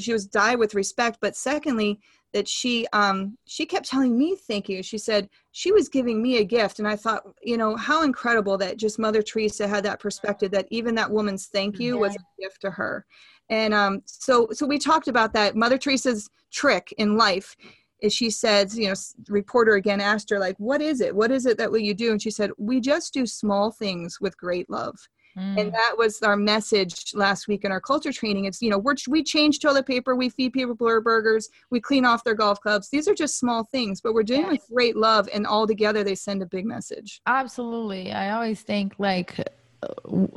she 0.00 0.12
was 0.12 0.26
die 0.26 0.54
with 0.54 0.74
respect 0.74 1.18
but 1.20 1.36
secondly 1.36 1.98
that 2.32 2.46
she 2.46 2.86
um 2.92 3.36
she 3.46 3.66
kept 3.66 3.88
telling 3.88 4.16
me 4.16 4.36
thank 4.36 4.68
you. 4.68 4.82
She 4.82 4.98
said 4.98 5.28
she 5.52 5.72
was 5.72 5.88
giving 5.88 6.22
me 6.22 6.38
a 6.38 6.44
gift. 6.44 6.78
And 6.78 6.88
i 6.88 6.96
thought 6.96 7.22
you 7.42 7.56
know 7.56 7.76
how 7.76 8.04
incredible 8.04 8.56
that 8.58 8.76
just 8.76 8.98
mother 8.98 9.22
teresa 9.22 9.66
had 9.68 9.84
that 9.84 10.00
perspective 10.00 10.50
that 10.52 10.66
even 10.70 10.94
that 10.94 11.10
woman's 11.10 11.46
thank 11.46 11.78
you 11.78 11.98
was 11.98 12.14
a 12.14 12.42
gift 12.42 12.60
to 12.62 12.70
her. 12.70 13.04
And 13.48 13.74
um, 13.74 14.02
so 14.06 14.48
so 14.52 14.66
we 14.66 14.78
talked 14.78 15.08
about 15.08 15.32
that. 15.34 15.56
Mother 15.56 15.78
teresa's 15.78 16.28
trick 16.56 16.94
in 16.96 17.16
life 17.16 17.54
is 18.00 18.12
she 18.12 18.30
said 18.30 18.72
you 18.72 18.88
know 18.88 18.94
reporter 19.28 19.74
again 19.74 20.00
asked 20.00 20.30
her 20.30 20.38
like 20.38 20.56
what 20.58 20.80
is 20.80 21.00
it? 21.00 21.14
What 21.14 21.30
is 21.30 21.46
it 21.46 21.58
that 21.58 21.70
will 21.70 21.78
you 21.78 21.94
do? 21.94 22.10
And 22.12 22.20
she 22.20 22.30
said 22.30 22.50
we 22.58 22.80
just 22.80 23.12
do 23.12 23.26
small 23.26 23.70
things 23.70 24.20
with 24.20 24.36
great 24.36 24.68
love. 24.70 24.96
Mm. 25.36 25.60
and 25.60 25.74
that 25.74 25.94
was 25.98 26.22
our 26.22 26.34
message 26.34 27.12
last 27.14 27.46
week 27.46 27.66
in 27.66 27.70
our 27.70 27.80
culture 27.80 28.10
training. 28.10 28.46
It's 28.46 28.62
you 28.62 28.70
know 28.70 28.78
we're, 28.78 28.94
we 29.06 29.22
change 29.22 29.60
toilet 29.60 29.86
paper 29.86 30.16
we 30.16 30.30
feed 30.30 30.54
people 30.54 30.74
burgers 30.74 31.50
we 31.70 31.78
clean 31.78 32.06
off 32.06 32.24
their 32.24 32.34
golf 32.34 32.58
clubs. 32.60 32.88
These 32.88 33.06
are 33.06 33.14
just 33.14 33.38
small 33.38 33.64
things 33.64 34.00
but 34.00 34.14
we're 34.14 34.22
doing 34.22 34.42
yes. 34.42 34.52
with 34.52 34.64
great 34.72 34.96
love 34.96 35.28
and 35.34 35.46
all 35.46 35.66
together 35.66 36.02
they 36.02 36.14
send 36.14 36.42
a 36.42 36.46
big 36.46 36.64
message. 36.64 37.20
Absolutely. 37.26 38.12
I 38.12 38.30
always 38.30 38.62
think 38.62 38.94
like 38.98 39.46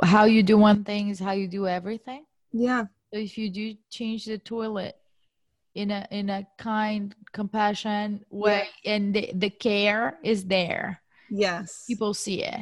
how 0.04 0.26
you 0.26 0.44
do 0.44 0.58
one 0.58 0.84
thing 0.84 1.08
is 1.08 1.20
how 1.20 1.32
you 1.32 1.48
do 1.48 1.66
everything. 1.66 2.26
Yeah. 2.52 2.86
If 3.14 3.38
you 3.38 3.50
do 3.50 3.76
change 3.90 4.26
the 4.26 4.38
toilet 4.38 4.98
in 5.80 5.92
a 5.92 6.06
in 6.12 6.30
a 6.30 6.46
kind 6.58 7.16
compassion 7.32 8.24
way 8.30 8.68
yeah. 8.84 8.94
and 8.94 9.14
the, 9.14 9.32
the 9.34 9.50
care 9.50 10.20
is 10.24 10.46
there 10.46 11.02
yes 11.30 11.86
people 11.88 12.14
see 12.14 12.44
it 12.44 12.60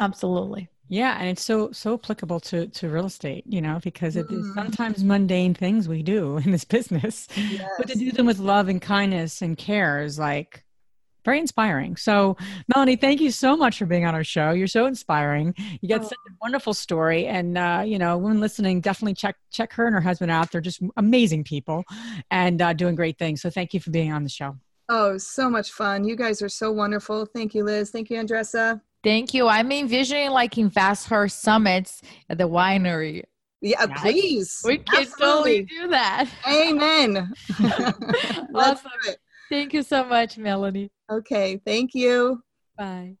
absolutely 0.00 0.68
yeah 0.88 1.16
and 1.20 1.28
it's 1.28 1.44
so 1.44 1.70
so 1.70 1.94
applicable 1.94 2.40
to 2.40 2.66
to 2.68 2.88
real 2.88 3.06
estate 3.06 3.44
you 3.46 3.60
know 3.60 3.78
because 3.84 4.16
it 4.16 4.26
is 4.30 4.44
mm-hmm. 4.44 4.54
sometimes 4.54 5.04
mundane 5.04 5.54
things 5.54 5.88
we 5.88 6.02
do 6.02 6.36
in 6.44 6.50
this 6.50 6.64
business 6.64 7.28
yes. 7.36 7.70
but 7.78 7.88
to 7.88 7.96
do 7.96 8.10
them 8.10 8.26
with 8.26 8.40
love 8.40 8.68
and 8.68 8.82
kindness 8.82 9.40
and 9.40 9.56
care 9.56 10.02
is 10.02 10.18
like 10.18 10.61
very 11.24 11.38
inspiring. 11.38 11.96
So, 11.96 12.36
Melanie, 12.74 12.96
thank 12.96 13.20
you 13.20 13.30
so 13.30 13.56
much 13.56 13.78
for 13.78 13.86
being 13.86 14.04
on 14.04 14.14
our 14.14 14.24
show. 14.24 14.50
You're 14.50 14.66
so 14.66 14.86
inspiring. 14.86 15.54
You 15.80 15.88
got 15.88 16.00
oh. 16.00 16.04
such 16.04 16.18
a 16.28 16.32
wonderful 16.40 16.74
story, 16.74 17.26
and 17.26 17.56
uh, 17.56 17.82
you 17.84 17.98
know, 17.98 18.18
women 18.18 18.40
listening, 18.40 18.80
definitely 18.80 19.14
check 19.14 19.36
check 19.50 19.72
her 19.74 19.86
and 19.86 19.94
her 19.94 20.00
husband 20.00 20.30
out. 20.30 20.50
They're 20.50 20.60
just 20.60 20.82
amazing 20.96 21.44
people 21.44 21.84
and 22.30 22.60
uh, 22.60 22.72
doing 22.72 22.94
great 22.94 23.18
things. 23.18 23.42
So, 23.42 23.50
thank 23.50 23.74
you 23.74 23.80
for 23.80 23.90
being 23.90 24.12
on 24.12 24.22
the 24.22 24.30
show. 24.30 24.56
Oh, 24.88 25.16
so 25.18 25.48
much 25.48 25.70
fun! 25.72 26.04
You 26.04 26.16
guys 26.16 26.42
are 26.42 26.48
so 26.48 26.72
wonderful. 26.72 27.26
Thank 27.26 27.54
you, 27.54 27.64
Liz. 27.64 27.90
Thank 27.90 28.10
you, 28.10 28.18
Andresa. 28.18 28.80
Thank 29.02 29.34
you. 29.34 29.48
I'm 29.48 29.72
envisioning 29.72 30.30
like 30.30 30.54
her 30.54 31.28
summits 31.28 32.02
at 32.28 32.38
the 32.38 32.48
winery. 32.48 33.24
Yeah, 33.60 33.86
please. 33.86 34.60
We 34.64 34.78
can 34.78 35.06
totally 35.18 35.62
do 35.62 35.88
that. 35.88 36.28
Amen. 36.48 37.32
awesome. 38.54 38.90
Thank 39.52 39.74
you 39.74 39.82
so 39.82 40.02
much, 40.02 40.38
Melanie. 40.38 40.90
Okay, 41.10 41.60
thank 41.66 41.94
you. 41.94 42.42
Bye. 42.78 43.16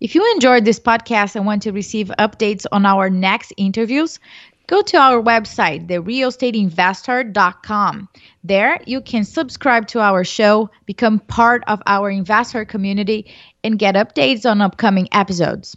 If 0.00 0.16
you 0.16 0.32
enjoyed 0.34 0.64
this 0.64 0.80
podcast 0.80 1.36
and 1.36 1.46
want 1.46 1.62
to 1.62 1.70
receive 1.70 2.10
updates 2.18 2.66
on 2.72 2.84
our 2.84 3.08
next 3.08 3.52
interviews, 3.56 4.18
go 4.66 4.82
to 4.82 4.96
our 4.96 5.22
website, 5.22 5.86
therealestateinvestor.com. 5.86 8.08
There, 8.42 8.80
you 8.84 9.00
can 9.00 9.22
subscribe 9.22 9.86
to 9.88 10.00
our 10.00 10.24
show, 10.24 10.70
become 10.86 11.20
part 11.20 11.62
of 11.68 11.80
our 11.86 12.10
investor 12.10 12.64
community, 12.64 13.32
and 13.62 13.78
get 13.78 13.94
updates 13.94 14.50
on 14.50 14.60
upcoming 14.60 15.06
episodes. 15.12 15.76